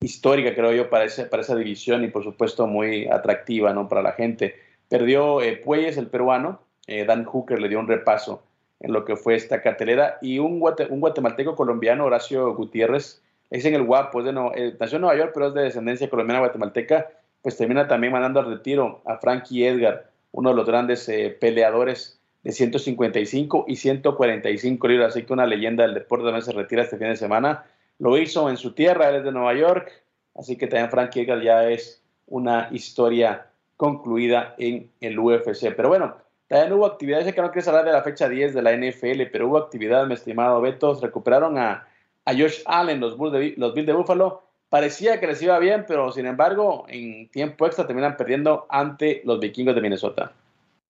histórica, 0.03 0.55
creo 0.55 0.73
yo, 0.73 0.89
para, 0.89 1.07
para 1.29 1.43
esa 1.43 1.57
división 1.57 2.05
y 2.05 2.09
por 2.09 2.23
supuesto 2.23 2.69
muy 2.69 3.09
atractiva 3.09 3.73
¿no? 3.73 3.89
para 3.89 4.03
la 4.03 4.13
gente. 4.13 4.55
Perdió 4.89 5.41
eh, 5.41 5.57
Puelles, 5.57 5.97
el 5.97 6.09
peruano, 6.09 6.61
eh, 6.87 7.05
Dan 7.05 7.25
Hooker 7.25 7.61
le 7.61 7.69
dio 7.69 7.81
un 7.81 7.89
repaso 7.89 8.43
en 8.79 8.93
lo 8.93 9.05
que 9.05 9.17
fue 9.17 9.35
esta 9.35 9.63
cartelera 9.63 10.19
y 10.21 10.39
un, 10.39 10.63
un 10.91 11.01
guatemalteco 11.01 11.57
colombiano, 11.57 12.05
Horacio 12.05 12.55
Gutiérrez, 12.55 13.21
es 13.51 13.65
en 13.65 13.75
el 13.75 13.83
guapo, 13.83 14.23
de 14.23 14.31
eh, 14.31 14.77
nació 14.79 14.97
en 14.97 15.03
Nueva 15.03 15.19
York, 15.19 15.33
pero 15.35 15.49
es 15.49 15.55
de 15.55 15.63
descendencia 15.63 16.09
colombiana 16.09 16.41
guatemalteca, 16.41 17.09
pues 17.43 17.57
termina 17.57 17.87
también 17.87 18.13
mandando 18.13 18.41
al 18.41 18.47
retiro 18.47 19.03
a 19.05 19.19
Frankie 19.19 19.67
Edgar, 19.67 20.11
uno 20.33 20.51
de 20.51 20.57
los 20.57 20.67
grandes 20.67 21.11
peleadores 21.39 22.19
de 22.43 22.53
155 22.53 23.67
y 23.69 23.77
145 23.77 24.89
libras, 24.89 25.13
así 25.13 25.25
que 25.25 25.33
una 25.33 25.47
leyenda 25.47 25.85
del 25.85 25.95
deporte 25.95 26.25
también 26.25 26.45
se 26.45 26.53
retira 26.53 26.83
este 26.83 26.99
fin 26.99 27.09
de 27.09 27.17
semana. 27.17 27.65
Lo 27.99 28.19
hizo 28.19 28.51
en 28.51 28.57
su 28.57 28.73
tierra, 28.73 29.11
él 29.11 29.17
es 29.17 29.25
de 29.25 29.33
Nueva 29.33 29.55
York, 29.55 29.93
así 30.35 30.57
que 30.57 30.67
también 30.67 30.91
Frank 30.91 31.17
Edgar 31.17 31.41
ya 31.41 31.69
es 31.69 32.03
una 32.27 32.69
historia 32.73 33.47
concluida 33.77 34.55
en 34.59 34.91
el 35.01 35.19
UFC. 35.19 35.75
Pero 35.77 35.89
bueno, 35.89 36.17
también 36.49 36.73
hubo 36.73 36.87
actividades, 36.87 37.33
que 37.33 37.41
no 37.41 37.51
quieres 37.51 37.69
hablar 37.69 37.85
de 37.85 37.93
la 37.93 38.03
fecha 38.03 38.29
10 38.29 38.55
de 38.55 38.63
la 38.63 38.77
NFL, 38.77 39.31
pero 39.31 39.49
hubo 39.49 39.59
actividad, 39.59 40.07
mi 40.07 40.15
estimado 40.15 40.61
Beto, 40.61 40.99
recuperaron 41.01 41.59
a, 41.59 41.87
Josh 42.27 42.63
Allen, 42.67 43.01
los, 43.01 43.17
Bulls 43.17 43.33
de, 43.33 43.55
los 43.57 43.75
Bills 43.75 43.87
de 43.87 43.93
Buffalo, 43.93 44.43
parecía 44.69 45.19
que 45.19 45.27
les 45.27 45.43
iba 45.43 45.59
bien, 45.59 45.85
pero 45.87 46.13
sin 46.13 46.27
embargo, 46.27 46.87
en 46.89 47.29
tiempo 47.29 47.67
extra 47.67 47.87
terminan 47.87 48.17
perdiendo 48.17 48.67
ante 48.69 49.23
los 49.25 49.41
vikingos 49.41 49.75
de 49.75 49.81
Minnesota. 49.81 50.33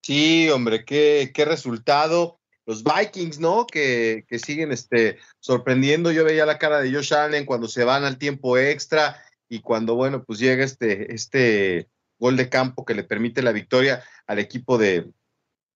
Sí, 0.02 0.50
hombre, 0.50 0.84
qué, 0.84 1.30
qué 1.32 1.44
resultado 1.44 2.40
los 2.66 2.84
Vikings, 2.84 3.38
¿no? 3.38 3.66
Que, 3.66 4.24
siguen 4.44 4.72
este, 4.72 5.18
sorprendiendo. 5.40 6.12
Yo 6.12 6.24
veía 6.24 6.46
la 6.46 6.58
cara 6.58 6.80
de 6.80 6.92
Josh 6.92 7.14
Allen 7.14 7.46
cuando 7.46 7.68
se 7.68 7.84
van 7.84 8.04
al 8.04 8.18
tiempo 8.18 8.58
extra 8.58 9.22
y 9.48 9.60
cuando, 9.60 9.94
bueno, 9.94 10.24
pues 10.24 10.38
llega 10.38 10.64
este, 10.64 11.14
este 11.14 11.88
gol 12.18 12.36
de 12.36 12.48
campo 12.48 12.84
que 12.84 12.94
le 12.94 13.04
permite 13.04 13.42
la 13.42 13.52
victoria 13.52 14.02
al 14.26 14.38
equipo 14.38 14.78
de, 14.78 15.10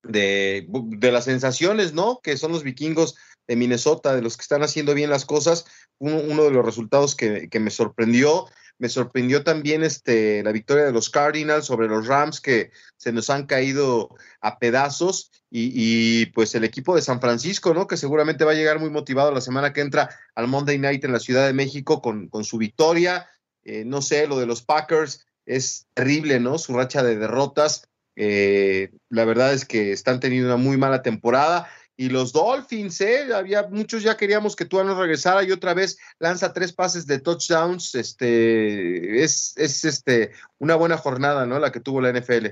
de, 0.03 0.67
las 1.13 1.25
sensaciones, 1.25 1.93
¿no? 1.93 2.21
Que 2.23 2.37
son 2.37 2.53
los 2.53 2.63
vikingos 2.63 3.17
de 3.47 3.57
Minnesota, 3.57 4.15
de 4.15 4.23
los 4.23 4.37
que 4.37 4.43
están 4.43 4.63
haciendo 4.63 4.95
bien 4.95 5.11
las 5.11 5.25
cosas. 5.25 5.67
Uno, 5.99 6.19
uno 6.19 6.45
de 6.45 6.51
los 6.51 6.65
resultados 6.65 7.15
que, 7.15 7.49
que 7.49 7.61
me 7.61 7.71
sorprendió. 7.71 8.47
Me 8.79 8.89
sorprendió 8.89 9.43
también 9.43 9.83
este, 9.83 10.43
la 10.43 10.53
victoria 10.53 10.85
de 10.85 10.93
los 10.93 11.09
Cardinals 11.09 11.65
sobre 11.65 11.89
los 11.89 12.07
Rams 12.07 12.41
que 12.41 12.71
se 12.97 13.13
nos 13.13 13.31
han 13.31 13.47
caído 13.47 14.11
a 14.41 14.59
pedazos 14.59 15.31
y, 15.51 16.27
pues 16.27 16.55
el 16.55 16.65
equipo 16.65 16.95
de 16.95 17.03
San 17.03 17.21
Francisco, 17.21 17.73
¿no? 17.73 17.87
Que 17.87 17.97
seguramente 17.97 18.45
va 18.45 18.53
a 18.53 18.57
llegar 18.57 18.79
muy 18.79 18.91
motivado 18.91 19.33
la 19.33 19.41
semana 19.41 19.73
que 19.73 19.81
entra 19.81 20.11
al 20.35 20.49
Monday 20.49 20.79
Night 20.79 21.05
en 21.05 21.13
la 21.13 21.21
Ciudad 21.21 21.47
de 21.47 21.55
México 21.55 22.03
con, 22.03 22.29
con 22.29 22.45
su 22.45 22.59
victoria. 22.59 23.27
Eh, 23.65 23.85
no 23.87 24.03
sé, 24.03 24.27
lo 24.27 24.39
de 24.39 24.47
los 24.47 24.63
Packers 24.63 25.27
es 25.47 25.87
terrible, 25.95 26.41
¿no? 26.41 26.59
Su 26.59 26.75
racha 26.75 27.03
de 27.03 27.17
derrotas. 27.17 27.89
Eh, 28.17 28.93
la 29.09 29.25
verdad 29.25 29.53
es 29.53 29.65
que 29.65 29.93
están 29.93 30.21
teniendo 30.21 30.49
una 30.49 30.63
muy 30.63 30.77
mala 30.77 31.03
temporada 31.03 31.69
y 31.97 32.11
los 32.11 32.33
Dolphins, 32.33 33.01
¿eh? 33.01 33.35
Había 33.35 33.69
muchos 33.69 34.03
ya 34.03 34.17
queríamos 34.17 34.55
que 34.55 34.67
tú 34.67 34.83
no 34.85 35.01
regresara 35.01 35.43
y 35.43 35.53
otra 35.53 35.73
vez 35.73 35.99
lanza 36.19 36.53
tres 36.53 36.73
pases 36.73 37.07
de 37.07 37.21
touchdowns. 37.21 37.95
Este 37.95 39.23
es, 39.23 39.55
es 39.57 39.85
este 39.85 40.33
una 40.59 40.75
buena 40.75 40.99
jornada, 40.99 41.47
¿no? 41.47 41.59
La 41.59 41.73
que 41.73 41.81
tuvo 41.81 42.01
la 42.01 42.13
NFL. 42.13 42.49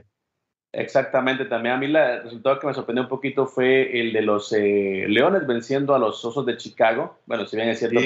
Exactamente, 0.72 1.44
también 1.44 1.76
a 1.76 1.78
mí 1.78 1.86
el 1.86 2.22
resultado 2.22 2.58
que 2.58 2.66
me 2.66 2.74
sorprendió 2.74 3.04
un 3.04 3.08
poquito 3.08 3.46
fue 3.46 4.00
el 4.00 4.12
de 4.12 4.22
los 4.22 4.52
eh, 4.52 5.04
Leones 5.08 5.46
venciendo 5.46 5.94
a 5.94 6.00
los 6.00 6.24
Osos 6.24 6.44
de 6.46 6.56
Chicago. 6.56 7.18
Bueno, 7.26 7.46
si 7.46 7.56
bien 7.56 7.68
es 7.68 7.78
cierto, 7.78 8.00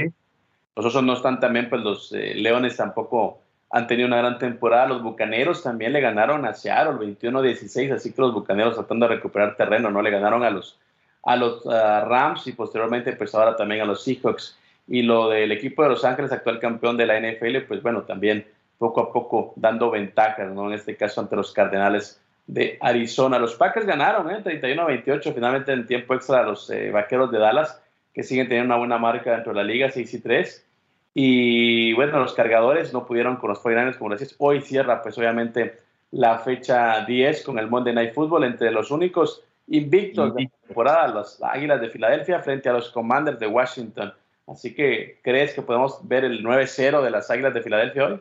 los 0.76 0.84
Osos 0.84 1.02
no 1.02 1.14
están 1.14 1.40
también, 1.40 1.70
pues 1.70 1.82
los 1.82 2.12
eh, 2.12 2.34
Leones 2.34 2.76
tampoco 2.76 3.40
han 3.70 3.86
tenido 3.86 4.06
una 4.06 4.18
gran 4.18 4.38
temporada. 4.38 4.86
Los 4.86 5.02
Bucaneros 5.02 5.62
también 5.62 5.94
le 5.94 6.00
ganaron 6.00 6.44
a 6.44 6.52
Seattle 6.52 6.98
21-16, 7.16 7.92
así 7.92 8.12
que 8.12 8.20
los 8.20 8.34
Bucaneros 8.34 8.74
tratando 8.74 9.08
de 9.08 9.14
recuperar 9.14 9.56
terreno, 9.56 9.90
¿no? 9.90 10.02
Le 10.02 10.10
ganaron 10.10 10.42
a 10.42 10.50
los, 10.50 10.78
a 11.24 11.36
los 11.36 11.66
ah, 11.66 12.04
Rams 12.06 12.46
y 12.46 12.52
posteriormente 12.52 13.12
pues 13.12 13.34
ahora 13.34 13.56
también 13.56 13.82
a 13.82 13.84
los 13.84 14.04
Seahawks. 14.04 14.58
Y 14.86 15.02
lo 15.02 15.28
del 15.28 15.52
equipo 15.52 15.82
de 15.82 15.90
Los 15.90 16.04
Ángeles, 16.04 16.32
actual 16.32 16.60
campeón 16.60 16.96
de 16.96 17.04
la 17.06 17.20
NFL, 17.20 17.66
pues 17.68 17.82
bueno, 17.82 18.02
también 18.02 18.46
poco 18.78 19.00
a 19.00 19.12
poco 19.12 19.52
dando 19.56 19.90
ventajas, 19.90 20.50
¿no? 20.52 20.68
En 20.68 20.74
este 20.74 20.96
caso 20.96 21.20
ante 21.20 21.36
los 21.36 21.52
Cardenales 21.52 22.22
de 22.46 22.78
Arizona. 22.80 23.38
Los 23.38 23.54
Packers 23.54 23.86
ganaron, 23.86 24.30
¿eh? 24.30 24.42
31-28, 24.42 25.34
finalmente 25.34 25.72
en 25.72 25.86
tiempo 25.86 26.14
extra 26.14 26.40
a 26.40 26.42
los 26.44 26.70
eh, 26.70 26.90
Vaqueros 26.90 27.30
de 27.30 27.38
Dallas, 27.38 27.80
que 28.14 28.22
siguen 28.22 28.48
teniendo 28.48 28.74
una 28.74 28.78
buena 28.78 28.98
marca 28.98 29.32
dentro 29.32 29.52
de 29.52 29.56
la 29.58 29.64
liga, 29.64 29.90
6 29.90 30.14
y 30.14 30.20
3. 30.20 30.66
Y 31.14 31.92
bueno, 31.94 32.18
los 32.20 32.32
cargadores 32.32 32.92
no 32.92 33.04
pudieron 33.04 33.36
con 33.36 33.50
los 33.50 33.60
49 33.60 33.98
como 33.98 34.14
decís. 34.14 34.34
Hoy 34.38 34.62
cierra, 34.62 35.02
pues 35.02 35.18
obviamente, 35.18 35.78
la 36.10 36.38
fecha 36.38 37.04
10 37.04 37.42
con 37.42 37.58
el 37.58 37.68
Monday 37.68 37.94
Night 37.94 38.14
Football 38.14 38.44
entre 38.44 38.70
los 38.70 38.90
únicos 38.90 39.44
invictos 39.68 40.34
de 40.34 40.44
la 40.44 40.50
temporada, 40.66 41.08
los 41.08 41.42
Águilas 41.42 41.80
de 41.80 41.90
Filadelfia 41.90 42.40
frente 42.40 42.68
a 42.68 42.72
los 42.72 42.90
Commanders 42.90 43.38
de 43.38 43.46
Washington. 43.46 44.12
Así 44.46 44.74
que, 44.74 45.20
¿crees 45.22 45.52
que 45.52 45.62
podemos 45.62 46.06
ver 46.08 46.24
el 46.24 46.42
9-0 46.42 47.02
de 47.02 47.10
las 47.10 47.30
Águilas 47.30 47.54
de 47.54 47.62
Filadelfia 47.62 48.06
hoy? 48.06 48.20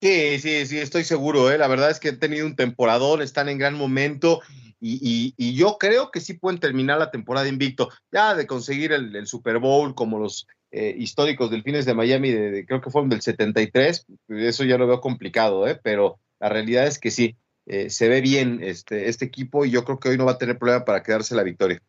Sí, 0.00 0.38
sí, 0.38 0.66
sí, 0.66 0.78
estoy 0.78 1.04
seguro. 1.04 1.50
¿eh? 1.50 1.58
La 1.58 1.68
verdad 1.68 1.90
es 1.90 2.00
que 2.00 2.08
han 2.08 2.18
tenido 2.18 2.46
un 2.46 2.56
temporadón, 2.56 3.22
están 3.22 3.48
en 3.48 3.58
gran 3.58 3.74
momento 3.74 4.40
y, 4.80 5.54
yo 5.54 5.76
creo 5.78 6.10
que 6.10 6.20
sí 6.20 6.34
pueden 6.34 6.58
terminar 6.58 6.98
la 6.98 7.10
temporada 7.10 7.48
invicto. 7.48 7.90
Ya 8.10 8.34
de 8.34 8.46
conseguir 8.46 8.92
el, 8.92 9.26
Super 9.26 9.58
Bowl 9.58 9.94
como 9.94 10.18
los 10.18 10.46
eh, 10.70 10.94
históricos 10.98 11.50
delfines 11.50 11.84
de 11.84 11.94
Miami, 11.94 12.30
de, 12.30 12.64
creo 12.66 12.80
que 12.80 12.90
fueron 12.90 13.10
del 13.10 13.20
73, 13.20 14.06
eso 14.28 14.64
ya 14.64 14.78
lo 14.78 14.86
veo 14.86 15.00
complicado, 15.00 15.68
¿eh? 15.68 15.78
pero 15.82 16.18
la 16.38 16.48
realidad 16.48 16.86
es 16.86 16.98
que 16.98 17.10
sí, 17.10 17.36
eh, 17.66 17.90
se 17.90 18.08
ve 18.08 18.20
bien 18.20 18.60
este, 18.62 19.08
este 19.08 19.24
equipo 19.24 19.64
y 19.64 19.70
yo 19.70 19.84
creo 19.84 19.98
que 19.98 20.10
hoy 20.10 20.18
no 20.18 20.26
va 20.26 20.32
a 20.32 20.38
tener 20.38 20.58
problema 20.58 20.84
para 20.84 21.02
quedarse 21.02 21.34
la 21.34 21.42
victoria. 21.42 21.80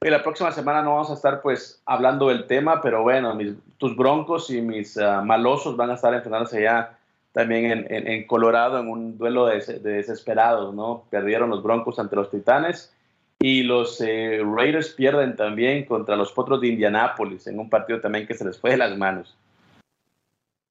Y 0.00 0.10
la 0.10 0.22
próxima 0.22 0.52
semana 0.52 0.82
no 0.82 0.90
vamos 0.92 1.10
a 1.10 1.14
estar 1.14 1.42
pues 1.42 1.82
hablando 1.84 2.28
del 2.28 2.46
tema, 2.46 2.80
pero 2.80 3.02
bueno, 3.02 3.36
tus 3.78 3.96
broncos 3.96 4.48
y 4.50 4.60
mis 4.60 4.96
ah, 4.96 5.22
malosos 5.22 5.76
van 5.76 5.90
a 5.90 5.94
estar 5.94 6.14
enfrentándose 6.14 6.62
ya 6.62 6.98
también 7.32 7.86
en, 7.88 8.26
Colorado 8.26 8.80
en 8.80 8.88
un 8.88 9.18
duelo 9.18 9.46
de, 9.46 9.60
desesperados, 9.78 10.74
¿no? 10.74 11.04
Perdieron 11.10 11.50
los 11.50 11.62
Broncos 11.62 11.98
ante 11.98 12.16
los 12.16 12.30
Titanes 12.30 12.92
y 13.38 13.62
los 13.62 14.00
eh, 14.00 14.40
Raiders 14.44 14.88
pierden 14.88 15.36
también 15.36 15.84
contra 15.84 16.16
los 16.16 16.32
Potros 16.32 16.60
de 16.60 16.68
Indianápolis 16.68 17.46
en 17.46 17.60
un 17.60 17.70
partido 17.70 18.00
también 18.00 18.26
que 18.26 18.34
se 18.34 18.44
les 18.44 18.58
fue 18.58 18.70
de 18.70 18.78
las 18.78 18.96
manos. 18.96 19.36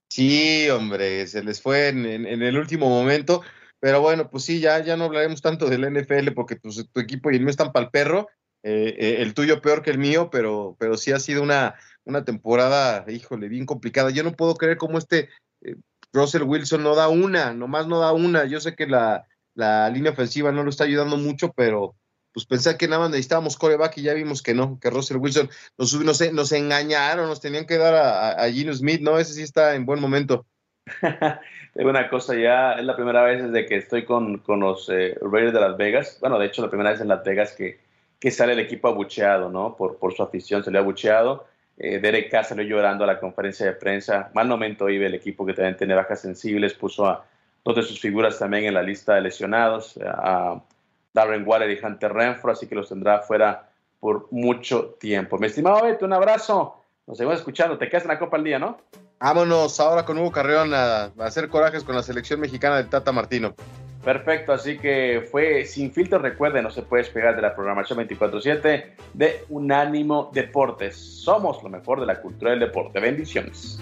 Sí, 0.09 0.67
hombre, 0.69 1.25
se 1.27 1.43
les 1.43 1.61
fue 1.61 1.89
en, 1.89 2.05
el 2.25 2.57
último 2.57 2.89
momento, 2.89 3.43
pero 3.80 4.01
bueno, 4.01 4.30
pues 4.30 4.43
sí, 4.43 4.59
ya, 4.59 4.84
ya 4.84 4.97
no 4.97 5.05
hablaremos 5.05 5.41
tanto 5.41 5.69
del 5.69 5.86
NFL 5.86 6.32
porque 6.34 6.55
tu, 6.55 6.69
tu 6.69 6.99
equipo 6.99 7.32
y 7.32 7.36
el 7.36 7.41
mío 7.41 7.49
están 7.49 7.71
para 7.71 7.86
el 7.86 7.91
perro, 7.91 8.28
eh, 8.63 8.95
eh, 8.97 9.15
el 9.19 9.34
tuyo 9.34 9.61
peor 9.61 9.82
que 9.82 9.91
el 9.91 9.97
mío, 9.97 10.30
pero, 10.32 10.75
pero 10.80 10.97
sí 10.97 11.11
ha 11.11 11.19
sido 11.19 11.43
una, 11.43 11.75
una 12.03 12.25
temporada, 12.25 13.05
híjole, 13.11 13.47
bien 13.47 13.65
complicada. 13.65 14.09
Yo 14.09 14.23
no 14.23 14.34
puedo 14.34 14.55
creer 14.55 14.78
cómo 14.78 14.97
este 14.97 15.30
Russell 16.13 16.43
Wilson 16.43 16.84
no 16.84 16.95
da 16.95 17.07
una, 17.07 17.53
nomás 17.53 17.88
no 17.88 17.99
da 17.99 18.11
una. 18.13 18.45
Yo 18.45 18.59
sé 18.59 18.75
que 18.75 18.88
la, 18.88 19.25
línea 19.55 20.11
ofensiva 20.11 20.51
no 20.51 20.63
lo 20.63 20.69
está 20.69 20.84
ayudando 20.84 21.17
mucho, 21.17 21.51
pero 21.53 21.95
pues 22.34 22.45
pensé 22.45 22.78
que 22.78 22.88
nada 22.88 23.01
más 23.01 23.09
necesitábamos 23.09 23.57
coreback 23.57 23.97
y 23.97 24.03
ya 24.03 24.13
vimos 24.13 24.43
que 24.43 24.53
no, 24.53 24.80
que 24.80 24.91
Russell 24.91 25.17
Wilson 25.17 25.49
nos, 25.78 25.93
nos, 25.95 26.34
nos 26.34 26.51
engañaron, 26.51 27.28
nos 27.28 27.41
tenían 27.41 27.65
que 27.65 27.78
dar 27.78 27.95
a, 27.95 28.32
a, 28.32 28.51
Gino 28.51 28.73
Smith, 28.73 29.01
¿no? 29.01 29.17
Ese 29.17 29.34
sí 29.34 29.41
está 29.41 29.73
en 29.73 29.86
buen 29.86 29.99
momento. 29.99 30.45
Tengo 31.73 31.89
una 31.89 32.09
cosa 32.09 32.35
ya, 32.35 32.73
es 32.73 32.85
la 32.85 32.95
primera 32.95 33.23
vez 33.23 33.43
desde 33.43 33.65
que 33.65 33.77
estoy 33.77 34.05
con, 34.05 34.41
los 34.47 34.89
eh, 34.89 35.17
Raiders 35.21 35.53
de 35.53 35.59
Las 35.59 35.77
Vegas, 35.77 36.17
bueno, 36.21 36.39
de 36.39 36.47
hecho 36.47 36.61
la 36.61 36.69
primera 36.69 36.91
vez 36.91 37.01
en 37.01 37.07
Las 37.07 37.23
Vegas 37.23 37.53
que, 37.53 37.79
que 38.19 38.31
sale 38.31 38.53
el 38.53 38.59
equipo 38.59 38.88
abucheado, 38.88 39.49
¿no? 39.49 39.75
Por, 39.75 39.97
por 39.97 40.13
su 40.13 40.23
afición 40.23 40.63
se 40.63 40.71
le 40.71 40.77
ha 40.77 40.81
abucheado 40.81 41.45
eh, 41.77 41.99
Derek 41.99 42.31
Carr 42.31 42.43
salió 42.43 42.63
llorando 42.63 43.03
a 43.03 43.07
la 43.07 43.19
conferencia 43.19 43.65
de 43.65 43.73
prensa. 43.73 44.31
Mal 44.33 44.47
momento 44.47 44.89
iba 44.89 45.05
el 45.05 45.13
equipo 45.13 45.45
que 45.45 45.53
también 45.53 45.77
tiene 45.77 45.93
bajas 45.93 46.21
sensibles. 46.21 46.73
Puso 46.73 47.05
a 47.05 47.25
dos 47.63 47.75
de 47.75 47.83
sus 47.83 47.99
figuras 47.99 48.39
también 48.39 48.65
en 48.65 48.73
la 48.73 48.81
lista 48.81 49.15
de 49.15 49.21
lesionados, 49.21 49.99
a 50.03 50.61
Darren 51.13 51.47
Waller 51.47 51.69
y 51.69 51.83
Hunter 51.83 52.13
Renfro, 52.13 52.51
así 52.51 52.67
que 52.67 52.75
los 52.75 52.89
tendrá 52.89 53.19
fuera 53.19 53.69
por 53.99 54.27
mucho 54.31 54.95
tiempo. 54.99 55.38
Mi 55.38 55.47
estimado 55.47 55.83
Beto, 55.83 56.05
un 56.05 56.13
abrazo. 56.13 56.83
Nos 57.05 57.17
seguimos 57.17 57.39
escuchando. 57.39 57.77
Te 57.77 57.89
quedas 57.89 58.03
en 58.03 58.09
la 58.09 58.19
Copa 58.19 58.38
al 58.38 58.43
Día, 58.43 58.57
¿no? 58.57 58.77
Vámonos 59.20 59.80
ahora 59.80 60.05
con 60.05 60.18
Hugo 60.18 60.32
Carreón 60.32 60.74
a, 60.74 61.11
hacer 61.20 61.49
corajes 61.49 61.84
con 61.84 61.95
la 61.95 62.03
selección 62.03 62.39
mexicana 62.39 62.78
del 62.78 62.88
Tata 62.88 63.11
Martino. 63.11 63.55
Perfecto, 64.03 64.53
así 64.53 64.78
que 64.78 65.28
fue 65.30 65.65
sin 65.65 65.91
filtro. 65.91 66.20
Recuerden, 66.20 66.63
no 66.63 66.72
se 66.72 66.84
puede 66.84 67.03
despegar 67.03 67.36
de 67.36 67.41
la 67.41 67.55
programación 67.55 67.99
24-7 67.99 68.86
de 69.13 69.45
Unánimo 69.49 70.30
Deportes. 70.34 70.95
Somos 70.95 71.61
lo 71.63 71.70
mejor 71.70 71.99
de 71.99 72.05
la 72.05 72.22
cultura 72.22 72.51
del 72.51 72.61
deporte. 72.61 72.99
Bendiciones. 72.99 73.82